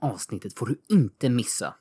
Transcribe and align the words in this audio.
avsnittet 0.00 0.58
får 0.58 0.66
du 0.66 0.82
inte 0.88 1.28
missa. 1.28 1.74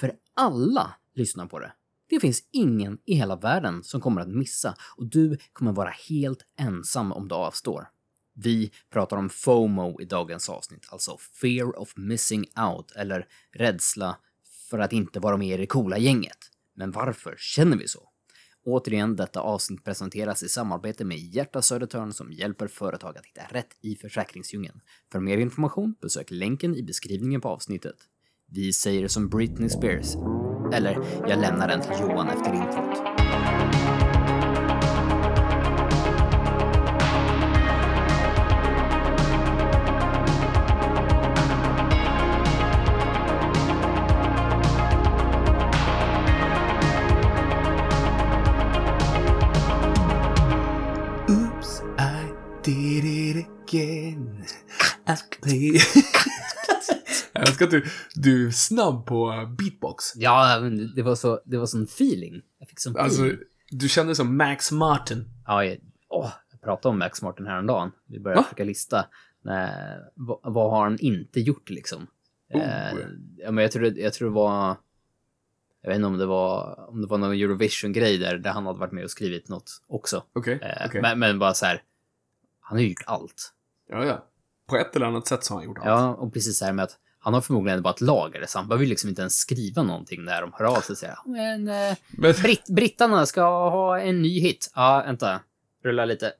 För 0.00 0.12
alla 0.34 0.94
lyssnar 1.14 1.46
på 1.46 1.58
det. 1.58 1.72
Det 2.08 2.20
finns 2.20 2.42
ingen 2.52 2.98
i 3.04 3.14
hela 3.14 3.36
världen 3.36 3.84
som 3.84 4.00
kommer 4.00 4.20
att 4.20 4.28
missa 4.28 4.74
och 4.96 5.06
du 5.06 5.38
kommer 5.52 5.72
vara 5.72 5.92
helt 6.08 6.44
ensam 6.58 7.12
om 7.12 7.28
du 7.28 7.34
avstår. 7.34 7.88
Vi 8.34 8.72
pratar 8.90 9.16
om 9.16 9.28
FOMO 9.28 10.00
i 10.00 10.04
dagens 10.04 10.48
avsnitt, 10.48 10.86
alltså 10.90 11.18
fear 11.40 11.78
of 11.78 11.96
missing 11.96 12.44
out 12.70 12.92
eller 12.92 13.26
rädsla 13.52 14.16
för 14.70 14.78
att 14.78 14.92
inte 14.92 15.20
vara 15.20 15.36
med 15.36 15.54
i 15.54 15.56
det 15.56 15.66
coola 15.66 15.98
gänget. 15.98 16.38
Men 16.74 16.90
varför 16.90 17.34
känner 17.38 17.76
vi 17.76 17.88
så? 17.88 18.08
Återigen, 18.66 19.16
detta 19.16 19.40
avsnitt 19.40 19.84
presenteras 19.84 20.42
i 20.42 20.48
samarbete 20.48 21.04
med 21.04 21.18
Hjärta 21.18 21.62
Södertörn 21.62 22.12
som 22.12 22.32
hjälper 22.32 22.66
företag 22.66 23.18
att 23.18 23.26
hitta 23.26 23.42
rätt 23.50 23.76
i 23.82 23.96
försäkringsdjungeln. 23.96 24.80
För 25.12 25.20
mer 25.20 25.38
information 25.38 25.94
besök 26.02 26.30
länken 26.30 26.76
i 26.76 26.82
beskrivningen 26.82 27.40
på 27.40 27.48
avsnittet. 27.48 27.96
Vi 28.48 28.72
säger 28.72 29.08
som 29.08 29.28
Britney 29.28 29.68
Spears. 29.68 30.14
Eller, 30.72 30.98
jag 31.28 31.40
lämnar 31.40 31.68
den 31.68 31.80
till 31.80 31.92
Johan 32.00 32.28
efter 32.28 32.54
introt. 32.54 33.25
Play... 55.46 55.72
Jag 57.32 57.48
älskar 57.48 57.64
att 57.64 57.70
du, 57.70 57.84
du 58.14 58.46
är 58.46 58.50
snabb 58.50 59.06
på 59.06 59.46
beatbox. 59.58 60.04
Ja, 60.16 60.58
men 60.62 60.94
det 60.94 61.02
var 61.02 61.14
så, 61.14 61.40
det 61.44 61.56
var 61.58 61.66
sån 61.66 61.82
feeling. 61.84 62.42
Jag 62.58 62.68
fick 62.68 62.80
sån 62.80 62.96
Alltså, 62.96 63.22
feeling. 63.22 63.38
du 63.70 63.88
kände 63.88 64.14
som 64.14 64.36
Max 64.36 64.72
Martin. 64.72 65.24
Ja, 65.46 65.64
jag, 65.64 65.78
åh, 66.08 66.30
jag 66.50 66.60
pratade 66.60 66.92
om 66.92 66.98
Max 66.98 67.22
Martin 67.22 67.46
häromdagen. 67.46 67.90
Vi 68.06 68.20
började 68.20 68.40
Va? 68.40 68.44
försöka 68.44 68.64
lista. 68.64 69.06
Nej, 69.42 69.98
vad, 70.14 70.38
vad 70.42 70.70
har 70.70 70.82
han 70.82 70.98
inte 70.98 71.40
gjort 71.40 71.70
liksom? 71.70 72.06
Oh. 72.54 72.62
Eh, 72.62 72.94
ja, 73.36 73.50
men 73.50 73.62
jag 73.62 73.72
tror, 73.72 73.98
jag 73.98 74.12
tror 74.12 74.28
det 74.28 74.34
var... 74.34 74.76
Jag 75.82 75.90
vet 75.90 75.96
inte 75.96 76.06
om 76.06 76.18
det 76.18 76.26
var, 76.26 76.84
om 76.90 77.00
det 77.00 77.06
var 77.06 77.18
någon 77.18 77.32
Eurovision-grej 77.32 78.18
där, 78.18 78.38
där 78.38 78.50
han 78.50 78.66
hade 78.66 78.78
varit 78.78 78.92
med 78.92 79.04
och 79.04 79.10
skrivit 79.10 79.48
något 79.48 79.70
också. 79.88 80.22
Okej, 80.32 80.58
Eh, 80.62 80.86
okej. 80.86 81.02
men, 81.02 81.18
men 81.18 81.38
bara 81.38 81.54
så 81.54 81.66
här, 81.66 81.82
han 82.60 82.76
har 82.78 82.82
ju 82.82 82.88
gjort 82.88 83.02
allt. 83.06 83.52
Ja, 83.88 84.04
ja. 84.04 84.26
På 84.66 84.76
ett 84.76 84.96
eller 84.96 85.06
annat 85.06 85.26
sätt 85.26 85.44
så 85.44 85.54
har 85.54 85.58
han 85.58 85.66
gjort 85.66 85.78
allt. 85.78 85.86
Ja, 85.86 86.14
och 86.14 86.32
precis 86.32 86.60
här 86.62 86.72
med 86.72 86.82
att 86.82 86.96
han 87.18 87.34
har 87.34 87.40
förmodligen 87.40 87.82
bara 87.82 87.94
ett 87.94 88.00
lager, 88.00 88.44
så 88.48 88.58
han 88.58 88.68
behöver 88.68 88.84
ju 88.84 88.88
liksom 88.90 89.08
inte 89.08 89.22
ens 89.22 89.36
skriva 89.38 89.82
någonting 89.82 90.24
när 90.24 90.40
de 90.40 90.52
hör 90.54 90.64
av 90.64 90.80
sig 90.80 90.92
och 90.92 90.98
säger 90.98 91.14
"Ja, 91.24 91.30
men 91.30 91.68
eh, 91.68 91.96
Men, 92.08 92.32
Britt, 92.42 92.66
brittarna 92.68 93.26
ska 93.26 93.42
ha 93.70 94.00
en 94.00 94.22
ny 94.22 94.40
hit. 94.40 94.70
Ja, 94.74 95.02
vänta. 95.06 95.40
Rulla 95.84 96.04
lite. 96.04 96.32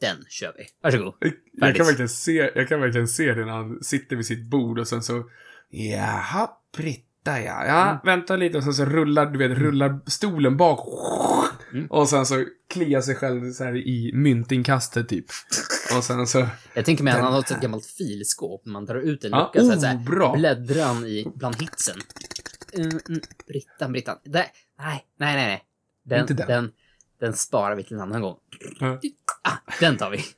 Den 0.00 0.16
kör 0.28 0.52
vi. 0.58 0.64
Varsågod. 0.82 1.14
jag, 1.52 1.76
kan 1.76 1.86
verkligen 1.86 2.08
se, 2.08 2.50
jag 2.54 2.68
kan 2.68 2.80
verkligen 2.80 3.08
se 3.08 3.34
det 3.34 3.44
när 3.44 3.52
han 3.52 3.82
sitter 3.84 4.16
vid 4.16 4.26
sitt 4.26 4.44
bord 4.50 4.78
och 4.78 4.88
sen 4.88 5.02
så... 5.02 5.24
Jaha, 5.70 6.50
Britta 6.76 7.40
ja. 7.40 7.66
Ja, 7.66 7.82
Mm. 7.90 7.96
vänta 8.04 8.36
lite 8.36 8.58
och 8.58 8.64
sen 8.64 8.74
så 8.74 8.84
rullar, 8.84 9.26
du 9.26 9.38
vet, 9.48 9.58
rullar 9.58 10.00
stolen 10.06 10.56
bak. 10.56 10.80
Mm. 11.72 11.86
Och 11.86 12.08
sen 12.08 12.26
så 12.26 12.44
kliar 12.68 13.00
sig 13.00 13.14
själv 13.14 13.52
så 13.52 13.64
här 13.64 13.76
i 13.76 14.10
myntinkastet 14.14 15.08
typ. 15.08 15.26
Och 15.96 16.04
sen 16.04 16.26
så... 16.26 16.46
Jag 16.74 16.84
tänker 16.84 17.04
mig 17.04 17.12
att 17.12 17.20
han 17.20 17.32
har 17.32 17.40
ett 17.40 17.50
här. 17.50 17.60
gammalt 17.60 17.86
filskåp. 17.86 18.66
Man 18.66 18.84
drar 18.84 18.96
ut 18.96 19.24
en 19.24 19.30
lucka 19.30 19.60
så 19.60 19.70
att 19.70 19.76
oh, 19.76 19.80
säga. 19.80 19.94
bra. 19.94 20.36
Bläddrar 20.36 20.84
han 20.84 21.06
i 21.06 21.32
bland 21.34 21.56
hitsen. 21.62 21.96
Mm, 22.74 23.00
mm, 23.08 23.20
Brittan, 23.46 23.92
Brittan. 23.92 24.18
Där. 24.24 24.46
Nej, 24.78 25.06
nej, 25.16 25.36
nej. 25.36 25.46
nej. 25.46 25.64
Den, 26.04 26.20
Inte 26.20 26.34
den. 26.34 26.46
den. 26.48 26.72
Den 27.20 27.32
sparar 27.32 27.76
vi 27.76 27.84
till 27.84 27.96
en 27.96 28.02
annan 28.02 28.22
gång. 28.22 28.36
Ja. 28.80 29.00
Ah, 29.42 29.56
den 29.80 29.96
tar 29.96 30.10
vi. 30.10 30.18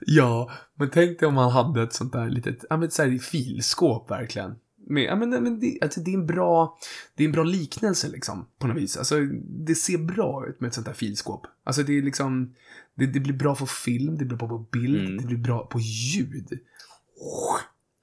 Ja, 0.00 0.50
men 0.74 0.90
tänk 0.90 1.20
dig 1.20 1.28
om 1.28 1.34
man 1.34 1.50
hade 1.50 1.82
ett 1.82 1.92
sånt 1.92 2.12
där 2.12 2.30
litet, 2.30 2.64
ja 2.70 2.76
men 2.76 2.86
ett 2.88 2.92
så 2.92 3.02
här 3.02 3.18
filskåp 3.18 4.10
verkligen. 4.10 4.54
Med, 4.86 5.04
ja 5.04 5.16
men, 5.16 5.30
men 5.30 5.60
det, 5.60 5.78
alltså 5.82 6.00
det 6.00 6.10
är 6.10 6.14
en 6.14 6.26
bra, 6.26 6.78
det 7.14 7.22
är 7.24 7.26
en 7.26 7.32
bra 7.32 7.44
liknelse 7.44 8.08
liksom, 8.08 8.46
på 8.58 8.66
något 8.66 8.76
vis. 8.76 8.96
Alltså, 8.96 9.20
det 9.44 9.74
ser 9.74 9.98
bra 9.98 10.46
ut 10.48 10.60
med 10.60 10.68
ett 10.68 10.74
sånt 10.74 10.86
där 10.86 10.94
filskåp. 10.94 11.46
Alltså 11.64 11.82
det 11.82 11.98
är 11.98 12.02
liksom, 12.02 12.54
det, 12.94 13.06
det 13.06 13.20
blir 13.20 13.34
bra 13.34 13.54
på 13.56 13.66
film, 13.66 14.18
det 14.18 14.24
blir 14.24 14.36
bra 14.38 14.48
på 14.48 14.58
bild, 14.58 15.00
Mm. 15.08 15.16
det 15.16 15.26
blir 15.26 15.36
bra 15.38 15.66
på 15.66 15.80
ljud. 15.80 16.58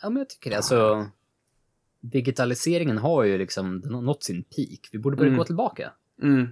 Ja, 0.01 0.09
men 0.09 0.17
jag 0.17 0.29
tycker 0.29 0.49
det. 0.49 0.55
Alltså, 0.55 1.09
digitaliseringen 2.01 2.97
har 2.97 3.23
ju 3.23 3.37
liksom, 3.37 3.77
nått 3.77 4.23
sin 4.23 4.43
peak. 4.43 4.89
Vi 4.91 4.99
borde 4.99 5.17
börja 5.17 5.27
Mm. 5.27 5.37
gå 5.37 5.45
tillbaka. 5.45 5.91
Mm. 6.21 6.47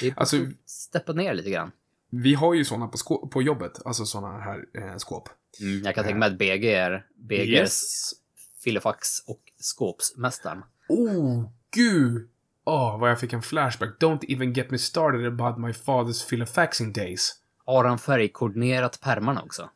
Vi 0.00 0.14
Alltså- 0.16 0.36
alltså, 0.36 0.52
steppa 0.66 1.12
ner 1.12 1.34
lite 1.34 1.50
grann. 1.50 1.70
Vi 2.10 2.34
har 2.34 2.54
ju 2.54 2.64
såna 2.64 2.88
på, 2.88 3.28
på 3.28 3.42
jobbet, 3.42 3.72
alltså 3.84 4.04
såna 4.06 4.38
här 4.40 4.64
eh, 4.74 4.96
skåp. 4.96 5.28
Mm, 5.60 5.82
jag 5.84 5.94
kan 5.94 6.04
tänka 6.04 6.18
mig 6.18 6.28
att 6.32 6.38
BG 6.38 6.72
är 6.74 7.06
BGs 7.16 7.48
Yes. 7.48 8.10
Filofax 8.66 9.08
och 9.26 9.42
skåpsmästaren. 9.58 10.62
Oh, 10.88 11.50
gud! 11.74 12.28
Åh, 12.64 13.00
vad 13.00 13.10
jag 13.10 13.20
fick 13.20 13.32
en 13.32 13.42
flashback. 13.42 13.90
Don't 14.00 14.24
even 14.28 14.52
get 14.52 14.70
me 14.70 14.78
started 14.78 15.26
about 15.26 15.58
my 15.58 15.72
father's 15.72 16.28
filofaxing 16.28 16.92
days. 16.92 17.32
Har 17.66 17.84
han 17.84 17.98
färgkoordinerat 17.98 19.00
pärmarna 19.00 19.42
också? 19.42 19.70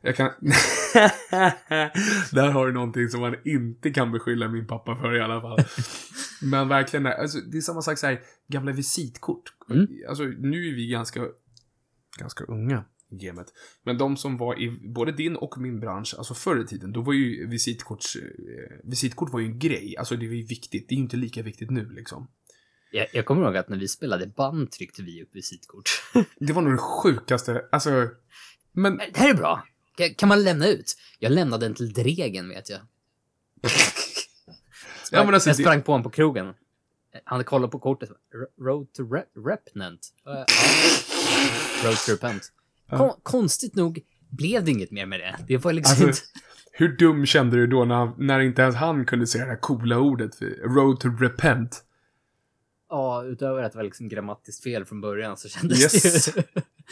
Jag 0.00 0.16
kan... 0.16 0.26
Där 2.32 2.50
har 2.50 2.66
du 2.66 2.72
någonting 2.72 3.08
som 3.08 3.20
man 3.20 3.36
inte 3.44 3.90
kan 3.90 4.12
beskylla 4.12 4.48
min 4.48 4.66
pappa 4.66 4.96
för 4.96 5.16
i 5.16 5.20
alla 5.20 5.40
fall. 5.40 5.58
Men 6.42 6.68
verkligen, 6.68 7.06
alltså, 7.06 7.38
det 7.38 7.56
är 7.56 7.60
samma 7.60 7.82
sak 7.82 7.98
så 7.98 8.06
här, 8.06 8.20
gamla 8.48 8.72
visitkort. 8.72 9.54
Mm. 9.70 9.88
Alltså, 10.08 10.24
nu 10.24 10.68
är 10.68 10.74
vi 10.74 10.86
ganska, 10.86 11.20
ganska 12.18 12.44
unga 12.44 12.84
gamet. 13.10 13.46
Men 13.82 13.98
de 13.98 14.16
som 14.16 14.36
var 14.36 14.60
i 14.60 14.70
både 14.70 15.12
din 15.12 15.36
och 15.36 15.58
min 15.58 15.80
bransch, 15.80 16.14
alltså 16.18 16.34
förr 16.34 16.62
i 16.64 16.66
tiden, 16.66 16.92
då 16.92 17.02
var 17.02 17.12
ju 17.12 17.46
visitkorts, 17.48 18.16
eh, 18.16 18.22
visitkort 18.84 19.32
var 19.32 19.40
ju 19.40 19.46
en 19.46 19.58
grej. 19.58 19.96
Alltså 19.98 20.16
det 20.16 20.26
var 20.26 20.34
ju 20.34 20.46
viktigt. 20.46 20.88
Det 20.88 20.94
är 20.94 20.96
ju 20.96 21.02
inte 21.02 21.16
lika 21.16 21.42
viktigt 21.42 21.70
nu 21.70 21.90
liksom. 21.90 22.28
Jag, 22.92 23.06
jag 23.12 23.24
kommer 23.24 23.42
ihåg 23.42 23.56
att 23.56 23.68
när 23.68 23.78
vi 23.78 23.88
spelade 23.88 24.26
band 24.26 24.70
tryckte 24.70 25.02
vi 25.02 25.22
upp 25.22 25.36
visitkort. 25.36 25.90
Det 26.38 26.52
var 26.52 26.62
nog 26.62 26.72
det 26.72 26.78
sjukaste, 26.78 27.64
alltså. 27.72 28.08
Men, 28.72 28.96
det 28.96 29.16
här 29.16 29.30
är 29.30 29.34
bra. 29.34 29.66
Kan, 30.16 30.28
man 30.28 30.44
lämna 30.44 30.68
ut? 30.68 30.96
Jag 31.18 31.32
lämnade 31.32 31.66
den 31.66 31.74
till 31.74 31.92
Dregen, 31.92 32.48
vet 32.48 32.70
jag. 32.70 32.80
Sprang, 35.04 35.26
Ja, 35.28 35.34
alltså, 35.34 35.48
jag 35.50 35.56
det- 35.56 35.62
sprang 35.62 35.82
på 35.82 35.92
honom 35.92 36.02
på 36.02 36.10
krogen. 36.10 36.54
Han 37.24 37.44
kollat 37.44 37.70
på 37.70 37.78
kortet. 37.78 38.10
Road 38.60 38.92
to 38.92 39.02
rep 39.12 39.28
Repnant. 39.46 40.12
Uh. 40.28 40.34
Road 41.84 41.96
to 41.96 42.12
Repent. 42.12 42.52
Kon, 42.90 43.10
konstigt 43.22 43.74
nog 43.74 44.00
blev 44.30 44.64
det 44.64 44.70
inget 44.70 44.90
mer 44.90 45.06
med 45.06 45.20
det. 45.20 45.36
Det 45.48 45.56
var 45.56 45.72
liksom 45.72 45.90
Alltså, 46.06 46.06
inte... 46.08 46.20
hur 46.72 46.96
dum 46.96 47.26
kände 47.26 47.56
du 47.56 47.66
då 47.66 47.84
när, 47.84 48.12
när 48.18 48.40
inte 48.40 48.62
ens 48.62 48.76
han 48.76 49.06
kunde 49.06 49.26
säga 49.26 49.44
det 49.44 49.50
här 49.50 49.58
coola 49.60 49.98
ordet? 49.98 50.42
Road 50.64 51.00
to 51.00 51.08
repent. 51.08 51.84
Ja, 52.88 53.24
utöver 53.24 53.62
att 53.62 53.72
det 53.72 53.78
var 53.78 53.84
liksom 53.84 54.08
grammatiskt 54.08 54.62
fel 54.62 54.84
från 54.84 55.00
början 55.00 55.36
så 55.36 55.48
kändes 55.48 55.80
Yes. 55.94 56.34
det 56.34 56.44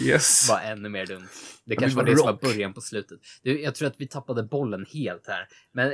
Yes. 0.05 0.47
bara 0.49 0.63
ännu 0.63 0.89
mer 0.89 1.07
dumt. 1.07 1.29
Det 1.65 1.77
kanske 1.77 1.97
var 1.97 2.05
det 2.05 2.17
som 2.17 2.27
var 2.27 2.33
rock. 2.33 2.41
början 2.41 2.73
på 2.75 2.81
slutet. 2.81 3.21
Du, 3.43 3.63
jag 3.63 3.75
tror 3.75 3.89
att 3.89 3.95
vi 4.01 4.07
tappade 4.09 4.43
bollen 4.43 4.87
helt 4.93 5.27
här. 5.27 5.49
Men 5.73 5.93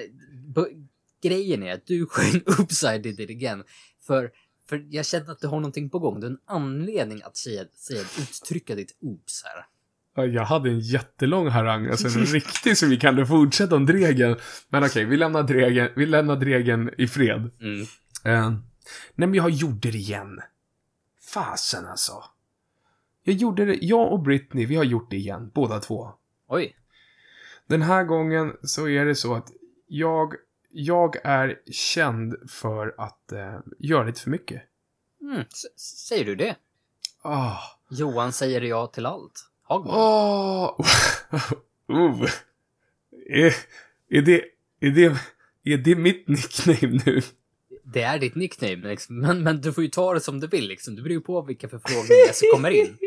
grejen 1.22 1.62
är 1.62 1.72
att 1.74 1.86
du 1.86 2.06
sjöng 2.10 2.40
Upside 2.58 3.06
It 3.06 3.30
Again. 3.30 3.64
För, 4.06 4.30
för 4.68 4.86
jag 4.90 5.06
känner 5.06 5.30
att 5.32 5.40
du 5.40 5.46
har 5.46 5.56
någonting 5.60 5.90
på 5.90 5.98
gång. 5.98 6.20
Du 6.20 6.26
har 6.26 6.30
en 6.32 6.38
anledning 6.46 7.22
att 7.24 7.36
säga, 7.36 7.64
säga 7.74 8.00
uttrycka 8.18 8.74
ditt 8.74 8.96
oops 9.00 9.42
här. 9.44 9.66
Ja, 10.14 10.26
Jag 10.26 10.44
hade 10.44 10.70
en 10.70 10.80
jättelång 10.80 11.48
harang, 11.48 11.86
alltså 11.86 12.18
en 12.18 12.26
riktig 12.26 12.78
så 12.78 12.86
vi 12.86 12.96
kan 12.96 13.26
fortsätta 13.26 13.76
om 13.76 13.86
Dregen. 13.86 14.36
Men 14.68 14.84
okej, 14.84 15.04
vi 15.04 15.16
lämnar 15.16 15.42
Dregen, 15.42 15.88
vi 15.96 16.06
lämnar 16.06 16.36
Dregen 16.36 16.90
i 16.98 17.08
fred. 17.08 17.50
Mm. 17.60 17.80
Uh, 17.80 18.58
nej 19.14 19.28
men 19.28 19.34
jag 19.34 19.50
gjorde 19.50 19.90
det 19.90 19.98
igen. 19.98 20.40
Fasen 21.34 21.86
alltså. 21.86 22.24
Jag 23.22 23.34
gjorde 23.34 23.64
det, 23.64 23.78
jag 23.80 24.12
och 24.12 24.20
Britney, 24.22 24.66
vi 24.66 24.76
har 24.76 24.84
gjort 24.84 25.10
det 25.10 25.16
igen, 25.16 25.50
båda 25.54 25.80
två. 25.80 26.12
Oj. 26.48 26.76
Den 27.66 27.82
här 27.82 28.04
gången 28.04 28.56
så 28.62 28.88
är 28.88 29.04
det 29.04 29.14
så 29.14 29.34
att 29.34 29.48
jag, 29.86 30.34
jag 30.70 31.16
är 31.24 31.60
känd 31.72 32.50
för 32.50 32.94
att 32.98 33.32
eh, 33.32 33.58
göra 33.78 34.04
lite 34.04 34.20
för 34.20 34.30
mycket. 34.30 34.62
Mm. 35.20 35.44
Säger 35.76 36.24
du 36.24 36.34
det? 36.34 36.56
Ah. 37.22 37.56
Johan 37.90 38.32
säger 38.32 38.60
ja 38.60 38.86
till 38.86 39.06
allt. 39.06 39.50
Hagman. 39.68 39.94
Åh! 39.94 40.80
oh. 41.88 42.28
Är, 43.30 43.54
är, 44.10 44.22
det, 44.22 44.44
är, 44.80 44.90
det, 44.90 45.16
är 45.64 45.76
det 45.78 45.94
mitt 45.94 46.28
nickname 46.28 47.00
nu? 47.06 47.22
Det 47.84 48.02
är 48.02 48.18
ditt 48.18 48.34
nickname, 48.34 48.76
liksom. 48.88 49.20
men, 49.20 49.42
men 49.42 49.60
du 49.60 49.72
får 49.72 49.84
ju 49.84 49.90
ta 49.90 50.14
det 50.14 50.20
som 50.20 50.40
du 50.40 50.46
vill. 50.46 50.68
Liksom. 50.68 50.96
Det 50.96 51.02
beror 51.02 51.12
ju 51.12 51.20
på 51.20 51.42
vilka 51.42 51.68
förfrågningar 51.68 52.32
som 52.32 52.48
kommer 52.52 52.70
in. 52.70 52.98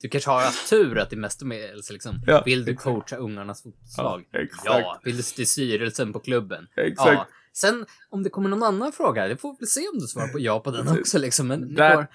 Du 0.00 0.08
kanske 0.08 0.30
har 0.30 0.40
haft 0.40 0.70
tur 0.70 0.98
att 0.98 1.10
det 1.10 1.16
är 1.16 1.74
alltså 1.74 1.92
liksom, 1.92 2.20
Ja, 2.26 2.42
vill 2.46 2.64
du 2.64 2.72
exakt. 2.72 2.84
coacha 2.84 3.16
ungarnas 3.16 3.62
fotbollslag? 3.62 4.24
Ja. 4.30 4.40
Ja, 4.64 5.00
vill 5.04 5.16
du 5.16 5.22
till 5.22 5.46
styrelsen 5.48 6.12
på 6.12 6.20
klubben? 6.20 6.66
Exakt. 6.76 7.12
Ja. 7.12 7.28
Sen 7.52 7.86
om 8.10 8.22
det 8.22 8.30
kommer 8.30 8.48
någon 8.48 8.62
annan 8.62 8.92
fråga, 8.92 9.28
det 9.28 9.36
får 9.36 9.56
vi 9.60 9.66
se 9.66 9.88
om 9.88 9.98
du 9.98 10.06
svarar 10.06 10.28
på 10.28 10.40
ja 10.40 10.60
på 10.60 10.70
den 10.70 10.98
också 10.98 11.18
liksom. 11.18 11.46
Men 11.46 11.76
That- 11.76 11.94
får 11.94 12.06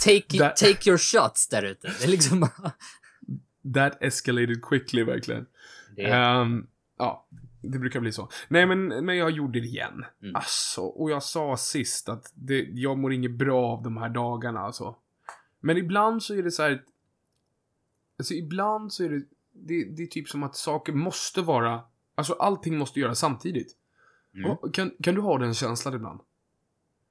take, 0.00 0.38
that- 0.38 0.54
take 0.54 0.90
your 0.90 0.98
shots 0.98 1.48
där 1.48 1.62
ute. 1.62 1.92
Det 1.98 2.04
är 2.04 2.08
liksom 2.08 2.40
bara... 2.40 2.72
That 3.74 4.02
escalated 4.02 4.62
quickly, 4.62 5.04
verkligen. 5.04 5.46
Det 5.96 6.02
Ehm, 6.02 6.66
ja, 6.98 7.26
det 7.62 7.78
brukar 7.78 8.00
bli 8.00 8.12
så. 8.12 8.28
Nej, 8.48 8.66
men, 8.66 8.88
men 8.88 9.16
jag 9.16 9.30
gjorde 9.30 9.60
det 9.60 9.66
igen. 9.66 10.04
Mm. 10.22 10.36
Alltså, 10.36 10.80
och 10.80 11.10
jag 11.10 11.22
sa 11.22 11.56
sist 11.56 12.08
att 12.08 12.32
det, 12.34 12.60
jag 12.60 12.98
mår 12.98 13.12
inget 13.12 13.30
bra 13.30 13.66
av 13.66 13.82
de 13.82 13.96
här 13.96 14.08
dagarna, 14.08 14.60
alltså. 14.60 14.96
Men 15.60 15.76
ibland 15.76 16.22
så 16.22 16.34
är 16.34 16.42
det 16.42 16.50
så 16.50 16.62
här... 16.62 16.82
Alltså, 18.18 18.34
ibland 18.34 18.92
så 18.92 19.04
är 19.04 19.08
det... 19.08 19.24
Det, 19.54 19.84
det 19.84 20.02
är 20.02 20.06
typ 20.06 20.28
som 20.28 20.42
att 20.42 20.56
saker 20.56 20.92
måste 20.92 21.42
vara... 21.42 21.80
Alltså, 22.14 22.32
allting 22.32 22.78
måste 22.78 23.00
göras 23.00 23.18
samtidigt. 23.18 23.76
mm. 24.34 24.50
Och, 24.50 24.74
kan, 24.74 24.90
kan 25.02 25.14
du 25.14 25.20
ha 25.20 25.38
den 25.38 25.54
känslan 25.54 25.94
ibland? 25.94 26.20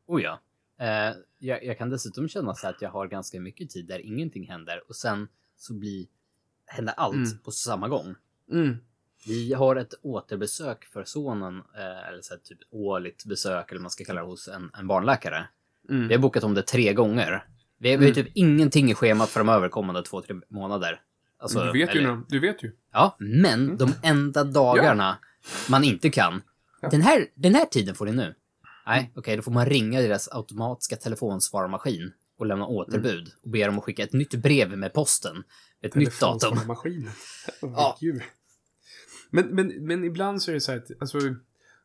Oh 0.05 0.21
ja. 0.21 0.39
Eh, 0.79 1.15
jag, 1.39 1.63
jag 1.63 1.77
kan 1.77 1.89
dessutom 1.89 2.27
känna 2.27 2.55
så 2.55 2.67
att 2.67 2.81
jag 2.81 2.89
har 2.89 3.07
ganska 3.07 3.39
mycket 3.39 3.69
tid 3.69 3.87
där 3.87 3.99
ingenting 3.99 4.47
händer 4.47 4.83
och 4.87 4.95
sen 4.95 5.27
så 5.57 5.73
blir 5.73 6.05
händer 6.75 6.93
allt 6.97 7.15
Mm. 7.15 7.37
på 7.43 7.51
samma 7.51 7.87
gång. 7.87 8.15
Mm. 8.51 8.77
Vi 9.27 9.53
har 9.53 9.75
ett 9.75 9.93
återbesök 10.01 10.85
för 10.85 11.03
sonen, 11.03 11.57
eh, 11.57 12.07
eller 12.07 12.21
så 12.21 12.33
här, 12.33 12.41
typ 12.43 12.57
årligt 12.71 13.25
besök 13.25 13.69
eller 13.71 13.79
vad 13.79 13.81
man 13.81 13.91
ska 13.91 14.03
kalla 14.05 14.21
det 14.21 14.27
hos 14.27 14.47
en, 14.47 14.71
en 14.79 14.87
barnläkare. 14.87 15.47
Mm. 15.89 16.07
Vi 16.07 16.13
har 16.13 16.21
bokat 16.21 16.43
om 16.43 16.53
det 16.53 16.61
tre 16.61 16.93
gånger. 16.93 17.45
Vi 17.77 17.91
har, 17.91 17.97
vi 17.97 18.05
har 18.05 18.13
typ 18.13 18.27
ingenting 18.33 18.91
i 18.91 18.93
schemat 18.95 19.29
framöver 19.29 19.69
kommande 19.69 20.03
två, 20.03 20.21
tre 20.21 20.35
månader. 20.47 21.01
Alltså, 21.37 21.59
du 21.65 21.71
vet 21.71 21.95
ju 21.95 21.99
eller- 21.99 22.15
nu. 22.15 22.23
Du 22.29 22.39
vet 22.39 22.63
ju. 22.63 22.71
Ja, 22.91 23.15
men 23.19 23.77
de 23.77 23.93
enda 24.03 24.43
dagarna 24.43 25.17
man 25.69 25.83
inte 25.83 26.09
kan. 26.09 26.41
Ja. 26.81 26.89
Den, 26.89 27.01
här, 27.01 27.25
den 27.35 27.55
här 27.55 27.65
tiden 27.65 27.95
får 27.95 28.05
ni 28.05 28.11
nu. 28.11 28.35
Nej, 28.85 29.11
okej, 29.15 29.35
då 29.35 29.41
får 29.41 29.51
man 29.51 29.65
ringa 29.65 30.01
deras 30.01 30.29
automatiska 30.31 30.95
telefonsvararmaskin 30.95 32.13
och 32.41 32.47
lämna 32.47 32.65
återbud 32.67 33.31
och 33.43 33.49
be 33.49 33.65
dem 33.65 33.77
att 33.77 33.83
skicka 33.83 34.03
ett 34.03 34.13
nytt 34.13 34.35
brev 34.35 34.77
med 34.77 34.93
posten. 34.93 35.43
Ett 35.81 35.95
nytt 35.95 36.19
datum. 36.19 36.57
Åh, 37.61 37.71
Ja. 37.75 37.97
Men, 39.29 39.47
men, 39.47 39.67
men 39.85 40.03
ibland 40.03 40.41
så 40.41 40.51
är 40.51 40.53
det 40.55 40.61
så 40.61 40.71
här 40.71 40.79
att, 40.79 40.91
alltså, 40.99 41.19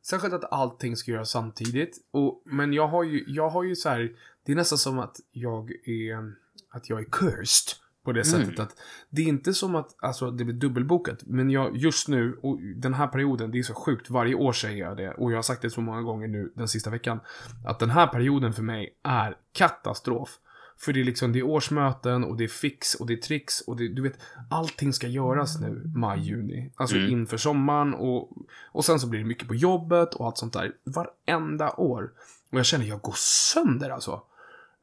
särskilt 0.03 0.35
att 0.35 0.53
allting 0.53 0.97
ska 0.97 1.11
göras 1.11 1.31
samtidigt. 1.31 1.99
Och, 2.11 2.43
men 2.45 2.73
jag 2.73 2.89
har 2.89 3.05
ju, 3.05 3.25
jag 3.27 3.49
har 3.49 3.63
ju 3.63 3.77
så 3.77 3.89
här, 3.89 4.13
det 4.47 4.53
är 4.53 4.57
nästan 4.57 4.79
som 4.79 4.99
att 4.99 5.17
jag 5.33 5.71
är, 5.71 6.33
att 6.71 6.89
jag 6.91 7.01
är 7.01 7.05
cursed. 7.13 7.79
På 8.05 8.13
det 8.13 8.29
Mm. 8.29 8.41
sättet 8.47 8.61
att 8.61 8.77
det 9.11 9.23
är 9.23 9.27
inte 9.27 9.55
som 9.55 9.75
att 9.75 9.95
alltså, 9.99 10.31
det 10.31 10.45
blir 10.45 10.55
dubbelbokat. 10.55 11.19
Men 11.27 11.51
jag 11.51 11.77
just 11.77 12.09
nu, 12.09 12.39
och 12.43 12.61
den 12.77 12.95
här 12.95 13.07
perioden, 13.07 13.51
det 13.51 13.59
är 13.59 13.63
så 13.63 13.75
sjukt. 13.75 14.11
Varje 14.11 14.35
år 14.35 14.53
säger 14.53 14.79
jag 14.85 14.97
det. 14.97 15.11
Och 15.15 15.33
jag 15.33 15.37
har 15.37 15.43
sagt 15.43 15.63
det 15.63 15.71
så 15.71 15.81
många 15.81 16.03
gånger 16.03 16.29
nu 16.29 16.53
den 16.55 16.69
sista 16.69 16.91
veckan. 16.91 17.21
Att 17.67 17.79
den 17.79 17.91
här 17.91 18.07
perioden 18.07 18.53
för 18.53 18.63
mig 18.63 18.99
är 19.03 19.37
katastrof. 19.53 20.39
För 20.79 20.93
det 20.93 21.01
är 21.01 21.05
liksom, 21.05 21.33
det 21.33 21.39
är 21.39 21.43
årsmöten 21.43 22.25
och 22.25 22.37
det 22.37 22.45
är 22.45 22.49
fix 22.49 22.95
och 22.95 23.07
det 23.07 23.13
är 23.13 23.17
tricks 23.17 23.61
och 23.61 23.77
det, 23.77 23.89
du 23.89 24.03
vet, 24.03 24.19
allting 24.51 24.93
ska 24.93 25.07
göras 25.09 25.61
nu, 25.61 25.83
maj, 25.95 26.21
juni. 26.21 26.73
Alltså 26.77 26.97
Mm. 26.97 27.11
inför 27.11 27.37
sommaren 27.37 27.95
och, 27.95 28.33
och 28.73 28.85
sen 28.85 29.01
så 29.01 29.07
blir 29.07 29.21
det 29.21 29.27
mycket 29.27 29.49
på 29.49 29.55
jobbet 29.55 30.15
och 30.15 30.27
allt 30.27 30.39
sånt 30.39 30.53
där. 30.53 30.73
Varenda 30.85 31.71
år. 31.77 32.13
Och 32.51 32.59
jag 32.59 32.67
känner, 32.67 32.85
jag 32.87 33.01
går 33.01 33.15
sönder 33.17 33.91
alltså. 33.91 34.23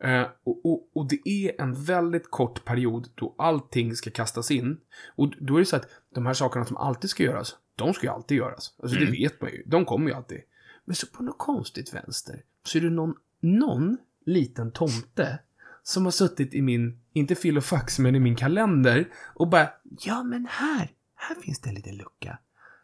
Eh, 0.04 0.26
och, 0.44 0.66
och, 0.66 0.90
och 0.94 1.08
det 1.10 1.30
är 1.30 1.62
en 1.62 1.84
väldigt 1.84 2.32
kort 2.32 2.66
period 2.66 3.08
då 3.16 3.36
allting 3.38 3.96
ska 3.96 4.10
kastas 4.12 4.52
in. 4.52 4.78
Och 5.16 5.34
då 5.40 5.56
är 5.56 5.60
det 5.60 5.66
så 5.66 5.76
att 5.76 5.88
de 6.16 6.26
här 6.26 6.34
sakerna 6.34 6.66
som 6.66 6.78
alltid 6.78 7.10
ska 7.10 7.24
göras, 7.24 7.56
de 7.76 7.94
ska 7.94 8.08
ju 8.08 8.14
alltid 8.14 8.38
göras. 8.38 8.74
Alltså 8.84 8.98
Mm. 8.98 9.12
det 9.12 9.18
vet 9.20 9.42
man 9.42 9.52
ju. 9.52 9.64
De 9.66 9.86
kommer 9.86 10.10
ju 10.10 10.16
alltid. 10.16 10.42
Men 10.86 10.96
så 10.96 11.08
på 11.08 11.24
något 11.24 11.38
konstigt 11.38 11.94
vänster 11.94 12.42
så 12.66 12.78
är 12.78 12.82
det 12.82 12.90
någon, 12.90 13.14
någon 13.42 13.98
liten 14.26 14.72
tomte 14.72 15.40
som 15.84 16.06
har 16.06 16.12
suttit 16.12 16.54
i 16.54 16.62
min, 16.62 17.00
inte 17.14 17.36
filofax, 17.36 18.00
men 18.00 18.16
i 18.16 18.20
min 18.20 18.36
kalender 18.36 19.14
och 19.36 19.48
bara, 19.48 19.70
ja 19.84 20.24
men 20.24 20.46
här, 20.50 20.92
här 21.16 21.36
finns 21.36 21.60
det 21.60 21.70
en 21.70 21.76
liten 21.76 21.96
lucka. 21.98 22.40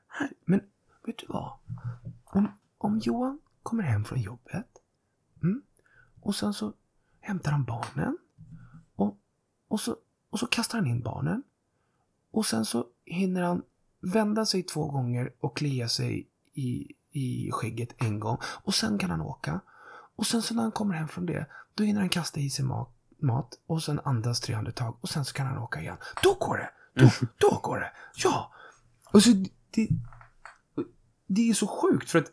Här, 0.08 0.30
men 0.46 0.62
vet 1.06 1.18
du 1.18 1.26
vad? 1.30 1.54
Om, 2.24 2.48
om 2.78 3.00
Johan 3.00 3.40
kommer 3.64 3.84
hem 3.84 4.06
från 4.06 4.22
jobbet 4.22 4.68
mm, 5.44 5.62
och 6.22 6.36
sen 6.36 6.54
så 6.54 6.74
hämtar 7.20 7.52
han 7.52 7.64
barnen 7.64 8.18
och, 8.96 9.18
och, 9.68 9.80
så, 9.80 9.96
och 10.30 10.40
så 10.40 10.48
kastar 10.48 10.78
han 10.78 10.88
in 10.88 11.02
barnen 11.02 11.44
och 12.32 12.46
sen 12.46 12.66
så 12.66 12.88
hinner 13.06 13.42
han 13.42 13.62
vända 14.00 14.46
sig 14.46 14.64
två 14.64 14.88
gånger 14.88 15.34
och 15.40 15.58
klia 15.58 15.88
sig 15.88 16.28
i, 16.54 16.94
i 17.12 17.52
skägget 17.52 17.96
en 17.98 18.20
gång 18.20 18.38
och 18.44 18.76
sen 18.76 18.98
kan 18.98 19.10
han 19.10 19.22
åka. 19.22 19.60
Och 20.20 20.26
sen 20.28 20.42
så 20.42 20.54
när 20.56 20.62
han 20.64 20.72
kommer 20.72 20.96
hem 20.96 21.08
från 21.08 21.26
det, 21.26 21.46
då 21.76 21.84
hinner 21.84 22.00
han 22.00 22.10
kasta 22.10 22.40
i 22.40 22.50
sig 22.50 22.66
mat, 22.66 22.90
mat 23.20 23.60
och 23.68 23.84
sen 23.84 24.00
andas 24.04 24.40
tre 24.40 24.56
andetag 24.56 24.98
och 25.02 25.10
sen 25.10 25.26
så 25.26 25.34
kan 25.34 25.48
han 25.48 25.58
åka 25.58 25.82
igen. 25.82 25.98
Då 26.24 26.34
går 26.34 26.58
det! 26.58 26.70
Då, 26.94 27.10
då 27.38 27.60
går 27.64 27.80
det! 27.80 27.92
Ja! 28.24 28.54
Alltså, 29.12 29.30
det, 29.72 29.88
det 31.28 31.50
är 31.50 31.54
så 31.54 31.68
sjukt 31.68 32.10
för 32.10 32.20
att 32.20 32.32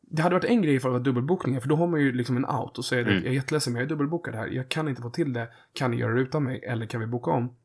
det 0.00 0.22
hade 0.22 0.34
varit 0.34 0.44
en 0.44 0.62
grej 0.62 0.80
för 0.80 0.88
att 0.88 0.92
vara 0.92 1.02
dubbelbokningar, 1.02 1.60
för 1.60 1.68
då 1.68 1.76
har 1.76 1.86
man 1.86 2.00
ju 2.00 2.12
liksom 2.12 2.36
en 2.36 2.44
out 2.46 2.78
och 2.78 2.84
säger 2.84 3.02
Mm. 3.02 3.16
att 3.16 3.22
jag 3.24 3.30
är 3.30 3.34
jätteledsen 3.34 3.72
men 3.72 3.80
jag 3.80 3.86
är 3.86 3.88
dubbelbokad 3.88 4.34
här. 4.34 4.46
Jag 4.46 4.68
kan 4.68 4.88
inte 4.88 5.02
få 5.02 5.10
till 5.10 5.32
det. 5.32 5.48
Kan 5.72 5.90
ni 5.90 5.96
göra 5.96 6.14
det 6.14 6.20
utan 6.20 6.44
mig? 6.44 6.64
Eller 6.64 6.86
kan 6.86 7.00
vi 7.00 7.06
boka 7.06 7.30
om? 7.30 7.56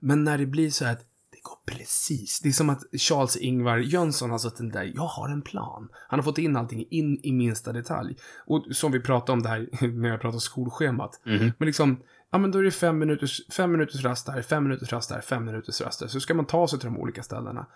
Men 0.00 0.24
när 0.24 0.38
det 0.38 0.46
blir 0.46 0.70
så 0.70 0.84
att 0.86 1.00
det 1.00 1.06
går 1.44 1.76
precis. 1.76 2.40
Det 2.40 2.48
är 2.48 2.52
som 2.52 2.70
att 2.70 2.82
Charles-Ingvar 2.92 3.78
Jönsson 3.78 4.30
har 4.30 4.38
suttit 4.38 4.72
där. 4.72 4.92
Jag 4.94 5.02
har 5.02 5.28
en 5.28 5.42
plan. 5.42 5.88
Han 6.08 6.18
har 6.18 6.24
fått 6.24 6.38
in 6.38 6.56
allting 6.56 6.86
in 6.90 7.20
i 7.22 7.32
minsta 7.32 7.72
detalj. 7.72 8.16
Och 8.46 8.66
som 8.70 8.92
vi 8.92 9.00
pratade 9.00 9.32
om 9.32 9.42
det 9.42 9.48
här 9.48 9.68
när 9.86 10.08
jag 10.08 10.20
pratade 10.20 10.36
om 10.36 10.40
skolschemat. 10.40 11.20
Mhm. 11.24 11.52
Men 11.58 11.66
liksom, 11.66 12.02
ja 12.30 12.38
men 12.38 12.50
då 12.50 12.58
är 12.58 12.62
det 12.62 12.70
fem 12.70 12.98
minuters, 12.98 13.40
fem 13.52 13.72
minuters 13.72 14.04
rast 14.04 14.26
där, 14.26 14.42
fem 14.42 14.64
minuters 14.64 14.92
rast 14.92 15.08
där, 15.08 15.20
fem 15.20 15.44
minuters 15.44 15.80
rast 15.80 16.00
där. 16.00 16.08
Så 16.08 16.20
ska 16.20 16.34
man 16.34 16.46
ta 16.46 16.68
sig 16.68 16.78
till 16.78 16.88
de 16.88 16.98
olika 16.98 17.22
ställena. 17.22 17.66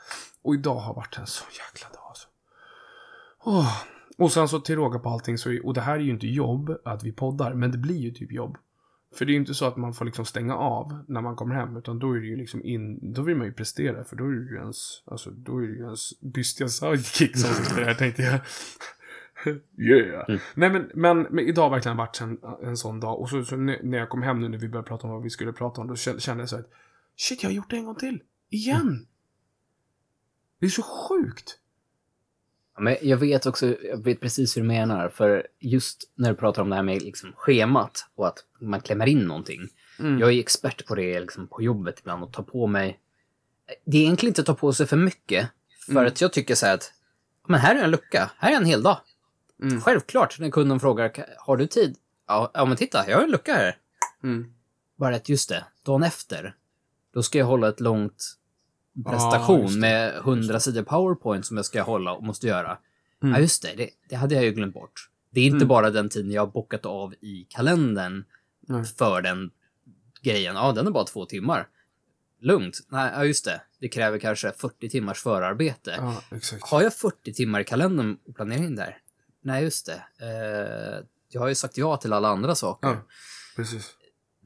Och 0.42 0.54
idag 0.54 0.78
har 0.78 0.94
varit 0.94 1.18
en 1.18 1.26
så 1.26 1.44
jäkla 1.52 1.88
dag 1.88 2.08
alltså. 2.08 2.28
Åh. 3.44 3.82
Och 4.18 4.32
sen 4.32 4.48
så 4.48 4.60
till 4.60 4.76
råga 4.76 4.98
på 4.98 5.08
allting 5.08 5.38
så, 5.38 5.58
och 5.64 5.74
det 5.74 5.80
här 5.80 5.94
är 5.94 6.00
ju 6.00 6.10
inte 6.10 6.26
jobb 6.26 6.76
att 6.84 7.04
vi 7.04 7.12
poddar, 7.12 7.54
men 7.54 7.70
det 7.70 7.78
blir 7.78 7.98
ju 7.98 8.10
typ 8.10 8.32
jobb. 8.32 8.56
För 9.14 9.24
det 9.24 9.30
är 9.30 9.34
ju 9.34 9.40
inte 9.40 9.54
så 9.54 9.64
att 9.64 9.76
man 9.76 9.94
får 9.94 10.04
liksom 10.04 10.24
stänga 10.24 10.56
av 10.56 11.04
när 11.08 11.20
man 11.20 11.36
kommer 11.36 11.54
hem, 11.54 11.76
utan 11.76 11.98
då 11.98 12.12
är 12.12 12.20
det 12.20 12.26
ju 12.26 12.36
liksom 12.36 12.64
in, 12.64 13.12
då 13.14 13.22
vill 13.22 13.36
man 13.36 13.46
ju 13.46 13.52
prestera, 13.52 14.04
för 14.04 14.16
då 14.16 14.24
är 14.24 14.30
det 14.30 14.50
ju 14.50 14.56
ens, 14.56 15.02
alltså 15.06 15.30
då 15.30 15.58
är 15.58 15.66
det 15.66 15.72
ju 15.72 15.84
ens 15.84 16.20
bystiga 16.20 16.68
sidekick 16.68 17.36
som 17.36 17.54
sitter 17.54 17.84
där, 17.84 17.94
tänkte 17.94 18.22
jag. 18.22 18.40
yeah. 19.78 20.24
Mm. 20.28 20.40
Nej 20.54 20.70
men, 20.70 20.90
men, 20.94 21.22
men 21.22 21.44
idag 21.44 21.62
har 21.62 21.70
verkligen 21.70 21.96
varit 21.96 22.20
en, 22.20 22.38
en 22.62 22.76
sån 22.76 23.00
dag, 23.00 23.20
och 23.20 23.30
så, 23.30 23.44
så 23.44 23.56
när 23.56 23.98
jag 23.98 24.08
kom 24.08 24.22
hem 24.22 24.40
nu 24.40 24.48
när 24.48 24.58
vi 24.58 24.68
började 24.68 24.88
prata 24.88 25.06
om 25.06 25.12
vad 25.12 25.22
vi 25.22 25.30
skulle 25.30 25.52
prata 25.52 25.80
om, 25.80 25.86
då 25.86 25.96
kände 25.96 26.42
jag 26.42 26.48
så 26.48 26.56
här 26.56 26.62
att, 26.62 26.70
shit 27.16 27.42
jag 27.42 27.50
har 27.50 27.54
gjort 27.54 27.70
det 27.70 27.76
en 27.76 27.84
gång 27.84 27.94
till. 27.94 28.22
Igen! 28.50 29.06
Det 30.60 30.66
är 30.66 30.70
så 30.70 30.82
sjukt. 30.82 31.58
Men 32.80 32.96
jag 33.02 33.16
vet 33.16 33.46
också, 33.46 33.76
jag 33.82 34.04
vet 34.04 34.20
precis 34.20 34.56
hur 34.56 34.62
du 34.62 34.68
menar, 34.68 35.08
för 35.08 35.46
just 35.60 36.12
när 36.14 36.30
du 36.30 36.36
pratar 36.36 36.62
om 36.62 36.70
det 36.70 36.76
här 36.76 36.82
med 36.82 37.02
liksom 37.02 37.32
schemat 37.36 38.06
och 38.14 38.26
att 38.28 38.38
man 38.60 38.80
klämmer 38.80 39.06
in 39.06 39.18
någonting. 39.18 39.60
Mm. 39.98 40.18
Jag 40.18 40.32
är 40.32 40.38
expert 40.40 40.86
på 40.86 40.94
det 40.94 41.20
liksom 41.20 41.48
på 41.48 41.62
jobbet 41.62 42.00
ibland 42.00 42.24
och 42.24 42.32
tar 42.32 42.42
på 42.42 42.66
mig... 42.66 43.00
Det 43.84 43.96
är 43.96 44.02
egentligen 44.02 44.30
inte 44.30 44.40
att 44.40 44.46
ta 44.46 44.54
på 44.54 44.72
sig 44.72 44.86
för 44.86 44.96
mycket, 44.96 45.48
för 45.86 45.92
Mm. 45.92 46.06
att 46.06 46.20
jag 46.20 46.32
tycker 46.32 46.54
så 46.54 46.66
här 46.66 46.74
att 46.74 46.92
men 47.48 47.60
här 47.60 47.74
är 47.76 47.84
en 47.84 47.90
lucka, 47.90 48.30
här 48.38 48.52
är 48.52 48.56
en 48.56 48.64
hel 48.64 48.82
dag. 48.82 48.96
Mm. 49.62 49.80
Självklart, 49.80 50.38
när 50.38 50.50
kunden 50.50 50.80
frågar 50.80 51.26
har 51.38 51.56
du 51.56 51.66
tid? 51.66 51.96
Ja, 52.26 52.50
ja 52.54 52.64
men 52.64 52.76
titta, 52.76 53.10
jag 53.10 53.16
har 53.16 53.24
en 53.24 53.30
lucka 53.30 53.54
här. 53.54 53.76
Mm. 54.22 54.52
Bara 54.96 55.16
att 55.16 55.28
just 55.28 55.48
det, 55.48 55.64
dagen 55.84 56.02
efter, 56.02 56.54
då 57.14 57.22
ska 57.22 57.38
jag 57.38 57.46
hålla 57.46 57.68
ett 57.68 57.80
långt 57.80 58.37
Ja, 59.04 59.10
prestation 59.10 59.66
det. 59.72 59.78
med 59.78 60.12
hundra 60.14 60.60
sidor 60.60 60.82
powerpoint 60.82 61.46
som 61.46 61.56
jag 61.56 61.66
ska 61.66 61.82
hålla 61.82 62.12
och 62.12 62.22
måste 62.22 62.46
göra. 62.46 62.78
Mm. 63.22 63.34
Ja, 63.34 63.40
just 63.40 63.62
det, 63.62 63.74
det, 63.76 63.90
det 64.08 64.16
hade 64.16 64.34
jag 64.34 64.44
ju 64.44 64.50
glömt 64.52 64.74
bort. 64.74 65.08
Det 65.30 65.40
är 65.40 65.44
inte 65.44 65.56
Mm. 65.56 65.68
bara 65.68 65.90
den 65.90 66.08
tiden 66.08 66.30
jag 66.30 66.42
har 66.42 66.46
bockat 66.52 66.86
av 66.86 67.14
i 67.20 67.46
kalendern 67.48 68.24
Nej. 68.68 68.84
för 68.84 69.22
den 69.22 69.50
grejen. 70.22 70.54
Ja, 70.56 70.72
den 70.72 70.86
är 70.86 70.90
bara 70.90 71.04
två 71.04 71.26
timmar. 71.26 71.68
Lugnt. 72.40 72.78
Nej, 72.88 73.10
ja, 73.14 73.24
just 73.24 73.44
det. 73.44 73.60
Det 73.80 73.88
kräver 73.88 74.18
kanske 74.18 74.52
40 74.52 74.88
timmars 74.88 75.22
förarbete. 75.22 75.94
Ja. 75.98 76.22
Har 76.60 76.82
jag 76.82 76.94
40 76.94 77.32
timmar 77.32 77.60
i 77.60 77.64
kalendern 77.64 78.16
och 78.28 78.36
planerar 78.36 78.62
in 78.64 78.76
där? 78.76 78.98
Nej, 79.42 79.62
just 79.64 79.86
det. 79.86 80.02
Eh, 80.26 81.04
jag 81.30 81.40
har 81.40 81.48
ju 81.48 81.54
sagt 81.54 81.78
ja 81.78 81.96
till 81.96 82.12
alla 82.12 82.28
andra 82.28 82.54
saker. 82.54 82.88
Ja, 82.88 82.96
precis. 83.56 83.90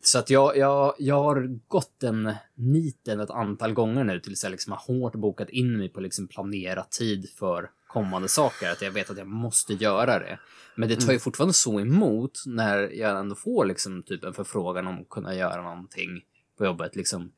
Så 0.04 0.18
att 0.18 0.30
jag, 0.30 0.56
jag, 0.56 0.94
jag 0.98 1.22
har 1.22 1.58
gått 1.68 2.00
den 2.00 2.34
niten 2.54 3.20
ett 3.20 3.30
antal 3.30 3.72
gånger 3.72 4.04
nu 4.04 4.20
tills 4.20 4.42
jag 4.42 4.50
liksom 4.50 4.72
har 4.72 4.80
hårt 4.80 5.14
bokat 5.14 5.48
in 5.50 5.78
mig 5.78 5.88
på 5.88 6.00
liksom 6.00 6.28
planera 6.28 6.84
tid 6.84 7.30
för 7.38 7.70
kommande 7.86 8.28
saker. 8.28 8.70
Att 8.70 8.82
jag 8.82 8.90
vet 8.90 9.10
att 9.10 9.18
jag 9.18 9.26
måste 9.26 9.74
göra 9.74 10.18
det. 10.18 10.38
Men 10.74 10.88
det 10.88 10.96
tar 10.96 11.12
ju 11.12 11.18
fortfarande 11.18 11.54
så 11.54 11.80
emot 11.80 12.42
när 12.46 12.78
jag 12.78 13.18
ändå 13.18 13.34
får 13.34 13.64
liksom 13.66 14.02
typ 14.02 14.24
en 14.24 14.34
förfrågan 14.34 14.86
om 14.86 15.00
att 15.00 15.08
kunna 15.08 15.34
göra 15.34 15.62
någonting 15.62 16.24
på 16.58 16.64
jobbet 16.64 16.96
liksom. 16.96 17.32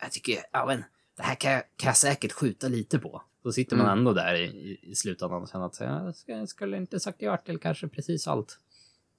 Jag 0.00 0.12
tycker, 0.12 0.38
ja 0.52 0.66
men 0.66 0.84
det 1.16 1.22
här 1.22 1.34
kan 1.34 1.52
jag, 1.52 1.62
kan 1.76 1.86
jag 1.88 1.96
säkert 1.96 2.32
skjuta 2.32 2.68
lite 2.68 2.98
på. 2.98 3.22
Då 3.44 3.52
sitter 3.52 3.76
man 3.76 3.86
Mm. 3.86 3.98
ändå 3.98 4.12
där 4.12 4.34
i, 4.34 4.44
i, 4.44 4.90
i 4.90 4.94
slutändan 4.94 5.42
och 5.42 5.48
känner 5.48 5.66
att 5.66 6.14
jag 6.26 6.48
skulle 6.48 6.76
inte 6.76 7.00
sagt 7.00 7.22
ja 7.22 7.36
till 7.36 7.58
kanske 7.58 7.88
precis 7.88 8.28
allt. 8.28 8.58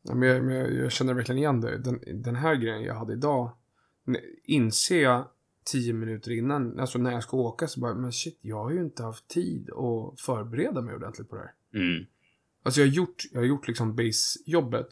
Ja, 0.04 0.16
men 0.16 0.30
jag, 0.30 0.44
men 0.44 0.56
jag, 0.56 0.74
jag 0.74 0.92
känner 0.92 1.14
verkligen 1.14 1.40
igen 1.40 1.62
det. 1.62 1.78
Den, 1.78 2.00
den 2.24 2.36
här 2.36 2.56
grejen 2.56 2.84
jag 2.84 2.96
hade 2.96 3.14
idag, 3.14 3.52
inser 4.44 5.04
jag 5.04 5.28
tio 5.64 5.94
minuter 5.94 6.32
innan, 6.32 6.80
alltså 6.80 7.00
när 7.00 7.12
jag 7.12 7.24
ska 7.24 7.38
åka 7.38 7.68
så 7.68 7.80
bara, 7.80 7.94
men 7.94 8.12
shit, 8.12 8.40
jag 8.42 8.64
har 8.64 8.72
ju 8.72 8.82
inte 8.82 9.04
haft 9.04 9.28
tid 9.28 9.70
att 9.70 10.22
förbereda 10.22 10.82
mig 10.82 10.96
ordentligt 10.96 11.30
på 11.30 11.36
det 11.36 11.42
här. 11.42 11.82
Mm. 11.82 12.06
Alltså 12.64 12.82
jag 12.82 12.88
har 12.88 12.94
gjort, 12.94 13.24
jag 13.32 13.40
har 13.40 13.46
gjort 13.46 13.68
liksom 13.68 13.96
base-jobbet. 13.96 14.88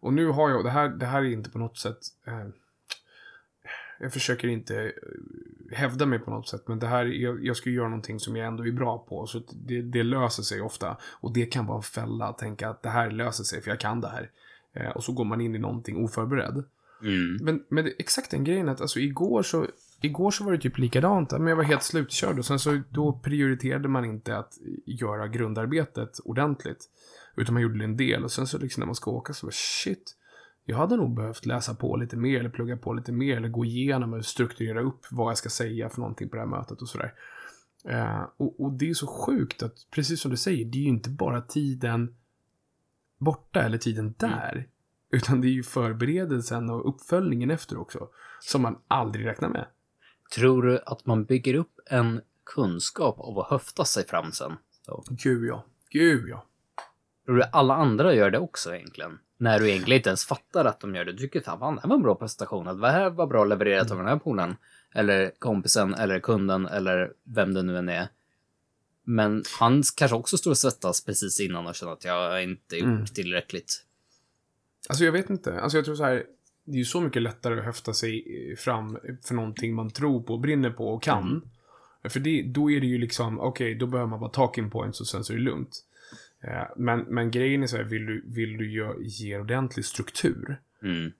Och 0.00 0.12
nu 0.12 0.26
har 0.26 0.50
jag, 0.50 0.64
det 0.64 0.70
här, 0.70 0.88
det 0.88 1.06
här 1.06 1.22
är 1.22 1.32
inte 1.32 1.50
på 1.50 1.58
något 1.58 1.78
sätt, 1.78 1.98
eh, 2.26 2.48
jag 4.00 4.12
försöker 4.12 4.48
inte 4.48 4.84
eh, 4.84 4.92
hävda 5.72 6.06
mig 6.06 6.18
på 6.18 6.30
något 6.30 6.48
sätt, 6.48 6.68
men 6.68 6.78
det 6.78 6.86
här, 6.86 7.04
jag, 7.04 7.44
jag 7.44 7.56
ska 7.56 7.70
göra 7.70 7.88
någonting 7.88 8.20
som 8.20 8.36
jag 8.36 8.46
ändå 8.46 8.66
är 8.66 8.72
bra 8.72 8.98
på, 9.08 9.26
så 9.26 9.42
det, 9.66 9.82
det 9.82 10.02
löser 10.02 10.42
sig 10.42 10.60
ofta. 10.60 10.96
Och 11.20 11.32
det 11.32 11.46
kan 11.46 11.66
vara 11.66 11.76
en 11.76 11.82
fälla 11.82 12.24
att 12.24 12.38
tänka 12.38 12.68
att 12.68 12.82
det 12.82 12.88
här 12.88 13.10
löser 13.10 13.44
sig, 13.44 13.62
för 13.62 13.70
jag 13.70 13.80
kan 13.80 14.00
det 14.00 14.08
här. 14.08 14.30
Eh, 14.74 14.90
och 14.90 15.04
så 15.04 15.12
går 15.12 15.24
man 15.24 15.40
in 15.40 15.54
i 15.54 15.58
någonting 15.58 16.04
oförberedd. 16.04 16.64
Mm. 17.02 17.36
Men, 17.40 17.64
men 17.68 17.84
det, 17.84 17.90
exakt 17.98 18.30
den 18.30 18.44
grejen 18.44 18.68
att, 18.68 18.80
alltså 18.80 19.00
igår 19.00 19.42
så, 19.42 19.66
igår 20.00 20.30
så 20.30 20.44
var 20.44 20.52
det 20.52 20.58
typ 20.58 20.78
likadant. 20.78 21.32
Men 21.32 21.46
jag 21.46 21.56
var 21.56 21.64
helt 21.64 21.82
slutkörd 21.82 22.38
och 22.38 22.44
sen 22.44 22.58
så 22.58 22.80
då 22.90 23.20
prioriterade 23.24 23.88
man 23.88 24.04
inte 24.04 24.36
att 24.36 24.52
göra 24.86 25.28
grundarbetet 25.28 26.18
ordentligt. 26.24 26.84
Utan 27.36 27.54
man 27.54 27.62
gjorde 27.62 27.84
en 27.84 27.96
del 27.96 28.24
och 28.24 28.32
sen 28.32 28.46
så 28.46 28.58
liksom 28.58 28.80
när 28.80 28.86
man 28.86 28.94
ska 28.94 29.10
åka 29.10 29.32
så 29.32 29.46
var 29.46 29.52
shit. 29.52 30.14
Jag 30.70 30.76
hade 30.76 30.96
nog 30.96 31.14
behövt 31.14 31.46
läsa 31.46 31.74
på 31.74 31.96
lite 31.96 32.16
mer 32.16 32.40
eller 32.40 32.50
plugga 32.50 32.76
på 32.76 32.92
lite 32.92 33.12
mer 33.12 33.36
eller 33.36 33.48
gå 33.48 33.64
igenom 33.64 34.12
och 34.12 34.24
strukturera 34.24 34.80
upp 34.80 35.06
vad 35.10 35.30
jag 35.30 35.38
ska 35.38 35.48
säga 35.48 35.88
för 35.88 36.00
någonting 36.00 36.28
på 36.28 36.36
det 36.36 36.42
här 36.42 36.48
mötet 36.48 36.82
och 36.82 36.88
sådär. 36.88 37.14
Eh, 37.84 38.22
och, 38.36 38.60
och 38.60 38.72
det 38.72 38.90
är 38.90 38.94
så 38.94 39.06
sjukt 39.06 39.62
att, 39.62 39.74
precis 39.90 40.20
som 40.20 40.30
du 40.30 40.36
säger, 40.36 40.64
det 40.64 40.78
är 40.78 40.82
ju 40.82 40.88
inte 40.88 41.10
bara 41.10 41.40
tiden 41.40 42.16
borta 43.18 43.62
eller 43.62 43.78
tiden 43.78 44.14
där. 44.18 44.68
Utan 45.10 45.40
det 45.40 45.48
är 45.48 45.52
ju 45.52 45.62
förberedelsen 45.62 46.70
och 46.70 46.88
uppföljningen 46.88 47.50
efter 47.50 47.76
också. 47.76 48.08
Som 48.40 48.62
man 48.62 48.78
aldrig 48.88 49.26
räknar 49.26 49.48
med. 49.48 49.66
Tror 50.34 50.62
du 50.62 50.80
att 50.86 51.06
man 51.06 51.24
bygger 51.24 51.54
upp 51.54 51.80
en 51.86 52.20
kunskap 52.44 53.20
av 53.20 53.38
att 53.38 53.50
höfta 53.50 53.84
sig 53.84 54.06
fram 54.06 54.32
sen? 54.32 54.52
Så. 54.86 55.04
Gud 55.10 55.48
ja. 55.48 55.64
Gud 55.90 56.28
ja. 56.28 56.46
Tror 57.26 57.36
du 57.36 57.42
alla 57.42 57.74
andra 57.74 58.14
gör 58.14 58.30
det 58.30 58.38
också 58.38 58.74
egentligen? 58.74 59.18
När 59.40 59.60
du 59.60 59.70
egentligen 59.70 59.96
inte 59.98 60.08
ens 60.08 60.24
fattar 60.24 60.64
att 60.64 60.80
de 60.80 60.94
gör 60.94 61.04
det. 61.04 61.12
Du 61.12 61.18
tycker 61.18 61.40
fan, 61.40 61.74
det 61.74 61.80
här 61.80 61.88
var 61.88 61.96
en 61.96 62.02
bra 62.02 62.14
prestation. 62.14 62.68
Att 62.68 62.80
det 62.80 62.90
här 62.90 63.10
var 63.10 63.26
bra 63.26 63.44
levererat 63.44 63.90
av 63.90 63.96
den 63.96 64.06
här 64.06 64.16
polaren. 64.16 64.56
Eller 64.94 65.32
kompisen, 65.38 65.94
eller 65.94 66.20
kunden, 66.20 66.66
eller 66.66 67.12
vem 67.24 67.54
det 67.54 67.62
nu 67.62 67.78
än 67.78 67.88
är. 67.88 68.08
Men 69.04 69.44
han 69.58 69.82
kanske 69.96 70.16
också 70.16 70.38
står 70.38 70.50
och 70.50 70.58
svettas 70.58 71.04
precis 71.04 71.40
innan 71.40 71.66
och 71.66 71.74
känner 71.74 71.92
att 71.92 72.04
jag 72.04 72.42
inte 72.42 72.76
gjort 72.76 72.86
Mm. 72.86 73.06
tillräckligt. 73.06 73.84
Alltså 74.88 75.04
jag 75.04 75.12
vet 75.12 75.30
inte. 75.30 75.60
Alltså 75.60 75.78
jag 75.78 75.84
tror 75.84 75.94
så 75.94 76.04
här. 76.04 76.24
Det 76.64 76.72
är 76.72 76.78
ju 76.78 76.84
så 76.84 77.00
mycket 77.00 77.22
lättare 77.22 77.58
att 77.58 77.64
höfta 77.64 77.92
sig 77.92 78.24
fram 78.58 78.98
för 79.24 79.34
någonting 79.34 79.74
man 79.74 79.90
tror 79.90 80.22
på, 80.22 80.38
brinner 80.38 80.70
på 80.70 80.88
och 80.88 81.02
kan. 81.02 81.28
Mm. 81.28 81.42
För 82.10 82.20
det, 82.20 82.42
då 82.42 82.70
är 82.70 82.80
det 82.80 82.86
ju 82.86 82.98
liksom, 82.98 83.40
okej, 83.40 83.74
då 83.74 83.86
behöver 83.86 84.10
man 84.10 84.20
bara 84.20 84.30
talking 84.30 84.70
points 84.70 85.00
och 85.00 85.06
sen 85.06 85.24
så 85.24 85.32
är 85.32 85.36
det 85.36 85.42
lugnt. 85.42 85.84
Eh, 86.40 86.64
Men, 86.76 87.00
men 87.00 87.30
grejen 87.30 87.62
är 87.62 87.66
så 87.66 87.76
här, 87.76 87.84
vill 87.84 88.06
du, 88.06 88.22
vill 88.26 88.56
du 88.56 88.72
ge, 88.72 88.86
ge 89.00 89.38
ordentlig 89.38 89.84
struktur, 89.84 90.60
Mm. 90.82 91.12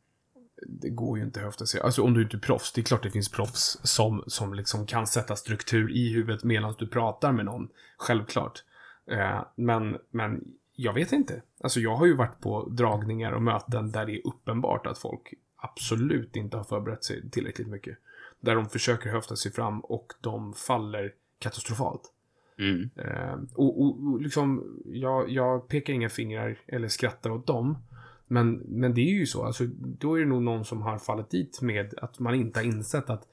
det 0.66 0.88
går 0.88 1.18
ju 1.18 1.24
inte 1.24 1.40
att 1.40 1.46
höfta 1.46 1.66
sig. 1.66 1.80
Alltså 1.80 2.02
om 2.02 2.14
du 2.14 2.22
inte 2.22 2.36
är 2.36 2.40
proffs, 2.40 2.72
det 2.72 2.80
är 2.80 2.82
klart 2.82 3.02
det 3.02 3.10
finns 3.10 3.28
proffs 3.28 3.78
som, 3.82 4.24
som 4.26 4.54
liksom 4.54 4.86
kan 4.86 5.06
sätta 5.06 5.36
struktur 5.36 5.90
i 5.92 6.12
huvudet 6.12 6.44
medan 6.44 6.74
du 6.78 6.86
pratar 6.86 7.32
med 7.32 7.44
någon. 7.44 7.68
Självklart. 7.96 8.64
Eh, 9.06 9.44
men, 9.54 9.98
men 10.10 10.44
jag 10.74 10.92
vet 10.92 11.12
inte. 11.12 11.42
Alltså 11.60 11.80
jag 11.80 11.96
har 11.96 12.06
ju 12.06 12.14
varit 12.16 12.40
på 12.40 12.68
dragningar 12.68 13.32
och 13.32 13.42
möten 13.42 13.90
där 13.90 14.06
det 14.06 14.12
är 14.12 14.26
uppenbart 14.26 14.86
att 14.86 14.98
folk 14.98 15.34
absolut 15.56 16.36
inte 16.36 16.56
har 16.56 16.64
förberett 16.64 17.04
sig 17.04 17.30
tillräckligt 17.30 17.68
mycket. 17.68 17.98
Där 18.40 18.54
de 18.54 18.68
försöker 18.68 19.10
höfta 19.10 19.36
sig 19.36 19.52
fram 19.52 19.80
och 19.80 20.12
de 20.20 20.54
faller 20.54 21.12
katastrofalt. 21.38 22.02
Mm. 22.58 22.90
Eh, 22.96 23.38
och, 23.54 23.82
och, 23.82 24.06
och 24.06 24.20
liksom, 24.20 24.76
jag, 24.84 25.30
jag 25.30 25.68
pekar 25.68 25.92
inga 25.92 26.08
fingrar 26.08 26.58
eller 26.66 26.88
skrattar 26.88 27.30
åt 27.30 27.46
dem. 27.46 27.78
Men, 28.26 28.52
men 28.52 28.94
det 28.94 29.00
är 29.00 29.14
ju 29.14 29.26
så, 29.26 29.44
alltså, 29.44 29.64
då 29.76 30.14
är 30.14 30.20
det 30.20 30.26
nog 30.26 30.42
någon 30.42 30.64
som 30.64 30.82
har 30.82 30.98
fallit 30.98 31.30
dit 31.30 31.62
med 31.62 31.94
att 32.02 32.18
man 32.18 32.34
inte 32.34 32.60
har 32.60 32.64
insett 32.64 33.10
att 33.10 33.28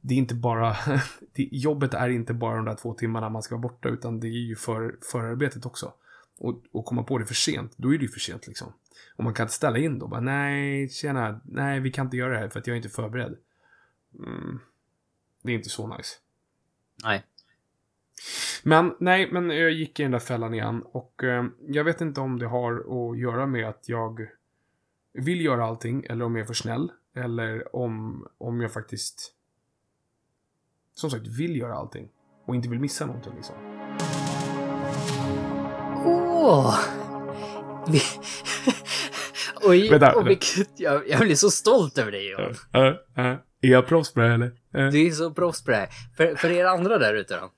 det 0.00 0.14
är 0.14 0.18
inte 0.18 0.34
bara, 0.34 0.76
jobbet 1.34 1.94
är 1.94 2.08
inte 2.08 2.34
bara 2.34 2.56
de 2.56 2.64
där 2.64 2.74
två 2.74 2.94
timmarna 2.94 3.28
man 3.28 3.42
ska 3.42 3.54
vara 3.54 3.62
borta, 3.62 3.88
utan 3.88 4.20
det 4.20 4.26
är 4.26 4.46
ju 4.48 4.56
för, 4.56 4.96
förarbetet 5.12 5.66
också. 5.66 5.92
Och, 6.38 6.62
och 6.72 6.84
komma 6.84 7.02
på 7.02 7.18
det 7.18 7.26
för 7.26 7.34
sent, 7.34 7.72
då 7.76 7.94
är 7.94 7.98
det 7.98 8.02
ju 8.02 8.08
för 8.08 8.20
sent 8.20 8.46
liksom. 8.46 8.72
Och 9.16 9.24
man 9.24 9.34
kan 9.34 9.44
inte 9.44 9.54
ställa 9.54 9.78
in 9.78 9.98
då, 9.98 10.08
bara 10.08 10.20
nej, 10.20 10.88
tjena, 10.88 11.40
nej, 11.44 11.80
vi 11.80 11.92
kan 11.92 12.06
inte 12.06 12.16
göra 12.16 12.32
det 12.32 12.38
här 12.38 12.48
för 12.48 12.60
att 12.60 12.66
jag 12.66 12.74
är 12.74 12.76
inte 12.76 12.88
förberedd. 12.88 13.36
Mm, 14.18 14.58
det 15.42 15.52
är 15.52 15.56
inte 15.56 15.68
så 15.68 15.96
nice. 15.96 16.16
Nej. 17.04 17.22
Men 18.62 18.94
nej, 19.00 19.32
men 19.32 19.50
jag 19.50 19.70
gick 19.70 20.00
i 20.00 20.02
den 20.02 20.12
där 20.12 20.18
fällan 20.18 20.54
igen 20.54 20.82
och 20.84 21.24
eh, 21.24 21.44
jag 21.68 21.84
vet 21.84 22.00
inte 22.00 22.20
om 22.20 22.38
det 22.38 22.46
har 22.46 22.74
att 22.74 23.18
göra 23.18 23.46
med 23.46 23.68
att 23.68 23.88
jag 23.88 24.28
vill 25.12 25.40
göra 25.40 25.64
allting 25.64 26.04
eller 26.08 26.24
om 26.24 26.36
jag 26.36 26.42
är 26.42 26.46
för 26.46 26.54
snäll 26.54 26.92
eller 27.16 27.76
om, 27.76 28.26
om 28.38 28.60
jag 28.60 28.72
faktiskt 28.72 29.34
som 30.94 31.10
sagt 31.10 31.26
vill 31.26 31.56
göra 31.56 31.74
allting 31.74 32.08
och 32.46 32.54
inte 32.54 32.68
vill 32.68 32.80
missa 32.80 33.06
någonting 33.06 33.32
liksom. 33.36 33.56
Åh! 36.06 36.78
Vi... 37.88 38.00
Oj, 39.62 39.90
Vänta, 39.90 40.14
och 40.16 40.28
vilket... 40.28 40.80
Jag, 40.80 41.08
jag 41.08 41.20
blir 41.20 41.34
så 41.34 41.50
stolt 41.50 41.98
över 41.98 42.12
dig, 42.12 42.30
Johan. 42.30 42.54
Äh, 42.74 43.26
äh, 43.26 43.36
är 43.60 43.68
jag 43.68 43.86
proffs 43.86 44.14
på 44.14 44.20
det 44.20 44.26
här, 44.26 44.34
eller? 44.34 44.52
Äh. 44.74 44.92
Du 44.92 45.06
är 45.06 45.10
så 45.10 45.30
proffs 45.30 45.64
på 45.64 45.70
det 45.70 45.76
här. 45.76 45.88
För, 46.16 46.34
för 46.34 46.50
er 46.50 46.64
andra 46.64 46.98
där 46.98 47.14
ute 47.14 47.36
då. 47.36 47.50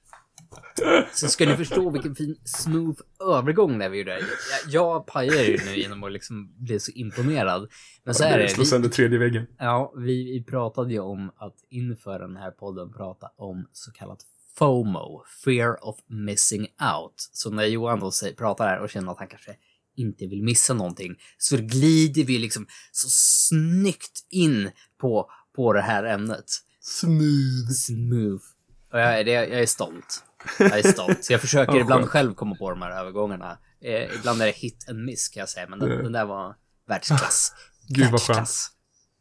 Så 1.15 1.29
ska 1.29 1.47
ni 1.47 1.57
förstå 1.57 1.91
vilken 1.91 2.15
fin 2.15 2.37
smooth 2.45 3.01
övergång 3.21 3.79
där 3.79 3.89
vi 3.89 3.99
gjorde. 3.99 4.11
Jag, 4.21 4.73
jag 4.73 5.07
pajar 5.07 5.43
ju 5.43 5.59
nu 5.67 5.77
genom 5.77 6.05
att 6.05 6.13
liksom 6.13 6.55
bli 6.59 6.81
så 6.81 6.91
imponerad. 6.93 7.69
Men 8.05 8.15
så 8.15 8.25
är 8.25 8.39
det. 8.39 8.49
Slå 8.49 8.65
sönder 8.65 8.89
tredje 8.89 9.19
väggen. 9.19 9.47
ja, 9.59 9.93
vi, 9.97 10.25
vi 10.33 10.45
pratade 10.45 10.93
ju 10.93 11.01
om 11.01 11.31
att 11.37 11.57
inför 11.71 12.19
den 12.19 12.37
här 12.37 12.51
podden 12.51 12.93
prata 12.93 13.27
om 13.37 13.69
så 13.73 13.93
kallat 13.93 14.19
FOMO, 14.59 15.25
fear 15.45 15.89
of 15.89 15.97
missing 16.07 16.61
out. 16.63 17.15
Så 17.33 17.51
när 17.51 17.65
Johan 17.65 18.01
då 18.01 18.11
pratar 18.39 18.67
här 18.69 18.81
och 18.81 18.91
känner 18.91 19.13
att 19.13 19.19
han 19.19 19.29
kanske 19.29 19.57
inte 19.97 20.27
vill 20.27 20.43
missa 20.43 20.75
någonting 20.75 21.15
så 21.39 21.57
glider 21.57 22.25
vi 22.25 22.39
liksom 22.39 22.67
så 22.93 23.09
snyggt 23.11 24.27
in 24.31 24.71
på, 25.01 25.31
på 25.57 25.73
det 25.73 25.81
här 25.81 26.05
ämnet. 26.05 26.45
Smooth. 26.81 27.71
Smooth. 27.77 28.45
Och 28.93 28.99
jag, 28.99 29.21
är- 29.21 29.25
det, 29.25 29.31
jag 29.33 29.61
är 29.63 29.67
stolt. 29.67 30.25
Jag 30.59 30.79
är 30.79 30.93
stolt. 30.93 31.25
Så 31.25 31.33
jag 31.33 31.41
försöker 31.41 31.81
ibland 31.81 32.09
själv 32.09 32.35
komma 32.35 32.55
på 32.57 32.71
de 32.71 32.83
här 32.83 32.91
övergångarna. 33.01 33.59
Eh, 33.81 34.15
ibland 34.19 34.43
är 34.43 34.47
det 34.47 34.53
hit 34.53 34.87
and 34.89 35.05
miss 35.05 35.29
kan 35.29 35.41
jag 35.41 35.49
säga, 35.49 35.67
men 35.69 35.79
den, 35.79 35.91
Mm. 35.91 36.03
den 36.03 36.13
där 36.13 36.25
var 36.25 36.55
världsklass. 36.87 37.53
Gud 37.89 38.11
vad 38.11 38.21
skönt. 38.21 38.49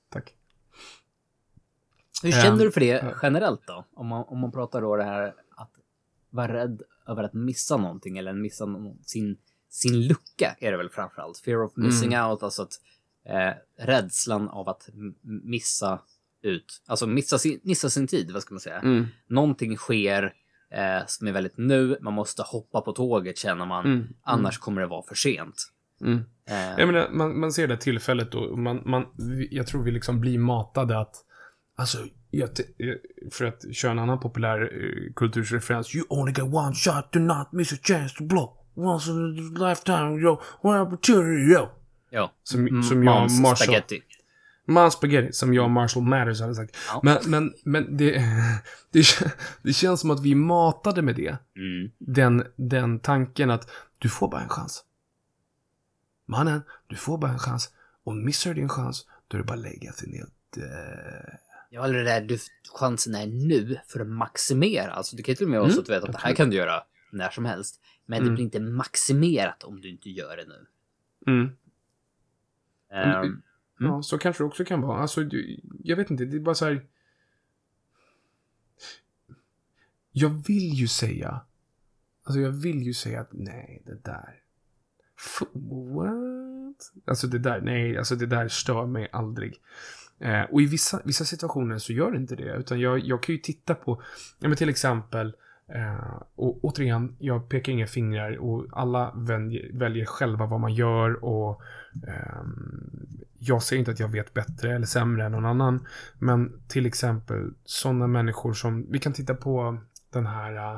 Tack. 0.10 0.34
Hur 2.24 2.32
känner 2.32 2.66
du 2.66 2.72
för 2.72 2.80
det 2.80 3.16
generellt 3.22 3.68
då? 3.68 3.86
Om 3.94 4.08
man, 4.08 4.24
om 4.28 4.40
man 4.40 4.52
pratar 4.52 4.82
då 4.82 4.96
det 4.96 5.04
här 5.04 5.34
att 5.56 5.72
vara 6.30 6.54
rädd 6.54 6.82
över 7.08 7.24
att 7.24 7.34
missa 7.34 7.78
någonting 7.78 8.18
eller 8.18 8.34
missa 8.34 8.66
någon, 8.66 8.98
sin, 9.04 9.38
sin 9.70 10.08
lucka 10.08 10.56
är 10.60 10.72
det 10.72 10.78
väl 10.78 10.90
framförallt. 10.90 11.38
Fear 11.38 11.64
of 11.64 11.72
missing 11.76 12.14
Mm. 12.14 12.30
out, 12.32 12.44
alltså 12.44 12.62
att 12.62 12.74
eh, 13.26 13.54
rädslan 13.86 14.50
av 14.50 14.70
att 14.70 14.90
missa 15.24 16.00
ut, 16.42 16.82
alltså 16.86 17.08
missa 17.08 17.38
sin, 17.40 17.60
missa 17.64 17.90
sin 17.90 18.08
tid, 18.08 18.32
vad 18.32 18.42
ska 18.42 18.54
man 18.54 18.62
säga? 18.62 18.80
Mm. 18.80 19.06
någonting 19.28 19.78
sker 19.78 20.34
eh, 20.72 21.06
som 21.08 21.28
är 21.28 21.32
väldigt 21.32 21.58
nu, 21.58 21.98
man 22.02 22.14
måste 22.14 22.42
hoppa 22.42 22.82
på 22.82 22.92
tåget 22.92 23.38
känner 23.38 23.66
man, 23.66 23.86
Mm. 23.86 24.08
annars 24.24 24.58
kommer 24.58 24.82
det 24.82 24.88
vara 24.88 25.04
för 25.08 25.16
sent. 25.16 25.56
Mm. 26.02 26.18
Eh, 26.50 26.80
Jag 26.80 26.88
menar, 26.88 27.10
man, 27.12 27.40
man 27.40 27.52
ser 27.52 27.68
det 27.68 27.78
tillfället 27.78 28.36
och 28.36 28.60
man, 28.60 28.82
man, 28.86 29.06
jag 29.52 29.68
tror 29.68 29.84
vi 29.84 29.92
liksom 29.92 30.20
blir 30.20 30.40
matade 30.40 31.00
att, 31.00 31.16
alltså, 31.78 31.98
för 33.32 33.46
att 33.46 33.76
köra 33.76 33.92
en 33.92 34.00
annan 34.00 34.20
populär 34.20 34.62
eh, 34.62 35.14
kultursreferens, 35.16 35.96
you 35.96 36.06
only 36.10 36.32
get 36.34 36.54
one 36.54 36.74
shot 36.76 37.12
to 37.12 37.20
not 37.20 37.52
miss 37.52 37.74
a 37.74 37.78
chance 37.84 38.16
to 38.18 38.24
blow. 38.24 38.58
Once 38.76 39.12
in 39.12 39.18
a 39.18 39.68
lifetime, 39.70 40.20
yo, 40.22 40.42
one 40.62 40.80
opportunity, 40.80 41.54
yo. 41.54 41.70
ja. 42.10 42.32
Som, 42.44 42.68
M- 42.68 42.84
som 42.84 43.04
jag 43.04 43.22
Marshall, 43.22 43.56
spaghetti. 43.56 44.02
Man 44.68 44.92
spaghetti, 44.92 45.34
som 45.34 45.54
jag 45.54 45.66
och 45.66 45.72
Marshall 45.72 46.04
Matters 46.04 46.42
hade 46.42 46.56
sagt. 46.56 46.78
Ja. 46.88 47.00
Men, 47.04 47.18
men, 47.28 47.54
men 47.64 47.98
det, 47.98 48.12
det, 48.92 49.06
det 49.64 49.74
känns 49.74 50.00
som 50.02 50.12
att 50.12 50.24
vi 50.24 50.36
matade 50.36 51.02
med 51.02 51.16
det. 51.16 51.38
Mm. 51.56 51.92
Den, 51.98 52.44
den 52.56 53.00
tanken 53.00 53.50
att 53.50 53.70
du 53.98 54.10
får 54.10 54.28
bara 54.32 54.42
en 54.42 54.50
chans. 54.50 54.84
Mannen, 56.26 56.62
du 56.88 56.96
får 56.96 57.18
bara 57.18 57.32
en 57.32 57.40
chans. 57.40 57.74
Och 58.04 58.16
missar 58.16 58.54
du 58.54 58.60
din 58.60 58.70
chans, 58.70 59.06
då 59.28 59.38
är 59.38 59.42
det 59.42 59.46
bara 59.48 59.54
att 59.54 59.60
lägga 59.60 59.92
sig 59.92 60.10
ner 60.10 60.24
och. 60.24 60.58
Ja, 61.70 61.86
eller 61.86 61.94
det 61.94 62.04
där 62.04 62.22
du, 62.22 62.38
chansen 62.74 63.16
är 63.16 63.28
nu 63.28 63.78
för 63.88 64.00
att 64.00 64.08
maximera. 64.08 64.92
Alltså 64.92 65.16
det 65.16 65.24
kan 65.24 65.36
till 65.36 65.46
och 65.46 65.50
med 65.50 65.60
vara 65.60 65.70
Mm, 65.70 65.76
så 65.76 65.94
att 65.94 66.04
du 66.04 66.12
det 66.12 66.18
här 66.18 66.36
kan 66.36 66.50
du 66.50 66.56
göra 66.58 66.84
när 67.12 67.30
som 67.30 67.46
helst. 67.46 67.82
Men 68.06 68.20
det 68.20 68.24
Mm. 68.24 68.36
blir 68.36 68.46
inte 68.46 68.60
maximerat 68.60 69.64
om 69.64 69.82
du 69.82 69.90
inte 69.90 70.10
gör 70.10 70.38
det 70.38 70.46
nu. 70.48 70.66
Mm. 71.32 71.52
Ehm, 72.94 73.42
Mm. 73.82 73.94
Ja, 73.94 74.02
så 74.02 74.18
kanske 74.18 74.44
det 74.44 74.48
också 74.48 74.66
kan 74.66 74.82
vara. 74.82 75.00
Alltså, 75.02 75.22
jag 75.84 75.98
vet 75.98 76.12
inte, 76.12 76.26
det 76.26 76.38
är 76.38 76.40
bara 76.40 76.56
så 76.56 76.66
här... 76.66 76.86
Jag 80.12 80.30
vill 80.30 80.74
ju 80.74 80.88
säga... 80.88 81.42
Alltså 82.24 82.40
jag 82.40 82.52
vill 82.52 82.82
ju 82.84 82.94
säga 82.94 83.22
att 83.22 83.30
nej, 83.32 83.82
det 83.86 84.04
där... 84.04 84.40
F- 85.18 85.48
What? 85.96 86.92
Alltså 87.06 87.28
det 87.28 87.40
där, 87.40 87.62
nej, 87.62 87.98
alltså 87.98 88.16
det 88.16 88.26
där 88.26 88.48
stör 88.48 88.86
mig 88.86 89.10
aldrig. 89.12 89.62
Eh, 90.20 90.42
och 90.42 90.62
i 90.62 90.66
vissa, 90.66 91.02
vissa 91.06 91.26
situationer 91.26 91.78
så 91.78 91.94
gör 91.94 92.12
det 92.12 92.18
inte 92.18 92.36
det. 92.36 92.56
Utan 92.56 92.80
jag, 92.80 93.00
jag 93.00 93.24
kan 93.24 93.36
ju 93.36 93.42
titta 93.42 93.76
på, 93.76 94.02
ja 94.40 94.48
men 94.48 94.58
till 94.58 94.70
exempel, 94.70 95.36
eh, 95.68 96.22
och 96.36 96.60
återigen, 96.66 97.16
jag 97.20 97.50
pekar 97.50 97.74
inga 97.74 97.88
fingrar 97.88 98.38
och 98.38 98.68
alla 98.72 99.12
väljer, 99.16 99.74
väljer 99.74 100.06
själva 100.06 100.46
vad 100.46 100.60
man 100.60 100.74
gör 100.74 101.26
och 101.26 101.62
eh, 102.08 102.44
jag 103.44 103.64
säger 103.64 103.80
inte 103.80 103.92
att 103.92 104.00
jag 104.00 104.08
vet 104.08 104.34
bättre 104.34 104.76
eller 104.76 104.86
sämre 104.86 105.26
än 105.26 105.32
någon 105.32 105.46
annan. 105.46 105.88
Men 106.20 106.62
till 106.68 106.86
exempel 106.86 107.54
sådana 107.66 108.08
människor 108.08 108.54
som, 108.54 108.92
vi 108.92 109.00
kan 109.00 109.14
titta 109.14 109.36
på 109.36 109.78
den 110.10 110.26
här 110.26 110.74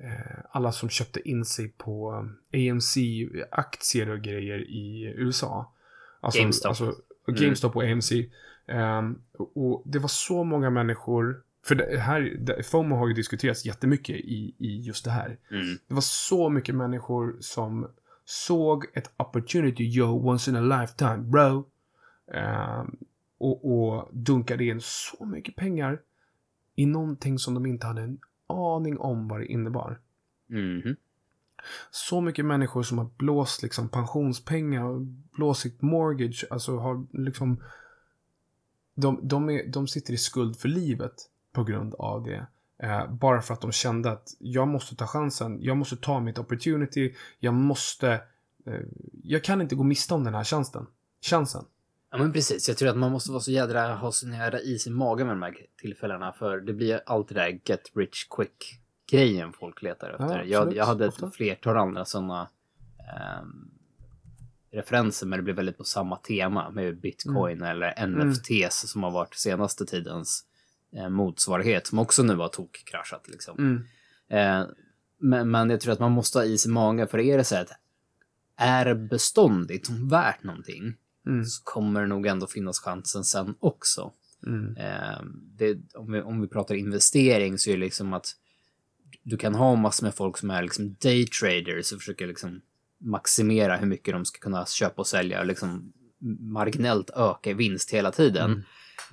eh, 0.00 0.38
alla 0.50 0.72
som 0.72 0.88
köpte 0.88 1.28
in 1.28 1.44
sig 1.44 1.68
på 1.68 2.26
AMC-aktier 2.52 4.10
och 4.10 4.20
grejer 4.20 4.58
i 4.58 5.14
USA. 5.16 5.72
Alltså, 6.20 6.40
GameStop. 6.40 6.68
Alltså, 6.68 6.94
GameStop 7.26 7.76
och 7.76 7.82
AMC. 7.82 8.12
Ehm, 8.68 9.18
och 9.54 9.82
det 9.86 9.98
var 9.98 10.08
så 10.08 10.44
många 10.44 10.70
människor, 10.70 11.42
för 11.66 11.74
det 11.74 11.98
här, 11.98 12.62
FOMO 12.62 12.96
har 12.96 13.08
ju 13.08 13.14
diskuterats 13.14 13.64
jättemycket 13.64 14.16
i, 14.16 14.54
i 14.58 14.80
just 14.80 15.04
det 15.04 15.10
här. 15.10 15.38
mm. 15.50 15.78
Det 15.88 15.94
var 15.94 16.00
så 16.00 16.48
mycket 16.48 16.74
människor 16.74 17.36
som 17.40 17.90
såg 18.24 18.86
ett 18.94 19.10
opportunity, 19.16 19.84
yo, 19.84 20.28
once 20.30 20.50
in 20.50 20.56
a 20.56 20.80
lifetime, 20.80 21.18
bro. 21.18 21.66
Ehm, 22.34 22.96
och, 23.38 23.72
och 23.72 24.08
dunkade 24.12 24.64
in 24.64 24.80
så 24.80 25.24
mycket 25.24 25.56
pengar 25.56 26.00
i 26.74 26.86
någonting 26.86 27.38
som 27.38 27.54
de 27.54 27.66
inte 27.66 27.86
hade 27.86 28.02
en 28.02 28.18
aning 28.46 28.98
om 28.98 29.28
vad 29.28 29.40
det 29.40 29.46
innebar. 29.46 30.00
Mhm. 30.46 30.96
Så 31.90 32.20
mycket 32.20 32.44
människor 32.44 32.82
som 32.82 32.98
har 32.98 33.10
blåst 33.16 33.62
liksom 33.62 33.88
pensionspengar 33.88 35.06
sitt 35.54 35.82
mortgage, 35.82 36.44
alltså 36.50 36.76
har 36.76 37.06
liksom 37.12 37.62
de, 38.94 39.28
de, 39.28 39.50
är, 39.50 39.66
de 39.66 39.88
sitter 39.88 40.12
i 40.12 40.16
skuld 40.16 40.56
för 40.56 40.68
livet 40.68 41.14
på 41.52 41.64
grund 41.64 41.94
av 41.94 42.22
det. 42.22 42.46
Eh, 42.82 43.10
bara 43.10 43.42
för 43.42 43.54
att 43.54 43.60
de 43.60 43.72
kände 43.72 44.10
att 44.10 44.28
jag 44.38 44.68
måste 44.68 44.96
ta 44.96 45.06
chansen, 45.06 45.58
jag 45.62 45.76
måste 45.76 45.96
ta 45.96 46.20
mitt 46.20 46.38
opportunity, 46.38 47.14
jag 47.38 47.54
måste, 47.54 48.12
eh, 48.66 48.80
jag 49.22 49.44
kan 49.44 49.60
inte 49.60 49.74
gå 49.74 49.82
miste 49.82 50.14
om 50.14 50.24
den 50.24 50.34
här 50.34 50.44
chansen. 50.44 50.86
chansen. 51.20 51.64
Ja 52.10 52.18
men 52.18 52.32
precis, 52.32 52.68
jag 52.68 52.76
tror 52.76 52.88
att 52.88 52.96
man 52.96 53.12
måste 53.12 53.30
vara 53.30 53.40
så 53.40 53.50
jädra, 53.50 53.94
ha 53.94 54.12
så 54.12 54.28
jädra 54.28 54.60
is 54.60 54.86
i 54.86 54.90
magen 54.90 55.26
med 55.26 55.36
de 55.36 55.42
här 55.42 55.56
tillfällena 55.80 56.32
för 56.32 56.60
det 56.60 56.72
blir 56.72 57.02
alltid 57.06 57.36
det 57.36 57.40
där 57.40 57.60
get 57.64 57.90
rich 57.94 58.28
quick 58.30 58.80
grejen 59.10 59.52
folk 59.52 59.82
letar 59.82 60.10
efter. 60.10 60.38
Ja, 60.38 60.44
jag, 60.44 60.76
jag 60.76 60.84
hade 60.84 61.06
ett 61.06 61.34
flertal 61.34 61.76
andra 61.76 62.04
sådana 62.04 62.48
ehm, 62.98 63.70
referenser 64.70 65.26
men 65.26 65.38
det 65.38 65.42
blir 65.42 65.54
väldigt 65.54 65.78
på 65.78 65.84
samma 65.84 66.16
tema 66.16 66.70
med 66.70 67.00
bitcoin 67.00 67.62
eller 67.62 68.06
NFTs 68.06 68.90
som 68.90 69.02
har 69.02 69.10
varit 69.10 69.34
senaste 69.34 69.86
tidens 69.86 70.44
eh, 70.96 71.08
motsvarighet 71.08 71.86
som 71.86 71.98
också 71.98 72.22
nu 72.22 72.36
har 72.36 72.48
tokkraschat 72.48 73.28
liksom. 73.28 73.58
Mm. 73.58 73.84
Eh, 74.30 74.68
men, 75.18 75.50
men 75.50 75.70
jag 75.70 75.80
tror 75.80 75.92
att 75.92 75.98
man 75.98 76.12
måste 76.12 76.38
ha 76.38 76.44
is 76.44 76.66
i 76.66 76.68
magen 76.68 77.08
för 77.08 77.18
är 77.18 77.38
det 77.38 77.44
så 77.44 77.56
att 77.56 77.70
är 78.56 78.94
beståndigt 78.94 79.90
värt 79.90 80.42
någonting 80.42 80.96
Mm. 81.28 81.44
så 81.44 81.62
kommer 81.64 82.00
det 82.00 82.06
nog 82.06 82.26
ändå 82.26 82.46
finnas 82.46 82.80
chansen 82.80 83.24
sen 83.24 83.54
också. 83.60 84.12
Mm. 84.46 84.76
Eh, 84.76 85.22
det, 85.56 85.78
om, 85.94 86.12
vi, 86.12 86.20
om 86.20 86.40
vi 86.40 86.48
pratar 86.48 86.74
investering 86.74 87.58
så 87.58 87.70
är 87.70 87.74
det 87.74 87.80
liksom 87.80 88.12
att 88.12 88.26
du 89.22 89.36
kan 89.36 89.54
ha 89.54 89.76
massor 89.76 90.06
med 90.06 90.14
folk 90.14 90.38
som 90.38 90.50
är 90.50 90.62
liksom 90.62 90.96
daytraders 91.00 91.92
och 91.92 91.98
försöker 91.98 92.26
liksom 92.26 92.60
maximera 92.98 93.76
hur 93.76 93.86
mycket 93.86 94.14
de 94.14 94.24
ska 94.24 94.38
kunna 94.38 94.66
köpa 94.66 95.02
och 95.02 95.06
sälja 95.06 95.40
och 95.40 95.46
liksom 95.46 95.92
marginellt 96.40 97.10
öka 97.10 97.50
i 97.50 97.54
vinst 97.54 97.90
hela 97.90 98.12
tiden. 98.12 98.50
Mm. 98.50 98.62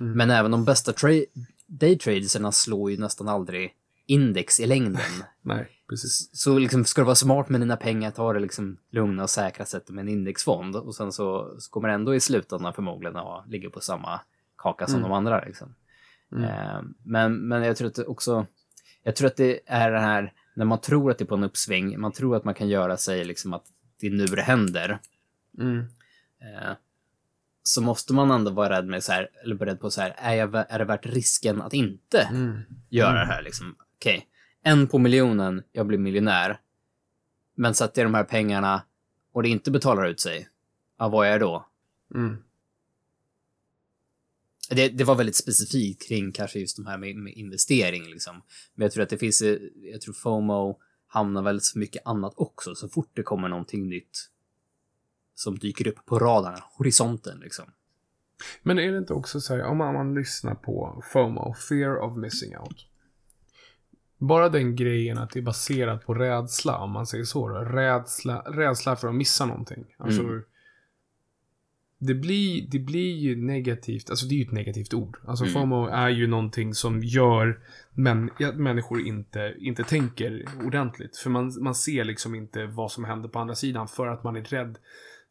Mm. 0.00 0.12
Men 0.12 0.30
även 0.30 0.50
de 0.50 0.64
bästa 0.64 0.92
tra- 0.92 1.24
daytraderserna 1.66 2.52
slår 2.52 2.90
ju 2.90 2.96
nästan 2.96 3.28
aldrig 3.28 3.74
index 4.06 4.60
i 4.60 4.66
längden. 4.66 5.02
Nej, 5.42 5.68
precis. 5.88 6.30
Så 6.32 6.58
liksom, 6.58 6.84
ska 6.84 7.00
du 7.00 7.04
vara 7.04 7.14
smart 7.14 7.48
med 7.48 7.60
dina 7.60 7.76
pengar, 7.76 8.10
ta 8.10 8.32
det 8.32 8.40
liksom 8.40 8.78
lugna 8.90 9.22
och 9.22 9.30
säkra 9.30 9.64
sättet 9.64 9.90
med 9.90 10.02
en 10.02 10.08
indexfond. 10.08 10.76
Och 10.76 10.94
sen 10.94 11.12
så, 11.12 11.56
så 11.58 11.70
kommer 11.70 11.88
det 11.88 11.94
ändå 11.94 12.14
i 12.14 12.20
slutändan 12.20 12.74
förmodligen 12.74 13.16
att 13.16 13.48
ligga 13.48 13.70
på 13.70 13.80
samma 13.80 14.20
kaka 14.58 14.86
som 14.86 14.96
Mm. 14.98 15.10
de 15.10 15.16
andra. 15.16 15.44
Liksom. 15.44 15.74
Mm. 16.32 16.44
Eh, 16.44 16.82
men, 17.04 17.48
men 17.48 17.62
jag 17.62 17.76
tror 17.76 17.88
att 17.88 17.94
det 17.94 18.04
också, 18.04 18.46
jag 19.02 19.16
tror 19.16 19.26
att 19.26 19.36
det 19.36 19.60
är 19.66 19.90
det 19.90 20.00
här 20.00 20.32
när 20.56 20.64
man 20.64 20.80
tror 20.80 21.10
att 21.10 21.18
det 21.18 21.24
är 21.24 21.26
på 21.26 21.34
en 21.34 21.44
uppsving, 21.44 22.00
man 22.00 22.12
tror 22.12 22.36
att 22.36 22.44
man 22.44 22.54
kan 22.54 22.68
göra 22.68 22.96
sig 22.96 23.24
liksom 23.24 23.52
att 23.52 23.64
det 24.00 24.06
är 24.06 24.10
nu 24.10 24.24
det 24.26 24.42
händer. 24.42 24.98
Mm. 25.58 25.78
Eh, 26.40 26.72
så 27.62 27.82
måste 27.82 28.14
man 28.14 28.30
ändå 28.30 28.50
vara 28.50 28.70
rädd 28.76 28.86
med 28.86 29.02
så 29.04 29.12
här, 29.12 29.28
eller 29.44 29.54
beredd 29.54 29.80
på 29.80 29.90
så 29.90 30.00
här, 30.00 30.14
är, 30.18 30.34
jag, 30.34 30.54
är 30.68 30.78
det 30.78 30.84
värt 30.84 31.06
risken 31.06 31.62
att 31.62 31.72
inte 31.72 32.20
Mm. 32.20 32.60
göra 32.88 33.12
det 33.18 33.26
här 33.26 33.42
liksom? 33.42 33.76
Okej, 33.98 34.26
en 34.66 34.86
på 34.86 34.98
miljonen, 34.98 35.62
jag 35.72 35.86
blir 35.86 35.98
miljonär. 35.98 36.60
Men 37.54 37.74
sätter 37.74 38.02
jag 38.02 38.06
de 38.06 38.14
här 38.14 38.24
pengarna 38.24 38.82
och 39.32 39.42
det 39.42 39.48
inte 39.48 39.70
betalar 39.70 40.06
ut 40.06 40.20
sig, 40.20 40.48
ja, 40.98 41.08
vad 41.08 41.26
är 41.26 41.30
jag 41.30 41.40
då? 41.40 41.66
Mm. 42.14 42.36
Det, 44.70 44.88
det 44.88 45.04
var 45.04 45.14
väldigt 45.14 45.36
specifikt 45.36 46.08
kring 46.08 46.32
kanske 46.32 46.58
just 46.58 46.76
de 46.76 46.86
här 46.86 46.98
med, 46.98 47.16
med 47.16 47.32
investering 47.32 48.04
liksom. 48.04 48.42
Men 48.74 48.84
jag 48.84 48.92
tror 48.92 49.02
att 49.02 49.08
det 49.08 49.18
finns, 49.18 49.42
jag 49.92 50.00
tror 50.00 50.14
FOMO 50.14 50.80
hamnar 51.06 51.42
väldigt 51.42 51.74
mycket 51.74 52.02
annat 52.06 52.32
också 52.36 52.74
så 52.74 52.88
fort 52.88 53.10
det 53.14 53.22
kommer 53.22 53.48
någonting 53.48 53.88
nytt 53.88 54.30
som 55.34 55.58
dyker 55.58 55.88
upp 55.88 56.06
på 56.06 56.18
radarn, 56.18 56.60
horisonten 56.62 57.40
liksom. 57.40 57.64
Men 58.62 58.78
är 58.78 58.92
det 58.92 58.98
inte 58.98 59.14
också 59.14 59.40
så 59.40 59.54
här, 59.54 59.64
om 59.64 59.76
man 59.78 60.14
lyssnar 60.14 60.54
på 60.54 61.02
FOMO, 61.12 61.54
Fear 61.68 61.98
of 61.98 62.16
Missing 62.16 62.56
Out. 62.56 62.86
Bara 64.18 64.48
den 64.48 64.76
grejen 64.76 65.18
att 65.18 65.30
det 65.30 65.38
är 65.38 65.42
baserat 65.42 66.06
på 66.06 66.14
rädsla, 66.14 66.78
om 66.78 66.90
man 66.90 67.06
säger 67.06 67.24
så. 67.24 67.48
Då. 67.48 67.54
Rädsla, 67.54 68.38
rädsla 68.40 68.96
för 68.96 69.08
att 69.08 69.14
missa 69.14 69.46
någonting. 69.46 69.84
Alltså, 69.98 70.22
Mm. 70.22 70.42
det, 71.98 72.14
blir, 72.14 72.66
det 72.70 72.78
blir 72.78 73.16
ju 73.16 73.36
negativt, 73.36 74.10
alltså 74.10 74.26
det 74.26 74.34
är 74.34 74.36
ju 74.36 74.44
ett 74.44 74.52
negativt 74.52 74.94
ord. 74.94 75.18
Alltså 75.26 75.44
Mm. 75.44 75.54
FOMO 75.54 75.86
är 75.86 76.08
ju 76.08 76.26
någonting 76.26 76.74
som 76.74 77.02
gör 77.02 77.60
men, 77.90 78.30
ja, 78.38 78.52
människor 78.52 79.00
inte, 79.06 79.54
inte 79.58 79.84
tänker 79.84 80.44
ordentligt. 80.64 81.16
För 81.16 81.30
man, 81.30 81.52
man 81.60 81.74
ser 81.74 82.04
liksom 82.04 82.34
inte 82.34 82.66
vad 82.66 82.92
som 82.92 83.04
händer 83.04 83.28
på 83.28 83.38
andra 83.38 83.54
sidan 83.54 83.88
för 83.88 84.06
att 84.06 84.24
man 84.24 84.36
är 84.36 84.42
rädd 84.42 84.78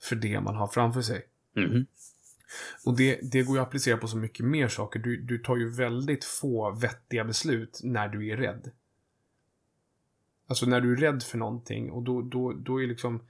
för 0.02 0.16
det 0.16 0.42
man 0.42 0.56
har 0.56 0.68
framför 0.68 1.02
sig. 1.02 1.26
Mhm. 1.56 1.86
Och 2.86 2.98
det, 2.98 3.20
det 3.32 3.44
går 3.44 3.56
ju 3.56 3.62
att 3.62 3.68
applicera 3.68 3.98
på 3.98 4.08
så 4.08 4.18
mycket 4.18 4.46
mer 4.46 4.68
saker. 4.68 5.00
Du, 5.00 5.22
du 5.22 5.38
tar 5.38 5.58
ju 5.58 5.70
väldigt 5.70 6.24
få 6.24 6.72
vettiga 6.72 7.24
beslut 7.24 7.82
när 7.84 8.08
du 8.08 8.28
är 8.28 8.38
rädd. 8.38 8.72
Alltså 10.48 10.66
när 10.66 10.82
du 10.82 10.94
är 10.94 10.98
rädd 10.98 11.24
för 11.24 11.38
någonting 11.38 11.92
och 11.92 12.04
då, 12.04 12.22
då, 12.22 12.54
då 12.54 12.84
är 12.84 12.88
liksom 12.88 13.22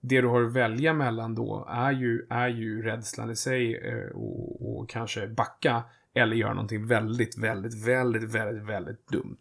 det 0.00 0.20
du 0.20 0.26
har 0.26 0.42
att 0.42 0.52
välja 0.52 0.92
mellan 0.92 1.34
då 1.34 1.66
är 1.70 1.92
ju, 1.92 2.26
är 2.30 2.48
ju 2.48 2.82
rädslan 2.82 3.30
i 3.30 3.36
sig 3.36 3.76
eh, 3.76 4.16
och, 4.16 4.80
och 4.80 4.88
kanske 4.88 5.28
backa 5.28 5.84
eller 6.14 6.36
göra 6.36 6.54
någonting 6.54 6.86
väldigt, 6.86 7.38
väldigt, 7.38 7.86
väldigt, 7.86 8.34
väldigt, 8.34 8.68
väldigt 8.68 9.08
dumt. 9.08 9.38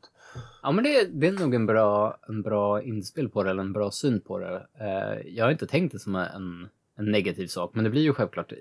Ja, 0.64 0.72
men 0.72 0.84
det, 0.84 1.06
det 1.14 1.28
är 1.28 1.32
nog 1.32 1.54
en 1.54 1.66
bra, 1.66 2.18
en 2.28 2.42
bra 2.42 2.82
inspel 2.82 3.30
på 3.30 3.44
det, 3.44 3.50
eller 3.50 3.64
en 3.64 3.74
bra 3.74 3.92
syn 3.92 4.22
på 4.22 4.40
det. 4.40 4.68
Eh, 4.80 5.28
jag 5.36 5.46
har 5.46 5.52
inte 5.52 5.68
tänkt 5.68 5.92
det 5.92 6.00
som 6.00 6.16
en, 6.16 6.70
en 7.00 7.12
negativ 7.12 7.48
sak, 7.48 7.72
men 7.76 7.84
det 7.84 7.90
blir 7.90 8.02
ju 8.02 8.14
självklart, 8.14 8.52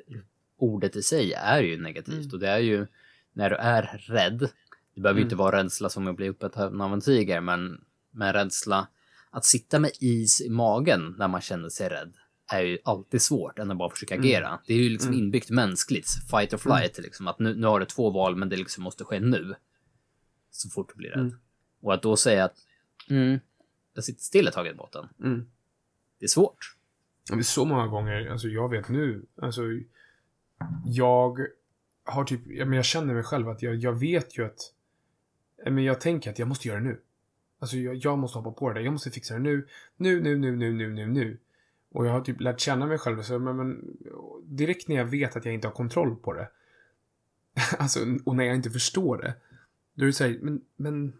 ordet 0.58 0.96
i 0.96 1.02
sig 1.02 1.32
är 1.32 1.60
ju 1.62 1.80
negativt 1.82 2.14
Mm. 2.14 2.30
och 2.32 2.38
det 2.38 2.48
är 2.48 2.58
ju 2.58 2.86
när 3.32 3.50
du 3.50 3.56
är 3.56 3.82
rädd, 4.06 4.38
det 4.94 5.00
behöver 5.00 5.18
ju 5.18 5.22
Mm. 5.22 5.26
inte 5.26 5.36
vara 5.36 5.62
rädsla 5.64 5.88
som 5.88 6.06
att 6.08 6.16
bli 6.16 6.28
uppäten 6.28 6.80
av 6.80 6.92
en 6.92 7.00
tiger, 7.00 7.40
men, 7.40 7.84
men 8.10 8.32
rädsla, 8.32 8.88
att 9.30 9.44
sitta 9.44 9.78
med 9.78 9.90
is 10.00 10.40
i 10.40 10.50
magen 10.50 11.14
när 11.18 11.28
man 11.28 11.40
känner 11.40 11.68
sig 11.68 11.88
rädd 11.88 12.14
är 12.52 12.62
ju 12.62 12.78
alltid 12.84 13.22
svårt 13.22 13.58
än 13.58 13.70
att 13.70 13.76
bara 13.78 13.90
försöka 13.90 14.14
Mm. 14.14 14.24
agera. 14.24 14.60
Det 14.66 14.72
är 14.74 14.78
ju 14.78 14.88
liksom 14.88 15.08
Mm. 15.12 15.24
inbyggt 15.24 15.50
mänskligt, 15.50 16.08
fight 16.30 16.52
or 16.54 16.58
flight, 16.58 16.98
liksom, 16.98 17.28
att 17.28 17.38
nu, 17.38 17.54
nu 17.54 17.66
har 17.66 17.80
du 17.80 17.86
två 17.86 18.10
val 18.10 18.36
men 18.36 18.48
det 18.48 18.56
liksom 18.56 18.84
måste 18.84 19.04
ske 19.04 19.20
nu. 19.20 19.54
Så 20.50 20.70
fort 20.70 20.88
du 20.88 20.94
blir 20.96 21.10
rädd. 21.10 21.20
Mm. 21.20 21.38
Och 21.80 21.94
att 21.94 22.02
då 22.02 22.16
säga 22.16 22.44
att 22.44 22.56
mm, 23.10 23.38
jag 23.94 24.04
sitter 24.04 24.22
still 24.22 24.48
ett 24.48 24.54
tag 24.54 24.66
i 24.66 24.74
båten. 24.74 25.08
Mm. 25.24 25.46
Det 26.18 26.24
är 26.24 26.28
svårt. 26.28 26.74
Men 27.30 27.44
så 27.44 27.64
många 27.64 27.86
gånger, 27.86 28.30
alltså 28.30 28.48
jag 28.48 28.68
vet 28.68 28.88
nu, 28.88 29.26
alltså 29.42 29.62
jag 30.84 31.46
har 32.04 32.24
typ, 32.24 32.46
men 32.46 32.72
jag 32.72 32.84
känner 32.84 33.14
mig 33.14 33.22
själv 33.22 33.48
att 33.48 33.62
jag, 33.62 33.74
jag 33.74 33.92
vet 33.92 34.38
ju 34.38 34.44
att, 34.44 34.72
men 35.64 35.84
jag 35.84 36.00
tänker 36.00 36.30
att 36.30 36.38
jag 36.38 36.48
måste 36.48 36.68
göra 36.68 36.80
det 36.80 36.84
nu. 36.84 37.00
Alltså 37.58 37.76
jag, 37.76 37.94
jag 37.96 38.18
måste 38.18 38.38
hoppa 38.38 38.50
på 38.50 38.68
det 38.68 38.74
där. 38.74 38.80
Jag 38.80 38.92
måste 38.92 39.10
fixa 39.10 39.34
det 39.34 39.40
nu. 39.40 39.66
Nu, 39.96 40.20
nu, 40.20 40.38
nu, 40.38 40.56
nu, 40.56 40.72
nu, 40.72 40.92
nu, 40.92 41.06
nu. 41.06 41.38
Och 41.92 42.06
jag 42.06 42.12
har 42.12 42.20
typ 42.20 42.40
lärt 42.40 42.60
känna 42.60 42.86
mig 42.86 42.98
själv. 42.98 43.22
Så, 43.22 43.38
men, 43.38 43.56
men, 43.56 43.96
direkt 44.42 44.88
när 44.88 44.96
jag 44.96 45.04
vet 45.04 45.36
att 45.36 45.44
jag 45.44 45.54
inte 45.54 45.68
har 45.68 45.74
kontroll 45.74 46.16
på 46.16 46.32
det. 46.32 46.48
alltså, 47.78 48.00
och 48.24 48.36
när 48.36 48.44
jag 48.44 48.56
inte 48.56 48.70
förstår 48.70 49.18
det. 49.18 49.34
Då 49.94 50.02
är 50.02 50.06
det 50.06 50.12
såhär, 50.12 50.38
men, 50.42 50.60
men. 50.76 51.12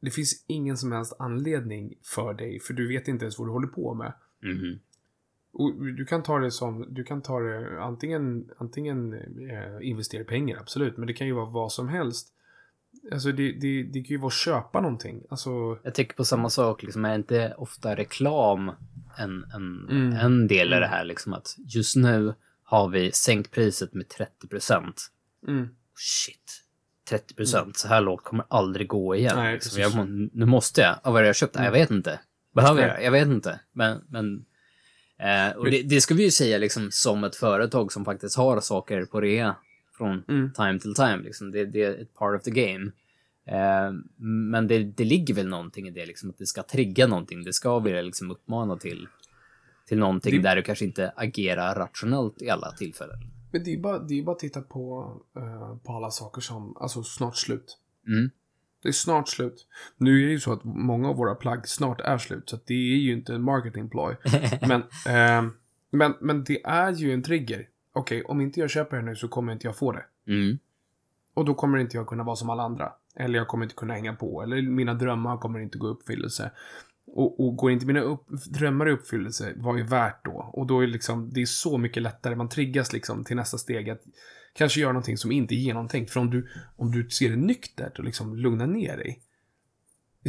Det 0.00 0.10
finns 0.10 0.44
ingen 0.46 0.76
som 0.76 0.92
helst 0.92 1.12
anledning 1.18 1.94
för 2.02 2.34
dig. 2.34 2.60
För 2.60 2.74
du 2.74 2.88
vet 2.88 3.08
inte 3.08 3.24
ens 3.24 3.38
vad 3.38 3.48
du 3.48 3.52
håller 3.52 3.68
på 3.68 3.94
med. 3.94 4.12
Mhm. 4.40 4.78
Och 5.58 5.74
du 5.84 6.04
kan 6.04 6.22
ta 6.22 6.38
det 6.38 6.50
som, 6.50 6.86
du 6.94 7.04
kan 7.04 7.22
ta 7.22 7.40
det 7.40 7.82
antingen, 7.82 8.50
antingen 8.58 9.12
eh, 9.50 9.88
investera 9.88 10.24
pengar, 10.24 10.58
absolut. 10.60 10.96
Men 10.96 11.06
det 11.06 11.12
kan 11.12 11.26
ju 11.26 11.32
vara 11.32 11.50
vad 11.50 11.72
som 11.72 11.88
helst. 11.88 12.28
Alltså 13.12 13.32
det, 13.32 13.52
det, 13.52 13.82
det 13.82 14.00
kan 14.00 14.08
ju 14.08 14.16
vara 14.18 14.26
att 14.26 14.32
köpa 14.32 14.80
någonting. 14.80 15.22
Alltså, 15.30 15.78
Jag 15.82 15.94
tycker 15.94 16.14
på 16.14 16.24
samma 16.24 16.50
sak, 16.50 16.82
liksom, 16.82 17.04
är 17.04 17.14
inte 17.14 17.54
ofta 17.58 17.96
reklam 17.96 18.68
en, 19.16 19.44
en, 19.54 19.88
Mm. 19.90 20.12
en 20.12 20.46
del 20.46 20.72
i 20.72 20.76
det 20.76 20.86
här? 20.86 21.04
Liksom, 21.04 21.32
att 21.32 21.54
just 21.58 21.96
nu 21.96 22.34
har 22.62 22.88
vi 22.88 23.12
sänkt 23.12 23.50
priset 23.50 23.94
med 23.94 24.08
30 24.08 24.48
procent. 24.48 25.10
mm, 25.48 25.68
Shit. 25.94 26.64
30 27.08 27.34
procent, 27.34 27.76
så 27.76 27.88
här 27.88 28.00
lågt 28.00 28.24
kommer 28.24 28.44
aldrig 28.48 28.88
gå 28.88 29.14
igen. 29.16 29.32
Nej, 29.36 29.54
liksom. 29.54 29.80
jag, 29.82 30.08
nu 30.32 30.44
måste 30.46 30.80
jag. 30.80 30.96
Ja, 31.04 31.10
vad 31.10 31.16
är 31.18 31.22
det 31.22 31.28
jag 31.28 31.36
köpt? 31.36 31.54
Nej, 31.54 31.64
jag 31.64 31.72
vet 31.72 31.90
inte. 31.90 32.20
Behöver 32.54 32.88
jag? 32.88 33.04
Jag 33.04 33.10
vet 33.12 33.28
inte. 33.28 33.60
Men, 33.72 34.04
men 34.08 34.44
eh, 35.18 35.56
och 35.56 35.70
det, 35.70 35.82
det 35.82 36.00
ska 36.00 36.14
vi 36.14 36.24
ju 36.24 36.30
säga 36.30 36.58
liksom 36.58 36.88
som 36.90 37.24
ett 37.24 37.36
företag 37.36 37.92
som 37.92 38.04
faktiskt 38.04 38.36
har 38.36 38.60
saker 38.60 39.04
på 39.04 39.20
rea 39.20 39.56
från 39.96 40.24
mm. 40.28 40.52
time 40.52 40.78
till 40.78 40.94
time. 40.94 41.16
Liksom. 41.22 41.50
Det, 41.50 41.64
det 41.64 41.82
är 41.82 42.02
ett 42.02 42.14
part 42.14 42.36
of 42.36 42.42
the 42.42 42.50
game. 42.50 42.92
Eh, 43.46 43.92
men 44.52 44.66
det, 44.66 44.84
det 44.84 45.04
ligger 45.04 45.34
väl 45.34 45.48
någonting 45.48 45.88
i 45.88 45.90
det, 45.90 46.06
liksom, 46.06 46.30
att 46.30 46.38
det 46.38 46.46
ska 46.46 46.62
trigga 46.62 47.06
någonting. 47.06 47.44
Det 47.44 47.52
ska 47.52 47.78
vilja 47.78 48.02
liksom, 48.02 48.30
uppmana 48.30 48.76
till, 48.76 49.08
till 49.88 49.98
någonting 49.98 50.36
Det- 50.36 50.42
där 50.48 50.56
du 50.56 50.62
kanske 50.62 50.84
inte 50.84 51.12
agerar 51.16 51.74
rationellt 51.74 52.42
i 52.42 52.50
alla 52.50 52.72
tillfällen. 52.72 53.18
Men 53.52 53.64
det 53.64 53.70
är 53.70 53.74
ju 53.74 53.80
bara, 53.80 53.98
det 53.98 54.14
är 54.14 54.16
ju 54.16 54.24
bara 54.24 54.32
att 54.32 54.38
titta 54.38 54.60
på, 54.60 55.12
eh, 55.36 55.76
på 55.76 55.92
alla 55.92 56.10
saker 56.10 56.40
som, 56.40 56.76
alltså 56.76 57.02
snart 57.02 57.36
slut. 57.36 57.78
Mm. 58.06 58.30
Det 58.82 58.88
är 58.88 58.92
snart 58.92 59.28
slut. 59.28 59.66
Nu 59.96 60.22
är 60.22 60.26
det 60.26 60.32
ju 60.32 60.40
så 60.40 60.52
att 60.52 60.64
många 60.64 61.08
av 61.08 61.16
våra 61.16 61.34
plagg 61.34 61.68
snart 61.68 62.00
är 62.00 62.18
slut, 62.18 62.48
så 62.48 62.56
att 62.56 62.66
det 62.66 62.74
är 62.74 62.98
ju 62.98 63.12
inte 63.12 63.34
en 63.34 63.42
marketing 63.42 63.90
ploy. 63.90 64.16
men, 64.60 64.80
eh, 65.06 65.50
men, 65.90 66.14
men 66.20 66.44
det 66.44 66.64
är 66.64 66.92
ju 66.92 67.12
en 67.12 67.22
trigger. 67.22 67.68
Okej, 67.92 68.22
om 68.22 68.40
inte 68.40 68.60
jag 68.60 68.70
köper 68.70 68.96
det 68.96 69.02
nu 69.02 69.16
så 69.16 69.28
kommer 69.28 69.52
inte 69.52 69.66
jag 69.66 69.76
få 69.76 69.92
det. 69.92 70.04
Mm. 70.26 70.58
Och 71.34 71.44
då 71.44 71.54
kommer 71.54 71.78
inte 71.78 71.96
jag 71.96 72.06
kunna 72.06 72.24
vara 72.24 72.36
som 72.36 72.50
alla 72.50 72.62
andra. 72.62 72.92
Eller 73.16 73.38
jag 73.38 73.48
kommer 73.48 73.64
inte 73.64 73.74
kunna 73.74 73.94
hänga 73.94 74.14
på. 74.14 74.42
Eller 74.42 74.62
mina 74.62 74.94
drömmar 74.94 75.36
kommer 75.36 75.58
inte 75.58 75.78
gå 75.78 75.86
i 75.86 75.90
uppfyllelse. 75.90 76.50
Och, 77.06 77.46
och 77.46 77.56
går 77.56 77.70
inte 77.70 77.86
mina 77.86 78.00
upp, 78.00 78.28
drömmar 78.28 78.88
i 78.88 78.92
uppfyllelse, 78.92 79.52
vad 79.56 79.80
är 79.80 79.84
värt 79.84 80.24
då? 80.24 80.50
Och 80.52 80.66
då 80.66 80.80
är 80.80 80.86
det 80.86 80.92
liksom, 80.92 81.30
det 81.32 81.42
är 81.42 81.46
så 81.46 81.78
mycket 81.78 82.02
lättare, 82.02 82.36
man 82.36 82.48
triggas 82.48 82.92
liksom 82.92 83.24
till 83.24 83.36
nästa 83.36 83.58
steg 83.58 83.90
att 83.90 84.02
kanske 84.58 84.80
göra 84.80 84.92
någonting 84.92 85.16
som 85.18 85.32
inte 85.32 85.54
är 85.54 85.56
genomtänkt. 85.56 86.10
För 86.10 86.20
om 86.20 86.30
du, 86.30 86.48
om 86.76 86.90
du 86.90 87.10
ser 87.10 87.30
det 87.30 87.36
nyktert 87.36 87.98
och 87.98 88.04
liksom 88.04 88.36
lugnar 88.36 88.66
ner 88.66 88.96
dig. 88.96 89.22
Det 90.22 90.28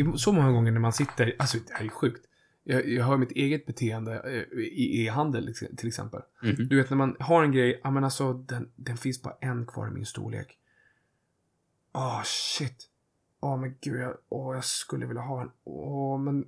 är 0.00 0.16
så- 0.16 0.32
många 0.32 0.50
gånger 0.52 0.72
när 0.72 0.80
man 0.80 0.92
sitter, 0.92 1.36
alltså 1.38 1.58
det 1.66 1.74
här 1.74 1.84
är 1.84 1.88
sjukt. 1.88 2.26
Jag, 2.64 2.88
jag 2.88 3.04
har 3.04 3.16
mitt 3.18 3.30
eget 3.32 3.66
beteende 3.66 4.14
eh, 4.52 4.58
i 4.62 5.06
e-handel 5.06 5.46
liksom, 5.46 5.68
till 5.76 5.88
exempel. 5.88 6.20
Mhm. 6.42 6.68
Du 6.68 6.76
vet 6.76 6.90
när 6.90 6.96
man 6.96 7.16
har 7.20 7.44
en 7.44 7.52
grej, 7.52 7.80
ja 7.84 7.90
men 7.90 8.04
alltså 8.04 8.32
den, 8.32 8.70
den 8.76 8.96
finns 8.96 9.22
bara 9.22 9.34
en 9.40 9.66
kvar 9.66 9.88
i 9.88 9.90
min 9.90 10.06
storlek. 10.06 10.58
Åh 11.94 12.22
shit. 12.24 12.88
Åh 13.40 13.60
men 13.60 13.74
gud, 13.80 14.00
jag, 14.00 14.16
åh, 14.28 14.54
jag 14.54 14.64
skulle 14.64 15.06
vilja 15.06 15.22
ha 15.22 15.42
en. 15.42 15.50
Åh 15.64 16.18
men 16.20 16.44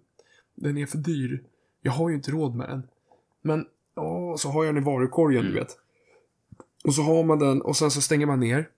den 0.55 0.79
är 0.79 0.87
för 0.87 0.99
dyr. 0.99 1.43
Jag 1.83 1.93
har 1.93 2.09
ju 2.09 2.15
inte 2.15 2.31
råd 2.31 2.55
med 2.55 2.69
den. 2.69 2.83
Men, 3.43 3.67
åh, 3.95 4.37
så 4.37 4.49
har 4.49 4.65
jag 4.65 4.75
den 4.75 4.83
i 4.83 4.87
varukorgen 4.87 5.41
Mm. 5.41 5.53
du 5.55 5.59
vet. 5.61 5.79
Och 6.85 6.95
så 6.95 7.03
har 7.03 7.25
man 7.25 7.39
den 7.39 7.63
och 7.63 7.77
sen 7.77 7.91
så 7.91 8.01
stänger 8.01 8.27
man 8.27 8.41
ner. 8.41 8.71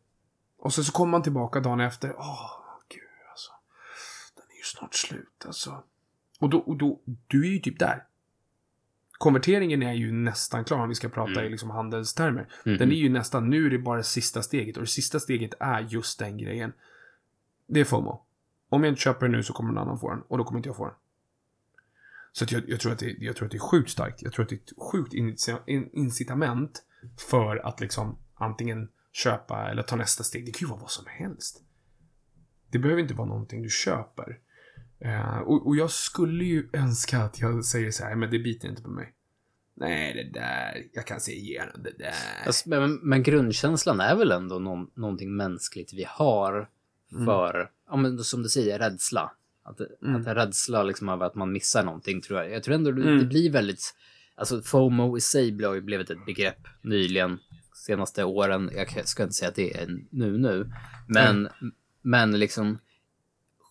Och 0.58 0.74
sen 0.74 0.84
så 0.84 0.92
kommer 0.92 1.10
man 1.10 1.22
tillbaka 1.22 1.60
dagen 1.60 1.80
efter. 1.80 2.14
Åh, 2.18 2.50
gud 2.88 3.02
alltså. 3.30 3.50
Den 4.34 4.44
är 4.50 4.56
ju 4.56 4.62
snart 4.62 4.94
slut 4.94 5.44
alltså. 5.46 5.82
Och 6.38 6.50
då, 6.50 6.58
och 6.58 6.76
då, 6.76 7.00
du 7.26 7.46
är 7.46 7.50
ju 7.50 7.58
typ 7.58 7.78
där. 7.78 8.04
Konverteringen 9.18 9.82
är 9.82 9.92
ju 9.92 10.12
nästan 10.12 10.64
klar 10.64 10.78
om 10.78 10.88
vi 10.88 10.94
ska 10.94 11.08
prata 11.08 11.30
Mm. 11.32 11.44
i 11.44 11.48
liksom 11.48 11.70
handelstermer. 11.70 12.48
Mhm. 12.64 12.78
Den 12.78 12.92
är 12.92 12.96
ju 12.96 13.08
nästan, 13.08 13.50
nu 13.50 13.66
är 13.66 13.70
det 13.70 13.78
bara 13.78 14.02
sista 14.02 14.42
steget 14.42 14.76
och 14.76 14.82
det 14.82 14.88
sista 14.88 15.20
steget 15.20 15.54
är 15.60 15.80
just 15.80 16.18
den 16.18 16.38
grejen. 16.38 16.72
Det 17.66 17.80
är 17.80 17.84
FOMO. 17.84 18.22
Om 18.68 18.84
jag 18.84 18.90
inte 18.92 19.00
köper 19.00 19.26
den 19.26 19.32
nu 19.32 19.42
så 19.42 19.52
kommer 19.52 19.72
någon 19.72 19.82
annan 19.82 19.98
få 19.98 20.10
den 20.10 20.22
och 20.28 20.38
då 20.38 20.44
kommer 20.44 20.58
inte 20.58 20.68
jag 20.68 20.76
få 20.76 20.84
den. 20.84 20.94
Så 22.32 22.46
jag, 22.48 22.68
jag, 22.68 22.80
tror 22.80 22.92
att 22.92 22.98
det, 22.98 23.16
jag 23.18 23.36
tror 23.36 23.46
att 23.46 23.52
det 23.52 23.56
är 23.56 23.68
sjukt 23.70 23.90
starkt. 23.90 24.22
Jag 24.22 24.32
tror 24.32 24.42
att 24.42 24.48
det 24.48 24.54
är 24.54 24.60
ett 24.60 24.72
sjukt 24.92 25.14
incitament 25.92 26.82
för 27.30 27.56
att 27.56 27.80
liksom 27.80 28.18
antingen 28.34 28.88
köpa 29.12 29.70
eller 29.70 29.82
ta 29.82 29.96
nästa 29.96 30.24
steg. 30.24 30.46
Det 30.46 30.52
kan 30.52 30.66
ju 30.66 30.70
vara 30.70 30.80
vad 30.80 30.90
som 30.90 31.04
helst. 31.08 31.62
Det 32.70 32.78
behöver 32.78 33.02
inte 33.02 33.14
vara 33.14 33.28
någonting 33.28 33.62
du 33.62 33.68
köper. 33.68 34.38
Eh, 34.98 35.38
och, 35.38 35.66
och 35.66 35.76
jag 35.76 35.90
skulle 35.90 36.44
ju 36.44 36.68
önska 36.72 37.18
att 37.18 37.40
jag 37.40 37.64
säger 37.64 37.90
så 37.90 38.04
här, 38.04 38.14
men 38.14 38.30
det 38.30 38.38
biter 38.38 38.68
inte 38.68 38.82
på 38.82 38.90
mig. 38.90 39.12
Nej, 39.74 40.14
det 40.14 40.40
där, 40.40 40.82
jag 40.92 41.06
kan 41.06 41.20
se 41.20 41.32
igenom 41.32 41.82
det 41.82 41.98
där. 41.98 42.14
Alltså, 42.46 42.68
men, 42.68 42.94
men 42.94 43.22
grundkänslan 43.22 44.00
är 44.00 44.16
väl 44.16 44.30
ändå 44.32 44.58
någon, 44.58 44.90
någonting 44.94 45.36
mänskligt 45.36 45.92
vi 45.94 46.04
har 46.08 46.70
för, 47.24 47.70
ja, 47.88 47.96
men 47.96 48.18
som 48.18 48.42
du 48.42 48.48
säger, 48.48 48.78
rädsla. 48.78 49.32
Att, 49.62 49.80
Mm. 50.02 50.20
att 50.20 50.26
rädsla 50.26 50.82
liksom 50.82 51.08
över 51.08 51.26
att 51.26 51.34
man 51.34 51.52
missar 51.52 51.84
någonting 51.84 52.20
tror 52.20 52.38
jag. 52.40 52.50
Jag 52.50 52.62
tror 52.62 52.74
ändå 52.74 52.90
Mm. 52.90 53.18
det 53.18 53.24
blir 53.24 53.50
väldigt, 53.52 53.94
alltså 54.36 54.62
FOMO 54.62 55.16
i 55.16 55.20
sig 55.20 55.62
har 55.62 55.74
ju 55.74 55.80
blivit 55.80 56.10
ett 56.10 56.26
begrepp 56.26 56.68
nyligen, 56.82 57.38
senaste 57.74 58.24
åren. 58.24 58.70
Jag 58.74 59.08
ska 59.08 59.22
inte 59.22 59.34
säga 59.34 59.48
att 59.48 59.54
det 59.54 59.76
är 59.76 59.86
nu 60.10 60.38
nu, 60.38 60.72
men, 61.08 61.48
men 62.02 62.38
liksom 62.38 62.78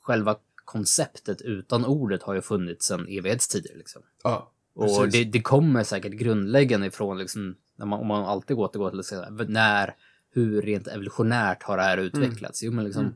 själva 0.01 0.35
konceptet 0.55 1.41
utan 1.41 1.85
ordet 1.85 2.23
har 2.23 2.33
ju 2.33 2.41
funnits 2.41 2.85
sedan 2.85 3.07
evighetstider 3.09 3.75
liksom. 3.75 4.01
Ja, 4.23 4.51
Och 4.73 5.09
det, 5.09 5.23
det 5.23 5.41
kommer 5.41 5.83
säkert 5.83 6.13
grundläggande 6.13 6.87
ifrån, 6.87 7.17
liksom, 7.17 7.55
när 7.75 7.85
man, 7.85 7.99
om 7.99 8.07
man 8.07 8.25
alltid 8.25 8.57
återgår 8.57 8.89
till 9.03 9.17
här, 9.17 9.45
när, 9.49 9.95
hur 10.31 10.61
rent 10.61 10.87
evolutionärt 10.87 11.63
har 11.63 11.77
det 11.77 11.83
här 11.83 11.97
utvecklats? 11.97 12.63
Jo, 12.63 12.71
men 12.71 12.85
liksom, 12.85 13.03
Mm. 13.05 13.15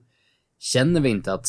känner 0.60 1.02
vi 1.02 1.10
inte 1.10 1.34
att 1.34 1.48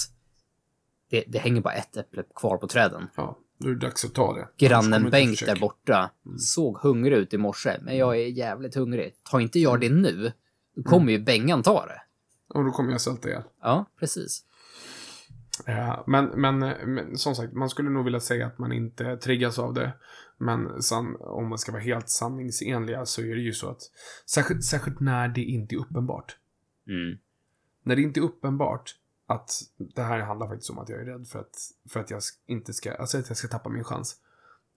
det, 1.11 1.25
det 1.29 1.39
hänger 1.39 1.61
bara 1.61 1.75
ett 1.75 1.97
äpple 1.97 2.23
kvar 2.35 2.57
på 2.57 2.67
träden? 2.67 3.07
ja, 3.17 3.39
då 3.61 3.69
är 3.69 3.73
det 3.73 3.87
dags 3.87 4.05
att 4.05 4.15
ta 4.15 4.35
det. 4.35 4.67
Grannen 4.67 5.11
Bengt 5.11 5.47
där 5.47 5.61
borta 5.61 6.11
såg 6.39 6.77
hungrig 6.77 7.17
ut 7.17 7.35
i 7.35 7.39
morse, 7.39 7.79
men 7.83 7.97
jag 7.97 8.17
är 8.17 8.27
jävligt 8.27 8.75
hungrig. 8.75 9.15
Tar 9.31 9.41
inte 9.41 9.59
jag 9.59 9.81
det 9.81 9.91
nu, 9.91 10.33
då 10.77 10.83
kommer 10.83 11.13
ju 11.13 11.19
Bengan 11.19 11.63
ta 11.63 11.87
det. 11.87 12.03
Och 12.55 12.65
då 12.65 12.71
kommer 12.71 12.91
jag 12.91 13.01
sälta 13.01 13.29
ihjäl. 13.29 13.43
Ja, 13.63 13.85
precis. 13.99 14.45
Ja, 15.67 16.05
men, 16.07 16.25
men, 16.27 16.59
men 16.95 17.17
som 17.17 17.35
sagt, 17.35 17.53
man 17.53 17.69
skulle 17.69 17.91
nog 17.91 18.05
vilja 18.05 18.21
säga 18.21 18.47
att 18.47 18.59
man 18.59 18.73
inte 18.73 19.17
triggas 19.17 19.59
av 19.59 19.75
det. 19.75 19.93
Men 20.39 20.83
san, 20.83 21.17
om 21.21 21.49
man 21.49 21.59
ska 21.59 21.73
vara 21.73 21.83
helt 21.83 22.09
sanningsenliga 22.09 23.07
så 23.07 23.23
är 23.23 23.35
det 23.35 23.41
ju 23.41 23.53
så 23.53 23.71
att, 23.71 23.81
särskilt, 24.27 24.65
särskilt 24.65 25.01
när 25.01 25.29
det 25.29 25.43
inte 25.43 25.75
är 25.75 25.79
uppenbart. 25.79 26.37
Mm. 26.89 27.19
När 27.83 27.97
det 27.97 28.03
inte 28.03 28.21
är 28.21 28.25
uppenbart 28.25 28.95
att 29.31 29.51
det 29.77 30.03
här 30.03 30.19
handlar 30.19 30.49
faktiskt 30.49 30.71
om 30.71 30.79
att 30.79 30.89
jag 30.89 31.01
är 31.01 31.05
rädd 31.05 31.27
för 31.29 31.39
att, 31.39 31.57
för 31.89 32.01
att 32.01 32.11
jag 32.11 32.21
inte 32.47 32.73
ska, 32.73 32.95
alltså 32.95 33.19
att 33.19 33.29
jag 33.29 33.37
ska 33.37 33.49
tappa 33.49 33.69
min 33.69 33.85
chans. 33.85 34.17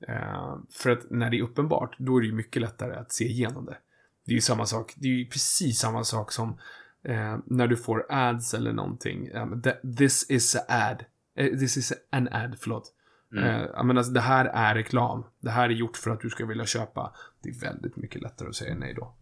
Eh, 0.07 0.57
för 0.69 0.89
att 0.89 1.09
när 1.09 1.29
det 1.29 1.37
är 1.37 1.41
uppenbart, 1.41 1.95
då 1.99 2.17
är 2.17 2.21
det 2.21 2.27
ju 2.27 2.33
mycket 2.33 2.61
lättare 2.61 2.95
att 2.95 3.11
se 3.11 3.25
igenom 3.25 3.65
det. 3.65 3.77
Det 4.25 4.31
är 4.31 4.35
ju 4.35 4.41
samma 4.41 4.65
sak, 4.65 4.93
det 4.95 5.07
är 5.07 5.11
ju 5.11 5.25
precis 5.25 5.79
samma 5.79 6.03
sak 6.03 6.31
som 6.31 6.59
eh, 7.03 7.37
när 7.45 7.67
du 7.67 7.77
får 7.77 8.05
ads 8.09 8.53
eller 8.53 8.73
någonting. 8.73 9.31
Th- 9.31 9.95
this 9.97 10.29
is 10.29 10.55
a 10.55 10.59
ad. 10.67 11.05
Eh, 11.35 11.59
this 11.59 11.77
is 11.77 11.93
an 12.09 12.27
ad, 12.31 12.55
förlåt. 12.59 12.93
Mm. 13.31 13.43
Eh, 13.43 13.67
jag 13.73 13.85
menar, 13.85 14.13
det 14.13 14.21
här 14.21 14.45
är 14.45 14.75
reklam. 14.75 15.23
Det 15.39 15.49
här 15.49 15.69
är 15.69 15.73
gjort 15.73 15.97
för 15.97 16.11
att 16.11 16.21
du 16.21 16.29
ska 16.29 16.45
vilja 16.45 16.65
köpa. 16.65 17.15
Det 17.41 17.49
är 17.49 17.59
väldigt 17.59 17.95
mycket 17.95 18.21
lättare 18.21 18.49
att 18.49 18.55
säga 18.55 18.75
nej 18.75 18.93
då. 18.93 19.15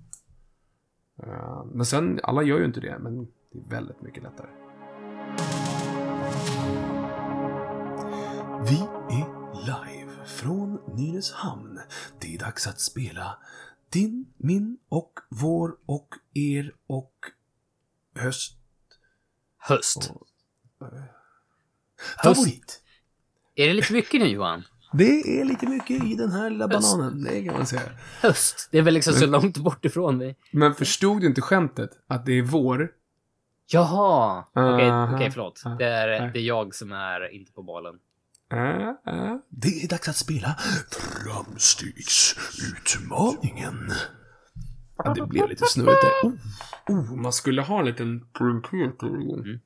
Eh, 1.24 1.66
men 1.66 1.86
sen, 1.86 2.20
alla 2.24 2.44
gör 2.44 2.60
ju 2.60 2.66
inte 2.66 2.80
det, 2.80 3.00
men 3.00 3.28
det 3.52 3.60
är 3.60 3.70
väldigt 3.70 4.02
mycket 4.02 4.24
lättare. 4.24 4.61
Vi 8.66 8.80
är 9.16 9.26
live 9.66 10.12
från 10.26 10.80
Nynäshamn. 10.98 11.80
Det 12.22 12.36
är 12.36 12.40
dags 12.40 12.68
att 12.68 12.80
spela 12.80 13.38
din, 13.90 14.26
min 14.38 14.78
och 14.90 15.20
vår 15.30 15.76
och 15.86 16.08
er 16.34 16.74
och 16.88 17.14
höst. 18.16 18.58
Höst. 19.58 19.98
Och, 20.80 20.88
eh, 20.88 20.94
Höst. 22.18 22.38
favorit. 22.38 22.84
Är 23.56 23.68
det 23.68 23.74
lite 23.74 23.94
mycket 23.94 24.22
nu 24.22 24.28
Johan? 24.28 24.64
Det 24.94 25.40
är 25.42 25.46
lite 25.46 25.68
mycket 25.68 26.04
i 26.04 26.16
den 26.16 26.32
här 26.32 26.50
lilla 26.50 26.68
Höst. 26.68 26.98
bananen, 26.98 27.24
det 27.24 27.44
kan 27.46 27.54
man 27.54 27.66
säga. 27.66 27.82
Höst. 28.22 28.70
Det 28.72 28.78
är 28.78 28.82
väl 28.82 28.94
liksom 28.94 29.14
så 29.14 29.26
långt 29.26 29.58
bort 29.58 29.86
ifrån 29.86 30.18
mig. 30.18 30.38
Men 30.52 30.76
förstod 30.76 31.22
du 31.22 31.28
inte 31.28 31.42
skämtet? 31.42 31.90
Att 32.08 32.26
det 32.26 32.32
är 32.34 32.42
vår? 32.42 32.92
Jaha! 33.68 34.44
Okej, 34.54 34.90
Aha. 34.90 35.16
okej, 35.16 35.32
förlåt. 35.32 35.62
Ah, 35.66 35.70
Det 35.70 35.86
är, 35.86 36.22
nej. 36.22 36.30
det 36.34 36.40
är 36.40 36.44
jag 36.44 36.76
som 36.76 36.92
är 36.92 37.34
inte 37.34 37.52
på 37.52 37.64
bollen. 37.64 38.00
Äh, 38.52 38.90
äh. 39.06 39.38
Det 39.50 39.84
är 39.84 39.88
dags 39.88 40.10
att 40.10 40.16
spela 40.16 40.58
Framstegsutmaningen. 40.92 43.92
Ja, 44.98 45.14
det 45.14 45.28
blev 45.28 45.50
lite 45.50 45.66
snurrigt 45.66 46.02
där. 46.02 46.12
Oh, 46.30 46.34
oh, 47.00 47.16
man 47.16 47.34
skulle 47.34 47.62
ha 47.62 47.80
en 47.80 47.86
liten 47.86 48.26
trumpeter 48.38 49.08
igång. 49.08 49.40
Mm. 49.40 49.60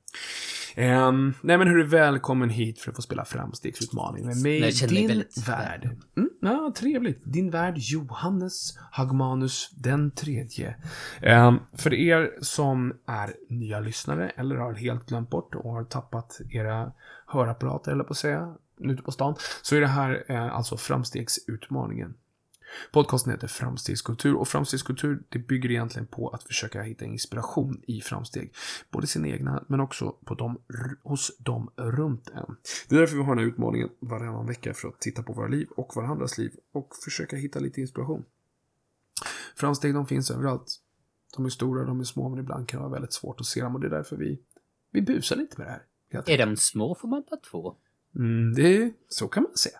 Ehm, 0.76 1.34
nej 1.40 1.58
men 1.58 1.68
hörru, 1.68 1.86
välkommen 1.86 2.50
hit 2.50 2.80
för 2.80 2.90
att 2.90 2.96
få 2.96 3.02
spela 3.02 3.24
Framstegsutmaningen 3.24 4.28
med 4.28 4.36
mig, 4.36 4.60
mig 4.60 4.72
din 4.88 5.08
väldigt 5.08 5.48
värd. 5.48 5.84
Mm, 6.16 6.30
ja, 6.40 6.72
trevligt. 6.76 7.22
Din 7.24 7.50
värd 7.50 7.74
Johannes 7.76 8.78
Hagmanus 8.90 9.70
den 9.76 10.10
tredje. 10.10 10.76
Ehm, 11.22 11.58
för 11.72 11.94
er 11.94 12.30
som 12.40 12.92
är 13.06 13.34
nya 13.48 13.80
lyssnare 13.80 14.30
eller 14.30 14.56
har 14.56 14.74
helt 14.74 15.06
glömt 15.06 15.30
bort 15.30 15.54
och 15.54 15.72
har 15.72 15.84
tappat 15.84 16.40
era 16.50 16.92
hörapparater 17.26 17.92
eller 17.92 18.04
på 18.04 18.10
att 18.10 18.16
säga, 18.16 18.54
ute 18.78 19.02
på 19.02 19.12
stan, 19.12 19.34
så 19.62 19.76
är 19.76 19.80
det 19.80 19.86
här 19.86 20.24
eh, 20.28 20.56
alltså 20.56 20.76
Framstegsutmaningen. 20.76 22.14
Podcasten 22.92 23.32
heter 23.32 23.48
Framstegskultur 23.48 24.34
och 24.34 24.48
framstegskultur 24.48 25.22
det 25.28 25.38
bygger 25.38 25.70
egentligen 25.70 26.06
på 26.06 26.28
att 26.28 26.42
försöka 26.42 26.82
hitta 26.82 27.04
inspiration 27.04 27.82
i 27.86 28.00
framsteg. 28.00 28.54
Både 28.90 29.06
sina 29.06 29.28
egna 29.28 29.64
men 29.68 29.80
också 29.80 30.10
på 30.24 30.34
dem, 30.34 30.58
hos 31.02 31.38
dem 31.38 31.70
runt 31.76 32.28
en. 32.28 32.56
Det 32.88 32.96
är 32.96 33.00
därför 33.00 33.16
vi 33.16 33.22
har 33.22 33.34
den 33.34 33.44
här 33.44 33.50
utmaningen 33.50 33.88
varannan 33.98 34.46
vecka 34.46 34.74
för 34.74 34.88
att 34.88 35.00
titta 35.00 35.22
på 35.22 35.32
våra 35.32 35.48
liv 35.48 35.68
och 35.76 35.96
varandras 35.96 36.38
liv 36.38 36.52
och 36.72 36.96
försöka 37.04 37.36
hitta 37.36 37.58
lite 37.58 37.80
inspiration. 37.80 38.24
Framsteg 39.56 39.94
de 39.94 40.06
finns 40.06 40.30
överallt. 40.30 40.80
De 41.36 41.44
är 41.44 41.50
stora, 41.50 41.84
de 41.84 42.00
är 42.00 42.04
små 42.04 42.28
men 42.28 42.38
ibland 42.38 42.68
kan 42.68 42.78
det 42.78 42.82
vara 42.82 42.92
väldigt 42.92 43.12
svårt 43.12 43.40
att 43.40 43.46
se 43.46 43.62
dem 43.62 43.74
och 43.74 43.80
det 43.80 43.86
är 43.86 43.90
därför 43.90 44.16
vi, 44.16 44.38
vi 44.90 45.02
busar 45.02 45.36
lite 45.36 45.58
med 45.58 45.66
det 45.66 45.70
här. 45.70 45.82
Är 46.26 46.46
de 46.46 46.56
små 46.56 46.94
får 46.94 47.08
man 47.08 47.24
bara 47.30 47.40
två. 47.50 47.76
Mm, 48.16 48.54
det, 48.54 48.92
så 49.08 49.28
kan 49.28 49.42
man 49.42 49.56
säga. 49.56 49.78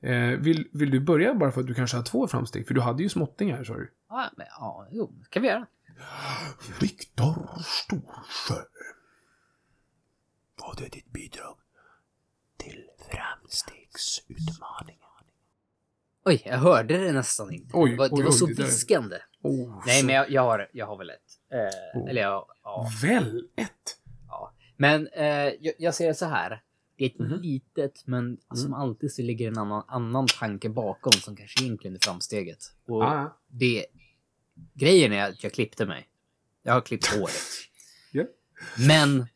Eh, 0.00 0.38
vill, 0.38 0.68
vill 0.72 0.90
du 0.90 1.00
börja 1.00 1.34
bara 1.34 1.52
för 1.52 1.60
att 1.60 1.66
du 1.66 1.74
kanske 1.74 1.96
har 1.96 2.04
två 2.04 2.28
framsteg? 2.28 2.66
För 2.66 2.74
du 2.74 2.80
hade 2.80 3.02
ju 3.02 3.08
småttingar, 3.08 3.64
sa 3.64 3.74
du. 3.74 3.92
Ja, 4.08 4.30
men, 4.36 4.46
ja 4.58 4.88
jo, 4.90 5.12
det 5.22 5.30
kan 5.30 5.42
vi 5.42 5.48
göra. 5.48 5.66
Viktor 6.80 7.48
Storsjö. 7.64 8.62
Vad 10.56 10.80
är 10.80 10.90
ditt 10.90 11.12
bidrag 11.12 11.56
till 12.56 12.84
framstegsutmaningen? 13.10 15.00
Oj, 16.24 16.42
jag 16.46 16.58
hörde 16.58 16.98
det 16.98 17.12
nästan 17.12 17.52
inte. 17.52 17.70
Oj, 17.72 17.90
det 17.90 17.96
var, 17.96 18.08
det 18.08 18.14
oj, 18.14 18.22
var 18.24 18.30
så 18.30 18.46
det 18.46 18.54
där- 18.54 18.64
viskande. 18.64 19.16
Oh, 19.42 19.82
Nej, 19.86 20.00
så 20.00 20.06
men 20.06 20.14
jag, 20.14 20.30
jag, 20.30 20.42
har, 20.42 20.68
jag 20.72 20.86
har 20.86 20.96
väl 20.98 21.10
ett. 21.10 21.16
Eh, 21.52 22.00
Oh. 22.00 22.10
Eller 22.10 22.22
ja, 22.22 22.46
ja. 22.64 22.88
Väl 23.02 23.48
ett? 23.56 23.98
ja. 24.28 24.52
Men 24.76 25.06
eh, 25.06 25.26
jag, 25.60 25.74
jag 25.78 25.94
ser 25.94 26.06
det 26.08 26.14
så 26.14 26.26
här. 26.26 26.62
Det 27.00 27.04
är 27.06 27.08
ett 27.10 27.18
Mhm. 27.18 27.40
litet, 27.40 28.06
men 28.06 28.38
som 28.54 28.66
Mm. 28.66 28.80
alltid 28.80 29.12
så 29.12 29.22
ligger 29.22 29.48
en 29.48 29.58
annan, 29.58 29.84
annan 29.88 30.26
tanke 30.40 30.68
bakom 30.68 31.12
som 31.12 31.36
kanske 31.36 31.64
egentligen 31.64 31.96
är 31.96 32.00
framsteget. 32.00 32.58
Och 32.86 33.04
Ah, 33.04 33.38
det... 33.48 33.86
Grejen 34.74 35.12
är 35.12 35.28
att 35.30 35.42
jag 35.44 35.52
klippte 35.52 35.86
mig. 35.86 36.08
Jag 36.62 36.72
har 36.72 36.80
klippt 36.80 37.06
håret. 37.06 37.30
Ja. 38.12 38.24
Men 38.88 39.26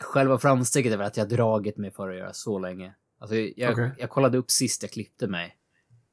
själva 0.00 0.38
framsteget 0.38 0.92
är 0.92 0.96
väl 0.96 1.06
att 1.06 1.16
jag 1.16 1.28
dragit 1.28 1.76
mig 1.76 1.90
för 1.90 2.08
att 2.10 2.16
göra 2.16 2.32
så 2.32 2.58
länge. 2.58 2.94
Alltså, 3.18 3.36
jag, 3.36 3.72
Okej. 3.72 3.90
jag 3.98 4.10
kollade 4.10 4.38
upp 4.38 4.50
sist 4.50 4.82
jag 4.82 4.90
klippte 4.92 5.26
mig. 5.26 5.56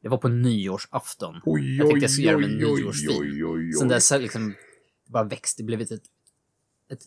Det 0.02 0.10
var 0.10 0.18
på 0.18 0.28
nyårsafton. 0.28 1.42
oj, 1.46 1.78
Jag 1.78 1.88
tänkte 1.90 1.96
oj, 1.96 2.02
jag 2.02 2.12
skulle 2.12 2.28
göra 2.28 2.38
oj, 2.38 2.66
oj, 2.66 3.08
oj, 3.20 3.46
oj, 3.46 3.74
Sen 3.74 3.88
oj. 3.88 3.94
dess 3.94 4.12
liksom 4.12 4.50
det 5.06 5.12
bara 5.12 5.24
växt. 5.24 5.58
Det 5.58 5.64
blivit 5.64 5.92
ett, 5.92 6.04
ett, 6.90 7.04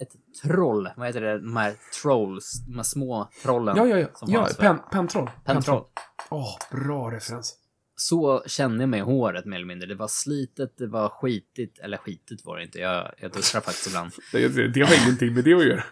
ett 0.00 0.42
troll. 0.42 0.88
Vad 0.96 1.06
heter 1.06 1.20
det? 1.20 1.38
De 1.38 1.56
här 1.56 1.74
trolls. 2.02 2.64
De 2.66 2.76
här 2.76 2.82
små 2.82 3.30
trollen. 3.42 3.76
Ja, 3.76 3.86
ja, 3.86 3.98
ja. 3.98 4.08
ja 4.26 4.48
pen, 4.58 4.78
pentroll. 4.92 5.30
Pentroll. 5.44 5.84
Åh, 6.30 6.56
bra 6.70 7.10
referens. 7.10 7.56
Så 7.96 8.42
kände 8.46 8.82
jag 8.82 8.88
mig 8.88 9.00
i 9.00 9.02
håret 9.02 9.44
mer 9.44 9.56
eller 9.56 9.66
mindre. 9.66 9.88
Det 9.88 9.94
var 9.94 10.08
slitet, 10.08 10.78
det 10.78 10.86
var 10.86 11.08
skitigt. 11.08 11.78
Eller 11.78 11.96
skitigt 11.96 12.44
var 12.44 12.56
det 12.56 12.64
inte. 12.64 12.78
Jag, 12.78 13.14
jag 13.18 13.32
duschar 13.32 13.60
faktiskt 13.60 13.86
ibland. 13.86 14.10
Det, 14.32 14.48
det, 14.48 14.68
det 14.68 14.80
har 14.80 15.04
ingenting 15.04 15.34
med 15.34 15.44
det 15.44 15.54
att 15.54 15.66
göra. 15.66 15.84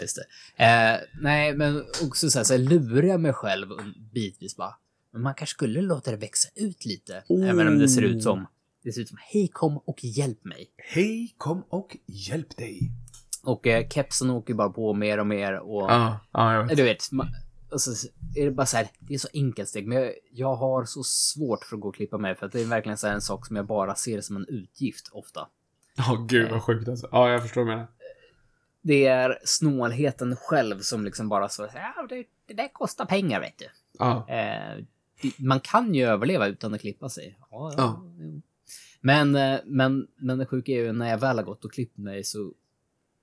Just 0.00 0.16
det. 0.16 0.64
Eh, 0.64 1.00
nej, 1.20 1.54
men 1.54 1.84
också 2.02 2.30
så 2.30 2.38
här, 2.38 2.44
så 2.44 2.54
här 2.54 2.60
lurar 2.60 3.06
jag 3.06 3.20
mig 3.20 3.32
själv 3.32 3.68
bitvis 4.14 4.56
bara. 4.56 4.74
Men 5.12 5.22
man 5.22 5.34
kanske 5.34 5.54
skulle 5.54 5.82
låta 5.82 6.10
det 6.10 6.16
växa 6.16 6.48
ut 6.54 6.84
lite. 6.84 7.24
Oh. 7.28 7.48
Även 7.48 7.68
om 7.68 7.78
det 7.78 7.88
ser 7.88 8.02
ut 8.02 8.22
som... 8.22 8.46
Det 8.84 8.92
ser 8.92 9.00
ut 9.00 9.08
som 9.08 9.18
hej 9.20 9.48
kom 9.48 9.78
och 9.78 10.04
hjälp 10.04 10.44
mig. 10.44 10.70
Hej, 10.76 11.34
kom 11.38 11.64
och 11.68 11.96
hjälp 12.06 12.56
dig. 12.56 12.90
Och 13.48 13.66
eh, 13.66 13.88
kepsen 13.88 14.30
åker 14.30 14.54
bara 14.54 14.70
på 14.70 14.94
mer 14.94 15.18
och 15.18 15.26
mer 15.26 15.58
och... 15.58 15.90
Ja, 15.90 16.18
ja, 16.32 16.54
jag 16.54 16.66
vet. 16.66 16.76
Du 16.76 16.82
vet, 16.82 17.02
och 17.70 17.80
så 17.80 18.08
är 18.36 18.44
det 18.44 18.50
bara 18.50 18.66
så 18.66 18.76
här, 18.76 18.88
det 18.98 19.14
är 19.14 19.18
så 19.18 19.28
enkelt 19.32 19.68
steg, 19.68 19.86
men 19.86 19.98
jag, 19.98 20.12
jag 20.32 20.56
har 20.56 20.84
så 20.84 21.02
svårt 21.02 21.64
för 21.64 21.76
att 21.76 21.82
gå 21.82 21.88
och 21.88 21.94
klippa 21.94 22.18
mig 22.18 22.34
för 22.34 22.46
att 22.46 22.52
det 22.52 22.60
är 22.60 22.64
verkligen 22.64 22.98
så 22.98 23.06
en 23.06 23.20
sak 23.20 23.46
som 23.46 23.56
jag 23.56 23.66
bara 23.66 23.94
ser 23.94 24.20
som 24.20 24.36
en 24.36 24.46
utgift 24.48 25.08
ofta. 25.12 25.48
Ja, 25.96 26.26
gud 26.28 26.50
vad 26.50 26.62
sjukt 26.62 26.88
alltså. 26.88 27.08
Ja, 27.12 27.30
jag 27.30 27.42
förstår 27.42 27.60
du 27.60 27.66
menar. 27.66 27.86
Det 28.82 29.06
är 29.06 29.38
snålheten 29.44 30.36
själv 30.36 30.80
som 30.80 31.04
liksom 31.04 31.28
bara 31.28 31.48
så 31.48 31.68
ja, 31.74 32.06
det, 32.08 32.24
det 32.46 32.54
där 32.54 32.72
kostar 32.72 33.04
pengar 33.04 33.40
vet 33.40 33.58
du. 33.58 33.66
Ja. 33.98 34.28
Eh, 34.28 34.84
det, 35.22 35.38
man 35.38 35.60
kan 35.60 35.94
ju 35.94 36.04
överleva 36.04 36.46
utan 36.46 36.74
att 36.74 36.80
klippa 36.80 37.08
sig. 37.08 37.38
Ja, 37.50 37.72
ja. 37.76 38.02
Men, 39.00 39.34
eh, 39.34 39.60
men, 39.64 40.06
men 40.16 40.38
det 40.38 40.46
sjuka 40.46 40.72
är 40.72 40.76
ju 40.76 40.92
när 40.92 41.10
jag 41.10 41.18
väl 41.18 41.36
har 41.36 41.44
gått 41.44 41.64
och 41.64 41.72
klippt 41.72 41.98
mig 41.98 42.24
så 42.24 42.52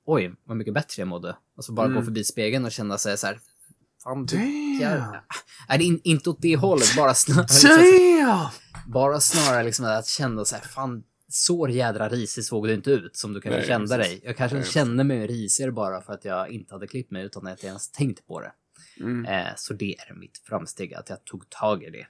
oj, 0.05 0.35
vad 0.43 0.57
mycket 0.57 0.73
bättre 0.73 1.01
jag 1.01 1.07
mådde. 1.07 1.35
Alltså 1.55 1.71
bara 1.71 1.85
Mm. 1.85 1.97
gå 1.99 2.03
förbi 2.05 2.23
spegeln 2.23 2.65
och 2.65 2.71
känna 2.71 2.97
sig 2.97 3.17
så 3.17 3.27
här, 3.27 3.39
fan 4.03 4.25
duckar. 4.25 4.97
Damn! 4.97 5.11
Nej, 5.69 5.77
det 5.77 5.83
är 5.83 5.87
in, 5.87 6.01
inte 6.03 6.29
åt 6.29 6.41
det 6.41 6.55
hållet, 6.55 6.95
bara 6.97 7.13
snarare, 7.13 8.21
Damn! 8.21 8.47
bara 8.87 9.19
snarare 9.19 9.63
liksom 9.63 9.85
att 9.85 10.07
känna 10.07 10.45
så 10.45 10.55
här, 10.55 10.63
fan, 10.63 11.03
så 11.27 11.67
jädra 11.69 12.09
risig 12.09 12.43
såg 12.45 12.67
du 12.67 12.73
inte 12.73 12.91
ut 12.91 13.17
som 13.17 13.33
du 13.33 13.41
kanske 13.41 13.59
Nej, 13.59 13.67
kände 13.67 13.97
precis. 13.97 14.11
dig. 14.11 14.21
Jag 14.25 14.37
kanske 14.37 14.57
Nej. 14.57 14.65
kände 14.67 15.03
mig 15.03 15.27
risigare 15.27 15.71
bara 15.71 16.01
för 16.01 16.13
att 16.13 16.25
jag 16.25 16.49
inte 16.49 16.73
hade 16.75 16.87
klippt 16.87 17.11
mig 17.11 17.23
utan 17.25 17.47
att 17.47 17.63
jag 17.63 17.67
ens 17.67 17.91
tänkt 17.91 18.27
på 18.27 18.41
det. 18.41 18.51
Mm. 18.99 19.25
Eh, 19.25 19.53
så 19.57 19.73
det 19.73 19.95
är 19.99 20.13
mitt 20.13 20.37
framsteg, 20.37 20.93
att 20.93 21.09
jag 21.09 21.23
tog 21.25 21.49
tag 21.49 21.83
i 21.83 21.89
det. 21.89 22.07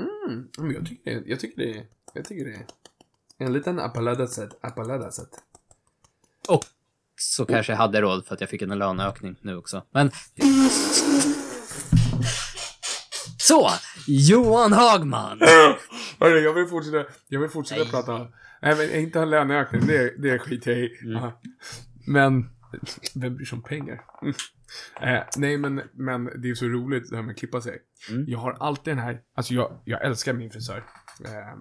Mm. 0.00 0.48
Men 0.58 0.70
jag 0.72 0.86
tycker 0.86 1.22
jag 1.26 1.40
tycker 1.40 1.62
det, 1.62 1.86
jag 2.14 2.24
tycker 2.24 2.44
det 2.44 2.54
är 2.54 3.46
en 3.46 3.52
liten 3.52 3.78
appaladaset, 3.80 4.58
appaladaset. 4.60 5.28
Och 6.48 6.64
så 7.22 7.46
kanske 7.46 7.72
jag 7.72 7.78
hade 7.78 8.00
råd 8.00 8.26
för 8.26 8.34
att 8.34 8.40
jag 8.40 8.50
fick 8.50 8.62
en 8.62 8.78
löneökning 8.78 9.36
nu 9.40 9.56
också. 9.56 9.82
Men... 9.90 10.10
Så! 13.38 13.70
Johan 14.06 14.72
Hagman! 14.72 15.40
Hörru, 16.20 16.38
jag 16.38 16.54
vill 16.54 16.66
fortsätta, 16.66 17.04
jag 17.28 17.40
vill 17.40 17.50
fortsätta 17.50 17.82
Nej. 17.82 17.90
prata. 17.90 18.28
Nej, 18.62 18.76
men 18.76 19.00
inte 19.00 19.18
ha 19.18 19.26
löneökning, 19.26 19.86
det, 19.86 20.22
det 20.22 20.38
skiter 20.38 20.70
jag 20.70 20.80
i. 20.80 20.98
Mm. 21.04 21.30
Men, 22.06 22.50
vem 23.14 23.36
bryr 23.36 23.46
sig 23.46 23.56
om 23.56 23.62
pengar? 23.62 24.04
Mm. 24.22 24.34
Eh, 25.00 25.22
nej, 25.36 25.58
men, 25.58 25.82
men 25.92 26.42
det 26.42 26.50
är 26.50 26.54
så 26.54 26.66
roligt 26.66 27.10
det 27.10 27.16
här 27.16 27.22
med 27.22 27.32
att 27.32 27.38
klippa 27.38 27.60
sig. 27.60 27.78
Mm. 28.10 28.24
Jag 28.28 28.38
har 28.38 28.56
alltid 28.60 28.96
den 28.96 29.04
här, 29.04 29.20
alltså 29.34 29.54
jag, 29.54 29.82
jag 29.84 30.04
älskar 30.04 30.32
min 30.32 30.50
frisör. 30.50 30.84
Eh, 31.24 31.58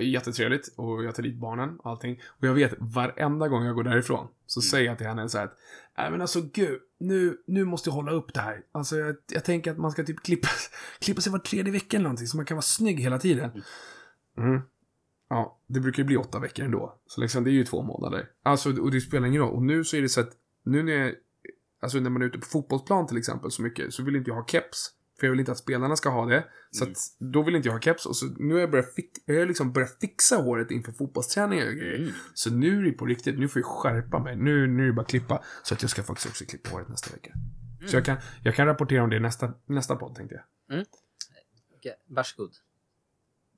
jättetrevligt 0.00 0.74
och 0.76 1.04
jag 1.04 1.14
tar 1.14 1.22
dit 1.22 1.36
barnen 1.36 1.78
och 1.78 1.90
allting. 1.90 2.20
Och 2.26 2.46
jag 2.46 2.54
vet 2.54 2.74
varenda 2.78 3.48
gång 3.48 3.64
jag 3.64 3.74
går 3.74 3.84
därifrån 3.84 4.28
så 4.46 4.58
Mm. 4.60 4.62
säger 4.62 4.86
jag 4.86 4.98
till 4.98 5.06
henne 5.06 5.28
så 5.28 5.38
här 5.38 5.44
att 5.44 5.58
Nej 5.98 6.10
men 6.10 6.20
alltså 6.20 6.40
gud, 6.52 6.80
nu, 6.98 7.36
nu 7.46 7.64
måste 7.64 7.88
jag 7.90 7.94
hålla 7.94 8.12
upp 8.12 8.34
det 8.34 8.40
här. 8.40 8.62
Alltså 8.72 8.96
jag, 8.98 9.16
jag 9.32 9.44
tänker 9.44 9.70
att 9.70 9.78
man 9.78 9.90
ska 9.90 10.04
typ 10.04 10.22
klippa, 10.22 10.48
klippa 11.00 11.20
sig 11.20 11.32
var 11.32 11.38
tredje 11.38 11.72
vecka 11.72 11.96
eller 11.96 12.04
någonting 12.04 12.26
så 12.26 12.36
man 12.36 12.46
kan 12.46 12.56
vara 12.56 12.62
snygg 12.62 13.00
hela 13.00 13.18
tiden. 13.18 13.62
Mm. 14.38 14.60
Ja, 15.28 15.58
det 15.66 15.80
brukar 15.80 15.98
ju 16.02 16.06
bli 16.06 16.16
åtta 16.16 16.38
veckor 16.38 16.64
ändå. 16.64 16.98
Så 17.06 17.20
liksom 17.20 17.44
det 17.44 17.50
är 17.50 17.52
ju 17.52 17.64
två 17.64 17.82
månader. 17.82 18.28
Alltså, 18.42 18.80
och 18.80 18.90
det 18.90 19.00
spelar 19.00 19.26
ingen 19.28 19.42
roll. 19.42 19.54
Och 19.54 19.62
nu 19.62 19.84
så 19.84 19.96
är 19.96 20.02
det 20.02 20.08
så 20.08 20.20
att, 20.20 20.30
nu 20.64 20.82
när 20.82 20.92
jag, 20.92 21.14
alltså 21.80 21.98
när 21.98 22.10
man 22.10 22.22
är 22.22 22.26
ute 22.26 22.38
på 22.38 22.46
fotbollsplan 22.46 23.06
till 23.06 23.16
exempel 23.16 23.50
så 23.50 23.62
mycket, 23.62 23.94
så 23.94 24.02
vill 24.02 24.16
inte 24.16 24.30
jag 24.30 24.36
ha 24.36 24.46
keps. 24.46 24.90
För 25.22 25.26
jag 25.26 25.30
vill 25.30 25.40
inte 25.40 25.52
att 25.52 25.58
spelarna 25.58 25.96
ska 25.96 26.08
ha 26.08 26.26
det. 26.26 26.44
Så 26.70 26.84
Mm. 26.84 26.92
att, 26.92 26.98
då 27.32 27.42
vill 27.42 27.54
inte 27.54 27.68
jag 27.68 27.72
ha 27.72 27.80
keps. 27.80 28.06
Och 28.06 28.16
så 28.16 28.26
nu 28.26 28.54
har 28.54 28.60
jag 28.60 28.70
börjat, 28.70 28.94
fi- 28.94 29.10
jag 29.24 29.38
har 29.38 29.46
liksom 29.46 29.72
börjat 29.72 29.96
fixa 30.00 30.36
håret 30.36 30.70
inför 30.70 30.92
fotbollsträningar 30.92 31.66
och 31.66 31.72
grejer. 31.74 31.98
Mm. 31.98 32.12
Så 32.34 32.50
nu 32.54 32.78
är 32.78 32.82
det 32.82 32.92
på 32.92 33.06
riktigt, 33.06 33.38
nu 33.38 33.48
får 33.48 33.62
jag 33.62 33.66
skärpa 33.66 34.18
mig. 34.18 34.36
Nu, 34.36 34.66
nu 34.66 34.82
är 34.82 34.86
det 34.86 34.92
bara 34.92 35.02
att 35.02 35.08
klippa. 35.08 35.42
Så 35.62 35.74
att 35.74 35.82
jag 35.82 35.90
ska 35.90 36.02
faktiskt 36.02 36.28
också 36.28 36.44
klippa 36.44 36.70
håret 36.70 36.88
nästa 36.88 37.14
vecka. 37.14 37.32
Så 37.86 37.96
jag 37.96 38.04
kan, 38.04 38.16
jag 38.44 38.54
kan 38.54 38.66
rapportera 38.66 39.02
om 39.02 39.10
det 39.10 39.20
nästa, 39.20 39.54
nästa 39.66 39.96
podd 39.96 40.14
tänkte 40.14 40.34
jag. 40.68 40.84
Okej, 41.76 41.94
Varsågod. 42.06 42.52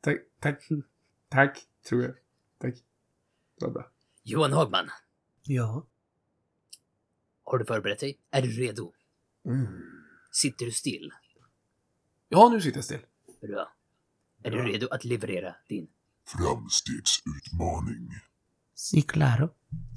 Tack, 0.00 0.16
tack, 0.40 0.68
tack, 1.28 1.58
tror 1.88 2.02
jag. 2.02 2.14
Tack. 2.58 2.74
Det 3.58 3.64
var 3.66 3.72
bra. 3.72 3.90
Johan 4.22 4.52
Hagman, 4.52 4.88
Ja. 5.42 5.86
har 7.44 7.58
du 7.58 7.64
förberett 7.64 8.00
dig? 8.00 8.18
Är 8.30 8.42
du 8.42 8.48
redo? 8.48 8.92
Mm. 9.46 9.66
Sitter 10.32 10.64
du 10.66 10.72
still? 10.72 11.10
Ja, 12.28 12.48
nu 12.48 12.60
sitter 12.60 12.78
jag 12.78 12.84
still. 12.84 13.00
Bra. 13.42 13.72
Är 14.42 14.50
du 14.50 14.62
redo 14.62 14.88
att 14.90 15.04
leverera 15.04 15.54
din? 15.68 15.88
Framstegsutmaning. 16.26 18.10
Si 18.74 19.02
claro. 19.02 19.48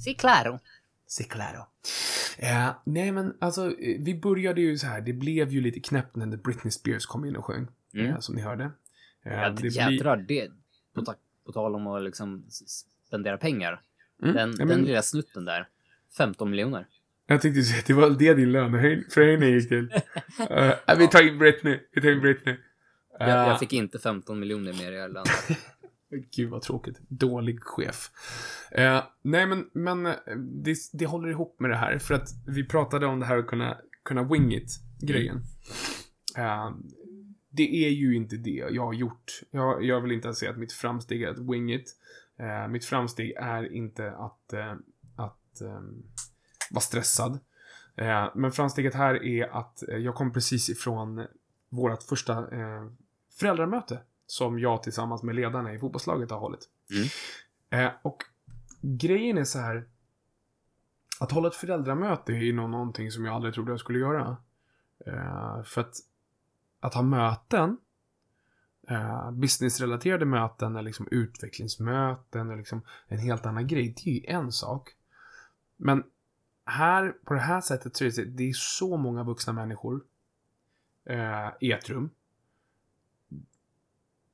Si 0.03 0.13
claro. 0.13 0.59
Si 1.07 1.23
claro. 1.23 1.65
Eh, 2.37 2.69
nej, 2.83 3.11
men 3.11 3.37
alltså, 3.39 3.79
eh, 3.79 4.01
vi 4.01 4.15
började 4.19 4.61
ju 4.61 4.77
så 4.77 4.87
här. 4.87 5.01
Det 5.01 5.13
blev 5.13 5.49
ju 5.51 5.61
lite 5.61 5.79
knäppt 5.79 6.15
när 6.15 6.37
Britney 6.37 6.71
Spears 6.71 7.05
kom 7.05 7.25
in 7.25 7.35
och 7.35 7.45
sjöng. 7.45 7.67
Mm. 7.93 8.05
Eh, 8.07 8.19
som 8.19 8.35
ni 8.35 8.41
hörde. 8.41 8.63
Eh, 9.23 9.33
Ja, 9.33 9.49
det 9.49 9.67
jädrar, 9.67 10.17
det... 10.17 10.51
På, 10.93 11.01
ta, 11.01 11.15
på 11.45 11.51
tal 11.51 11.75
om 11.75 11.87
att 11.87 12.03
liksom 12.03 12.45
spendera 13.07 13.37
pengar. 13.37 13.81
Mm, 14.23 14.35
Den, 14.35 14.49
ja, 14.51 14.57
men- 14.57 14.67
den 14.67 14.83
lilla 14.85 15.01
snutten 15.01 15.45
där. 15.45 15.67
15 16.17 16.49
miljoner. 16.49 16.87
Jag 17.29 17.41
tänkte 17.41 17.63
säga 17.63 17.79
att 17.79 17.85
det 17.85 17.93
var 17.93 18.09
det 18.09 18.33
din 18.33 18.51
löneförhöjning 18.51 19.49
gick 19.49 19.69
till. 19.69 19.91
Eh, 20.49 20.97
vi 20.97 21.07
tar 21.07 21.27
in 21.27 21.37
Britney. 21.37 21.79
Vi 21.91 22.01
tar 22.01 22.09
in 22.09 22.21
Britney. 22.21 22.55
Jag, 23.19 23.29
Eh, 23.29 23.35
jag 23.35 23.59
fick 23.59 23.73
inte 23.73 23.99
15 23.99 24.39
miljoner 24.39 24.73
mer 24.73 24.91
i 24.91 24.95
Irland. 24.95 25.27
Gud 26.35 26.49
vad 26.49 26.61
tråkigt. 26.61 26.99
Dålig 27.09 27.63
chef. 27.63 28.11
Eh, 28.71 29.03
nej 29.21 29.45
men, 29.45 29.69
men 29.73 30.03
det, 30.63 30.75
det 30.93 31.05
håller 31.05 31.29
ihop 31.29 31.59
med 31.59 31.69
det 31.69 31.77
här. 31.77 31.97
För 31.99 32.13
att 32.13 32.29
vi 32.47 32.67
pratade 32.67 33.05
om 33.05 33.19
det 33.19 33.25
här 33.25 33.37
att 33.37 33.47
kunna, 33.47 33.77
kunna 34.03 34.23
wing 34.23 34.53
it 34.53 34.79
grejen. 35.01 35.41
Eh, 36.37 36.71
det 37.49 37.85
är 37.85 37.89
ju 37.89 38.15
inte 38.15 38.37
det 38.37 38.65
jag 38.71 38.85
har 38.85 38.93
gjort. 38.93 39.41
Jag, 39.51 39.83
jag 39.83 40.01
vill 40.01 40.11
inte 40.11 40.27
ens 40.27 40.37
säga 40.39 40.51
att 40.51 40.57
mitt 40.57 40.73
framsteg 40.73 41.21
är 41.21 41.29
att 41.29 41.39
wing 41.39 41.73
it. 41.73 41.93
Mitt 42.69 42.85
framsteg 42.85 43.31
är 43.31 43.73
inte 43.73 44.11
att, 44.11 44.53
att 45.15 45.61
eh, 45.61 45.81
vara 46.71 46.81
stressad. 46.81 47.39
Eh, 47.95 48.29
men 48.35 48.51
framsteget 48.51 48.93
här 48.93 49.23
är 49.23 49.47
att 49.47 49.89
eh, 49.89 49.97
jag 49.97 50.15
kom 50.15 50.33
precis 50.33 50.69
ifrån 50.69 51.27
vårt 51.69 52.03
första 52.03 52.33
eh, 52.33 52.87
föräldramöte 53.39 53.99
som 54.27 54.59
jag 54.59 54.83
tillsammans 54.83 55.23
med 55.23 55.35
ledarna 55.35 55.73
i 55.73 55.79
fotbollslaget 55.79 56.31
har 56.31 56.39
hållit. 56.39 56.69
Mm. 56.91 57.07
Eh, 57.85 57.93
och 58.01 58.23
grejen 58.81 59.37
är 59.37 59.43
så 59.43 59.59
här. 59.59 59.87
Att 61.19 61.31
hålla 61.31 61.47
ett 61.47 61.55
föräldramöte 61.55 62.33
är 62.33 62.53
nog 62.53 62.69
någonting 62.69 63.11
som 63.11 63.25
jag 63.25 63.35
aldrig 63.35 63.53
trodde 63.53 63.71
jag 63.71 63.79
skulle 63.79 63.99
göra. 63.99 64.37
Eh, 65.05 65.63
för 65.63 65.81
att, 65.81 65.95
att 66.79 66.93
ha 66.93 67.01
möten, 67.01 67.77
eh, 68.87 69.31
businessrelaterade 69.31 70.25
möten 70.25 70.75
eller 70.75 70.81
liksom 70.81 71.07
utvecklingsmöten 71.11 72.47
eller 72.47 72.57
liksom 72.57 72.81
en 73.07 73.19
helt 73.19 73.45
annan 73.45 73.67
grej, 73.67 73.95
det 74.03 74.09
är 74.09 74.13
ju 74.13 74.25
en 74.25 74.51
sak. 74.51 74.89
Men 75.77 76.03
här, 76.67 77.09
på 77.25 77.33
det 77.33 77.39
här 77.39 77.61
sättet 77.61 77.95
så 77.95 78.05
är 78.05 78.11
det, 78.11 78.25
det 78.25 78.49
är 78.49 78.53
så 78.53 78.97
många 78.97 79.23
vuxna 79.23 79.53
människor 79.53 80.03
eh, 81.09 81.49
i 81.61 81.71
ett 81.71 81.89
rum 81.89 82.09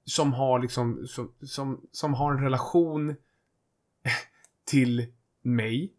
som 0.05 0.33
har 0.33 0.59
liksom, 0.59 1.07
som, 1.07 1.31
som, 1.41 1.87
som 1.91 2.13
har 2.13 2.31
en 2.33 2.43
relation 2.43 3.15
till 4.65 5.13
mig. 5.41 5.93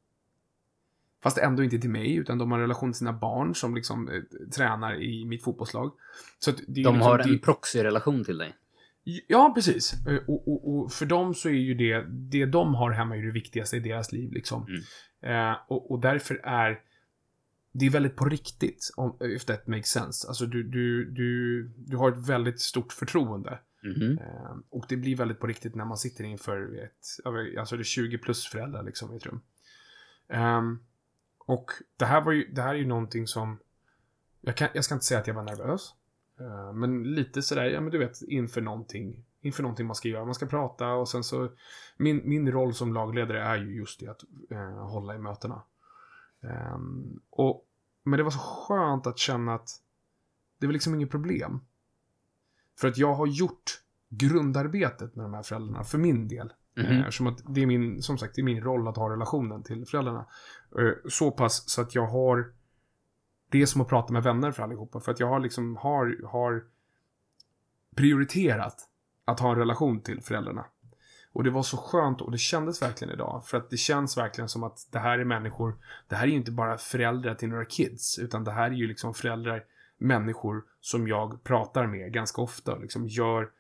Fast 1.23 1.39
ändå 1.39 1.63
inte 1.65 1.79
till 1.79 1.91
mig, 1.91 2.15
utan 2.15 2.39
de 2.39 2.51
har 2.51 2.59
en 2.59 2.63
relation 2.63 2.93
till 2.93 2.99
sina 2.99 3.13
barn 3.13 3.55
som 3.55 3.75
liksom 3.75 4.09
eh, 4.09 4.23
tränar 4.57 5.03
i 5.03 5.25
mitt 5.25 5.45
fotbollslag. 5.45 5.93
Så 6.39 6.51
att 6.51 6.57
det 6.57 6.63
är 6.81 6.85
De 6.85 6.95
liksom, 6.95 7.01
har 7.01 7.19
det- 7.19 7.25
en 7.25 7.39
proxy-relation 7.39 8.25
till 8.25 8.39
dig. 8.39 8.55
Ja, 9.05 9.53
precis. 9.55 10.07
Eh, 10.07 10.17
Och, 10.27 10.49
och, 10.49 10.75
och 10.75 10.93
för 10.93 11.07
dem 11.07 11.35
så 11.35 11.49
är 11.49 11.53
ju 11.53 11.75
det, 11.75 12.05
det 12.09 12.47
de 12.47 12.75
har 12.75 12.91
hemma 12.91 13.17
är 13.17 13.23
det 13.23 13.31
viktigaste 13.31 13.77
i 13.77 13.81
deras 13.81 14.13
liv 14.13 14.33
liksom. 14.33 14.67
Eh, 15.23 15.57
och, 15.69 15.91
och 15.91 16.01
därför 16.01 16.41
är 16.45 16.81
det 17.73 17.87
är 17.87 17.91
väldigt 17.91 18.17
på 18.17 18.25
riktigt, 18.25 18.91
om, 18.97 19.17
if 19.21 19.45
that 19.45 19.67
makes 19.67 19.87
sense. 19.89 20.29
Alltså 20.29 20.47
du, 20.47 20.63
du, 20.63 21.11
du, 21.11 21.63
du 21.77 21.97
har 21.97 22.13
ett 22.13 22.29
väldigt 22.29 22.61
stort 22.61 22.93
förtroende. 22.93 23.59
Mhm. 23.83 24.19
Eh, 24.19 24.57
och 24.71 24.85
det 24.89 24.97
blir 24.97 25.17
väldigt 25.17 25.41
på 25.41 25.47
riktigt 25.47 25.75
när 25.75 25.85
man 25.85 25.97
sitter 25.97 26.25
inför 26.25 26.85
ett, 26.85 27.27
alltså 27.59 27.77
det 27.77 27.83
är 27.83 27.85
20 27.85 28.19
plus 28.19 28.47
föräldrar 28.47 28.83
liksom 28.83 29.13
i 29.13 29.17
ett 29.17 29.27
rum. 29.27 29.41
Ehm, 30.29 30.79
och 31.39 31.71
det 31.97 32.05
här 32.05 32.21
var 32.21 32.33
ju, 32.33 32.49
det 32.53 32.63
här 32.63 32.75
är 32.75 32.79
ju 32.79 32.87
någonting 32.87 33.27
som, 33.27 33.59
jag, 34.41 34.57
kan, 34.57 34.69
jag 34.75 34.85
ska 34.85 34.95
inte 34.95 35.07
säga 35.07 35.21
att 35.21 35.27
jag 35.27 35.35
var 35.35 35.43
nervös. 35.43 35.95
Eh, 36.41 36.73
men 36.73 37.03
lite 37.03 37.43
sådär, 37.43 37.65
ja 37.65 37.81
men 37.81 37.91
du 37.91 37.99
vet, 37.99 38.23
inför 38.23 38.61
någonting, 38.61 39.25
inför 39.41 39.63
någonting 39.63 39.87
man 39.87 39.97
ska 39.97 40.09
göra. 40.09 40.25
Man 40.25 40.35
ska 40.35 40.47
prata 40.47 40.93
och 40.93 41.09
sen 41.09 41.25
så, 41.25 41.51
min, 41.97 42.23
min 42.25 42.53
roll 42.53 42.75
som 42.75 42.95
lagledare 42.95 43.43
är 43.43 43.57
ju 43.57 43.77
just 43.77 44.01
det 44.01 44.09
att 44.09 44.25
eh, 44.51 44.87
hålla 44.87 45.15
i 45.15 45.19
mötena. 45.19 45.63
Ehm, 46.43 47.21
och, 47.31 47.67
men 48.03 48.17
det 48.17 48.23
var 48.23 48.31
så 48.31 48.39
skönt 48.39 49.07
att 49.07 49.19
känna 49.19 49.55
att 49.55 49.69
det 50.59 50.67
var 50.67 50.73
liksom 50.73 50.95
inget 50.95 51.11
problem. 51.11 51.61
För 52.81 52.89
att 52.89 52.99
jag 52.99 53.15
har 53.15 53.27
gjort 53.27 53.81
grundarbetet 54.09 55.17
med 55.17 55.25
de 55.25 55.35
här 55.35 55.43
föräldrarna 55.43 55.85
för 55.85 55.99
min 55.99 56.29
del. 56.29 56.53
Eh, 56.77 57.01
Eftersom 57.01 57.27
att 57.27 57.39
det 57.49 57.63
är 57.63 57.67
min, 57.67 58.03
som 58.03 58.19
sagt, 58.19 58.35
det 58.35 58.41
är 58.41 58.45
min 58.45 58.61
roll 58.61 58.89
att 58.89 58.97
ha 58.97 59.11
relationen 59.11 59.63
till 59.63 59.87
föräldrarna. 59.87 60.27
Så 61.09 61.31
pass 61.31 61.71
så 61.71 61.83
att 61.83 61.95
jag 61.95 62.07
har 62.07 62.54
det 63.55 63.63
är 63.63 63.67
som 63.67 63.81
att 63.81 63.89
prata 63.89 64.13
med 64.13 64.23
vänner 64.23 64.53
för 64.53 64.63
allihopa. 64.63 65.01
För 65.01 65.13
att 65.13 65.21
jag 65.21 65.27
har 65.29 65.41
liksom, 65.41 65.77
har, 65.77 66.27
har 66.27 66.65
prioriterat 67.97 68.89
att 69.25 69.41
ha 69.41 69.51
en 69.53 69.59
relation 69.59 70.01
till 70.01 70.23
föräldrarna. 70.23 70.65
Och 71.33 71.45
det 71.45 71.51
var 71.51 71.63
så 71.63 71.77
skönt 71.77 72.21
och 72.21 72.33
det 72.33 72.39
kändes 72.39 72.83
verkligen 72.83 73.15
idag. 73.15 73.47
För 73.47 73.59
att 73.59 73.71
det 73.71 73.77
känns 73.77 74.17
verkligen 74.17 74.49
som 74.49 74.63
att 74.65 74.89
det 74.91 74.99
här 74.99 75.19
är 75.19 75.25
människor, 75.25 75.77
det 76.09 76.17
här 76.17 76.23
är 76.27 76.31
ju 76.31 76.37
inte 76.37 76.51
bara 76.51 76.79
föräldrar 76.79 77.35
till 77.35 77.49
några 77.49 77.65
kids, 77.65 78.19
utan 78.19 78.45
det 78.45 78.53
här 78.53 78.71
är 78.71 78.75
ju 78.75 78.87
liksom 78.87 79.15
föräldrar, 79.15 79.65
människor 79.99 80.65
som 80.81 81.09
jag 81.09 81.45
pratar 81.45 81.87
med 81.87 82.13
ganska 82.13 82.43
ofta 82.43 82.73
och 82.75 82.81
liksom 82.81 83.07
gör, 83.09 83.51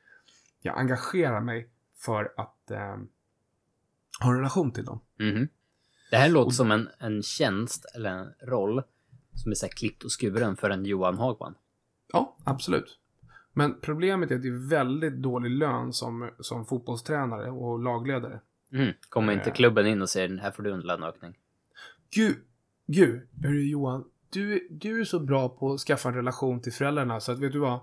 jag 0.62 0.78
engagerar 0.78 1.40
mig 1.40 1.68
för 1.96 2.32
att 2.36 2.70
eh, 2.70 2.96
ha 4.20 4.30
en 4.30 4.36
relation 4.36 4.72
till 4.72 4.84
dem. 4.84 5.00
Mhm. 5.18 5.48
Det 6.10 6.16
här 6.16 6.28
låter 6.28 6.46
Och- 6.46 6.54
som 6.54 6.70
en, 6.70 6.88
en 6.98 7.22
tjänst 7.22 7.84
eller 7.94 8.10
en 8.10 8.34
roll 8.48 8.82
som 9.34 9.50
är 9.50 9.54
så 9.54 9.66
här 9.66 9.72
klippt 9.72 10.04
och 10.04 10.10
skuren 10.20 10.56
för 10.56 10.70
en 10.70 10.84
Johan 10.84 11.18
Hagman. 11.18 11.54
Ja, 12.12 12.36
absolut. 12.44 12.98
Men 13.52 13.80
problemet 13.80 14.30
är 14.30 14.34
att 14.34 14.42
det 14.42 14.48
är 14.48 14.68
väldigt 14.68 15.14
dålig 15.22 15.50
lön 15.50 15.92
som, 15.92 16.30
som 16.40 16.66
fotbollstränare 16.66 17.50
och 17.50 17.78
lagledare. 17.78 18.40
Mhm. 18.70 18.92
Kommer 19.08 19.32
inte 19.32 19.50
Eh. 19.50 19.54
klubben 19.54 19.86
in 19.86 20.02
och 20.02 20.08
säger 20.10 20.38
här 20.38 20.50
får 20.50 20.62
du 20.62 20.72
en 20.72 20.80
löneökning? 20.80 21.34
Gud, 22.14 22.36
gud, 22.86 23.20
hörru 23.42 23.62
Johan. 23.68 24.04
Du, 24.30 24.68
du 24.70 25.00
är 25.00 25.04
så 25.04 25.20
bra 25.20 25.48
på 25.48 25.72
att 25.72 25.80
skaffa 25.80 26.08
en 26.08 26.14
relation 26.14 26.60
till 26.60 26.72
föräldrarna 26.72 27.20
så 27.20 27.32
att 27.32 27.38
vet 27.38 27.52
du 27.52 27.58
vad? 27.58 27.80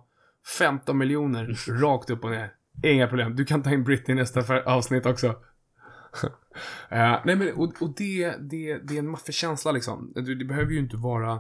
15 0.59 0.97
miljoner 0.97 1.57
rakt 1.81 2.09
upp 2.09 2.23
och 2.23 2.31
ner. 2.31 2.53
Inga 2.83 3.07
problem. 3.07 3.35
Du 3.35 3.45
kan 3.45 3.63
ta 3.63 3.69
in 3.71 3.83
Britney 3.83 4.17
i 4.17 4.19
nästa 4.19 4.63
avsnitt 4.65 5.05
också. 5.05 5.35
Eh, 6.89 7.21
nej 7.25 7.35
men, 7.35 7.53
och, 7.53 7.81
och 7.81 7.95
det, 7.95 8.35
det, 8.39 8.77
det 8.77 8.95
är 8.95 8.99
en 8.99 9.09
maffig 9.09 9.35
känsla 9.35 9.71
liksom. 9.71 10.11
Det, 10.15 10.35
det 10.35 10.45
behöver 10.45 10.71
ju 10.71 10.79
inte 10.79 10.97
vara 10.97 11.33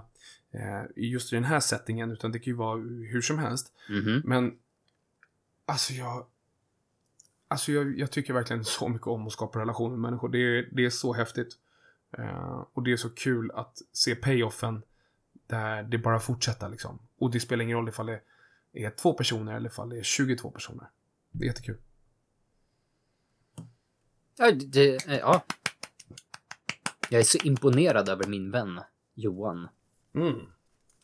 eh, 0.51 0.83
just 0.95 1.33
i 1.33 1.35
den 1.35 1.43
här 1.43 1.59
settingen 1.59 2.11
utan 2.11 2.31
det 2.31 2.39
kan 2.39 2.51
ju 2.51 2.57
vara 2.57 2.77
hur 2.81 3.21
som 3.21 3.39
helst. 3.39 3.73
Mhm. 3.89 4.21
Men 4.25 4.53
alltså 5.65 5.93
jag 5.93 6.25
Alltså 7.51 7.71
jag, 7.71 7.99
jag 7.99 8.11
tycker 8.11 8.33
verkligen 8.33 8.65
så 8.65 8.89
mycket 8.89 9.07
om 9.07 9.27
att 9.27 9.33
skapa 9.33 9.59
relationer 9.59 9.89
med 9.89 9.99
människor. 9.99 10.29
Det 10.29 10.37
är, 10.39 10.69
det 10.71 10.85
är 10.85 10.89
så 10.89 11.13
häftigt. 11.13 11.57
Eh, 12.17 12.65
och 12.73 12.83
det 12.83 12.91
är 12.91 12.97
så 12.97 13.09
kul 13.09 13.51
att 13.51 13.81
se 13.91 14.15
payoffen 14.15 14.81
där 15.47 15.83
det 15.83 15.97
bara 15.97 16.19
fortsätter 16.19 16.69
liksom. 16.69 16.99
Och 17.17 17.31
det 17.31 17.39
spelar 17.39 17.63
ingen 17.63 17.77
roll 17.77 17.89
ifall 17.89 18.05
det 18.05 18.21
är 18.73 18.89
två 18.89 19.13
personer 19.13 19.55
eller 19.55 19.69
ifall 19.69 19.89
det 19.89 19.99
är 19.99 20.03
22 20.03 20.51
personer. 20.51 20.89
Det 21.31 21.43
är 21.43 21.47
jättekul. 21.47 21.77
Ja, 24.41 24.51
det, 24.51 25.07
eh, 25.07 25.17
ja. 25.17 25.43
Jag 27.09 27.19
är 27.19 27.23
så 27.23 27.37
imponerad 27.43 28.09
över 28.09 28.27
min 28.27 28.51
vän 28.51 28.79
Johan. 29.15 29.67
Mm. 30.15 30.35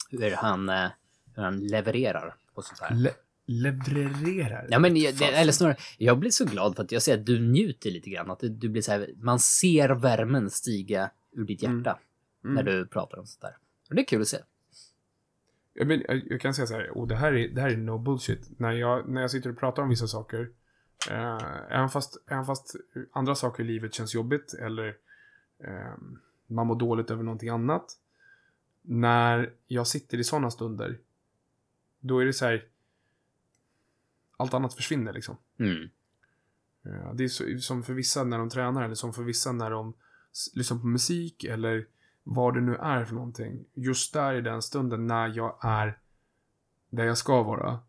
Hur 0.09 0.31
han, 0.31 0.69
eh, 0.69 0.87
hur 1.35 1.43
han 1.43 1.59
levererar 1.67 2.35
på 2.55 2.61
sånt 2.61 2.79
här. 2.79 2.95
Le- 2.95 3.13
levererar. 3.45 4.67
Ja, 4.69 4.79
men 4.79 4.97
jag, 4.97 5.15
det, 5.15 5.25
eller 5.25 5.51
snarare, 5.51 5.77
jag 5.97 6.19
blir 6.19 6.31
så 6.31 6.45
glad 6.45 6.75
för 6.75 6.83
att 6.83 6.91
jag 6.91 7.01
ser 7.01 7.13
att 7.19 7.25
du 7.25 7.39
njuter 7.39 7.91
lite 7.91 8.09
grann. 8.09 8.31
Att 8.31 8.39
du, 8.41 8.69
blir 8.69 8.81
så 8.81 8.91
här, 8.91 9.09
man 9.17 9.39
ser 9.39 9.89
värmen 9.89 10.49
stiga 10.49 11.09
ur 11.31 11.45
ditt 11.45 11.63
Mm. 11.63 11.77
hjärta 11.77 11.99
Mm. 12.43 12.55
när 12.55 12.63
du 12.63 12.87
pratar 12.87 13.17
om 13.19 13.25
sånt 13.25 13.41
där. 13.41 13.57
Och 13.89 13.95
det 13.95 14.01
är 14.01 14.05
kul 14.05 14.21
att 14.21 14.27
se. 14.27 14.37
Jag, 15.73 15.87
men, 15.87 16.03
jag, 16.07 16.21
jag 16.25 16.41
kan 16.41 16.53
säga 16.53 16.67
så 16.67 16.73
här, 16.73 16.97
och 16.97 17.07
det 17.07 17.15
här 17.15 17.33
är, 17.33 17.47
det 17.47 17.61
här 17.61 17.69
är 17.69 17.77
no 17.77 17.97
bullshit. 17.97 18.59
När 18.59 18.71
jag, 18.71 19.09
när 19.09 19.21
jag 19.21 19.31
sitter 19.31 19.49
och 19.49 19.59
pratar 19.59 19.83
om 19.83 19.89
vissa 19.89 20.07
saker, 20.07 20.49
eh, 21.09 21.37
även, 21.69 21.89
fast, 21.89 22.17
även 22.27 22.45
fast 22.45 22.75
andra 23.11 23.35
saker 23.35 23.63
i 23.63 23.67
livet 23.67 23.93
känns 23.93 24.15
jobbigt 24.15 24.53
eller 24.53 24.97
eh, 25.59 25.93
man 26.47 26.67
mår 26.67 26.75
dåligt 26.75 27.11
över 27.11 27.23
någonting 27.23 27.49
annat. 27.49 27.99
När 28.81 29.53
jag 29.67 29.87
sitter 29.87 30.17
i 30.17 30.23
sådana 30.23 30.51
stunder, 30.51 30.99
då 31.99 32.19
är 32.19 32.25
det 32.25 32.33
så 32.33 32.45
här, 32.45 32.65
allt 34.37 34.53
annat 34.53 34.73
försvinner 34.73 35.13
liksom. 35.13 35.37
Mm. 35.57 35.89
Eh, 36.85 37.13
Det 37.13 37.23
är 37.23 37.27
så, 37.27 37.59
som 37.59 37.83
för 37.83 37.93
vissa 37.93 38.23
när 38.23 38.37
de 38.37 38.49
tränar 38.49 38.83
eller 38.83 38.95
som 38.95 39.13
för 39.13 39.23
vissa 39.23 39.51
när 39.51 39.71
de 39.71 39.93
lyssnar 40.53 40.77
på 40.79 40.87
musik 40.87 41.43
eller 41.43 41.87
vad 42.23 42.53
det 42.53 42.61
nu 42.61 42.75
är 42.75 43.05
för 43.05 43.15
någonting. 43.15 43.65
Just 43.73 44.13
där 44.13 44.33
i 44.33 44.41
den 44.41 44.61
stunden 44.61 45.07
när 45.07 45.27
jag 45.27 45.57
är 45.61 45.99
där 46.89 47.05
jag 47.05 47.17
ska 47.17 47.43
vara 47.43 47.79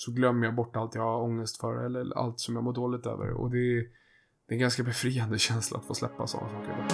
så 0.00 0.12
glömmer 0.12 0.46
jag 0.46 0.54
bort 0.54 0.76
allt 0.76 0.94
jag 0.94 1.02
har 1.02 1.22
ångest 1.22 1.60
för 1.60 1.84
eller 1.84 2.18
allt 2.18 2.40
som 2.40 2.54
jag 2.54 2.64
mår 2.64 2.72
dåligt 2.72 3.06
över. 3.06 3.30
Och 3.32 3.50
det 3.50 3.58
är, 3.58 3.82
det 4.46 4.48
är 4.48 4.52
en 4.52 4.58
ganska 4.58 4.82
befriande 4.82 5.38
känsla 5.48 5.78
att 5.78 5.86
få 5.86 5.94
släppa 5.94 6.26
sådana 6.26 6.48
saker. 6.48 6.86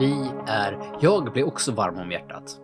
Vi 0.00 0.30
är... 0.46 0.98
Jag 1.00 1.32
blir 1.32 1.46
också 1.46 1.72
varm 1.72 1.98
om 1.98 2.10
hjärtat. 2.10 2.60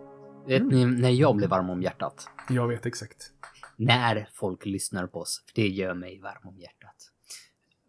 Vet 0.47 0.65
ni 0.65 0.85
när 0.85 1.09
jag 1.09 1.35
blir 1.35 1.47
varm 1.47 1.69
om 1.69 1.81
hjärtat? 1.81 2.27
Jag 2.49 2.67
vet 2.67 2.85
exakt. 2.85 3.31
När 3.75 4.29
folk 4.33 4.65
lyssnar 4.65 5.07
på 5.07 5.19
oss. 5.19 5.43
För 5.45 5.55
det 5.55 5.67
gör 5.67 5.93
mig 5.93 6.19
varm 6.19 6.47
om 6.47 6.59
hjärtat. 6.59 7.11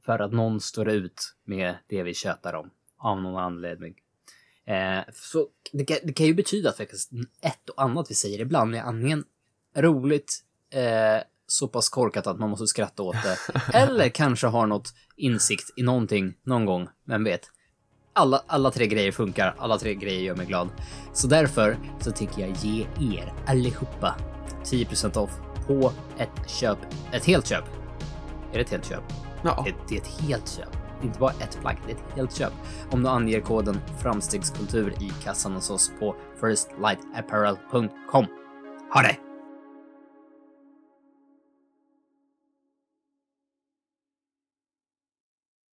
För 0.04 0.18
att 0.18 0.32
någon 0.32 0.60
står 0.60 0.88
ut 0.88 1.34
med 1.44 1.74
det 1.86 2.02
vi 2.02 2.14
tjötar 2.14 2.54
om. 2.54 2.70
Av 2.96 3.22
någon 3.22 3.42
anledning. 3.42 3.94
Eh, 4.64 5.00
så 5.12 5.48
det 5.72 5.84
kan, 5.84 5.96
det 6.02 6.12
kan 6.12 6.26
ju 6.26 6.34
betyda 6.34 6.70
att 6.70 6.80
ett 6.80 7.68
och 7.68 7.82
annat 7.82 8.10
vi 8.10 8.14
säger 8.14 8.40
ibland 8.40 8.74
är 8.74 8.80
antingen 8.80 9.24
roligt, 9.76 10.38
eh, 10.72 11.22
så 11.46 11.68
pass 11.68 11.88
korkat 11.88 12.26
att 12.26 12.38
man 12.38 12.50
måste 12.50 12.66
skratta 12.66 13.02
åt 13.02 13.16
det. 13.22 13.38
eller 13.78 14.08
kanske 14.08 14.46
har 14.46 14.66
något 14.66 14.94
insikt 15.16 15.70
i 15.76 15.82
någonting 15.82 16.34
någon 16.42 16.64
gång. 16.64 16.88
Vem 17.06 17.24
vet? 17.24 17.40
Alla, 18.12 18.42
alla 18.46 18.70
tre 18.70 18.86
grejer 18.86 19.12
funkar. 19.12 19.54
Alla 19.58 19.78
tre 19.78 19.94
grejer 19.94 20.20
gör 20.20 20.36
mig 20.36 20.46
glad. 20.46 20.68
Så 21.12 21.26
därför 21.26 21.78
så 22.00 22.12
tänker 22.12 22.40
jag 22.40 22.56
ge 22.56 22.86
er 23.16 23.32
allihopa 23.46 24.16
10% 24.64 25.18
off 25.18 25.30
på 25.66 25.92
ett 26.18 26.50
köp. 26.50 26.78
Ett 27.12 27.24
helt 27.24 27.46
köp. 27.46 27.64
Är 28.52 28.54
det 28.54 28.60
ett 28.60 28.70
helt 28.70 28.88
köp? 28.88 29.02
Ja. 29.42 29.62
Det, 29.66 29.74
det 29.88 29.96
är 29.96 30.00
ett 30.00 30.20
helt 30.20 30.48
köp. 30.48 30.76
Inte 31.02 31.18
bara 31.18 31.30
ett 31.30 31.58
plagg, 31.60 31.76
det 31.86 31.92
är 31.92 31.96
ett 31.96 32.16
helt 32.16 32.36
köp. 32.36 32.52
Om 32.90 33.02
du 33.02 33.08
anger 33.08 33.40
koden 33.40 33.80
framstegskultur 34.02 34.94
i 35.00 35.12
kassan 35.24 35.52
hos 35.52 35.70
oss 35.70 35.92
på 36.00 36.16
firstlightapparel.com. 36.40 38.26
Ha 38.94 39.02
det! 39.02 39.25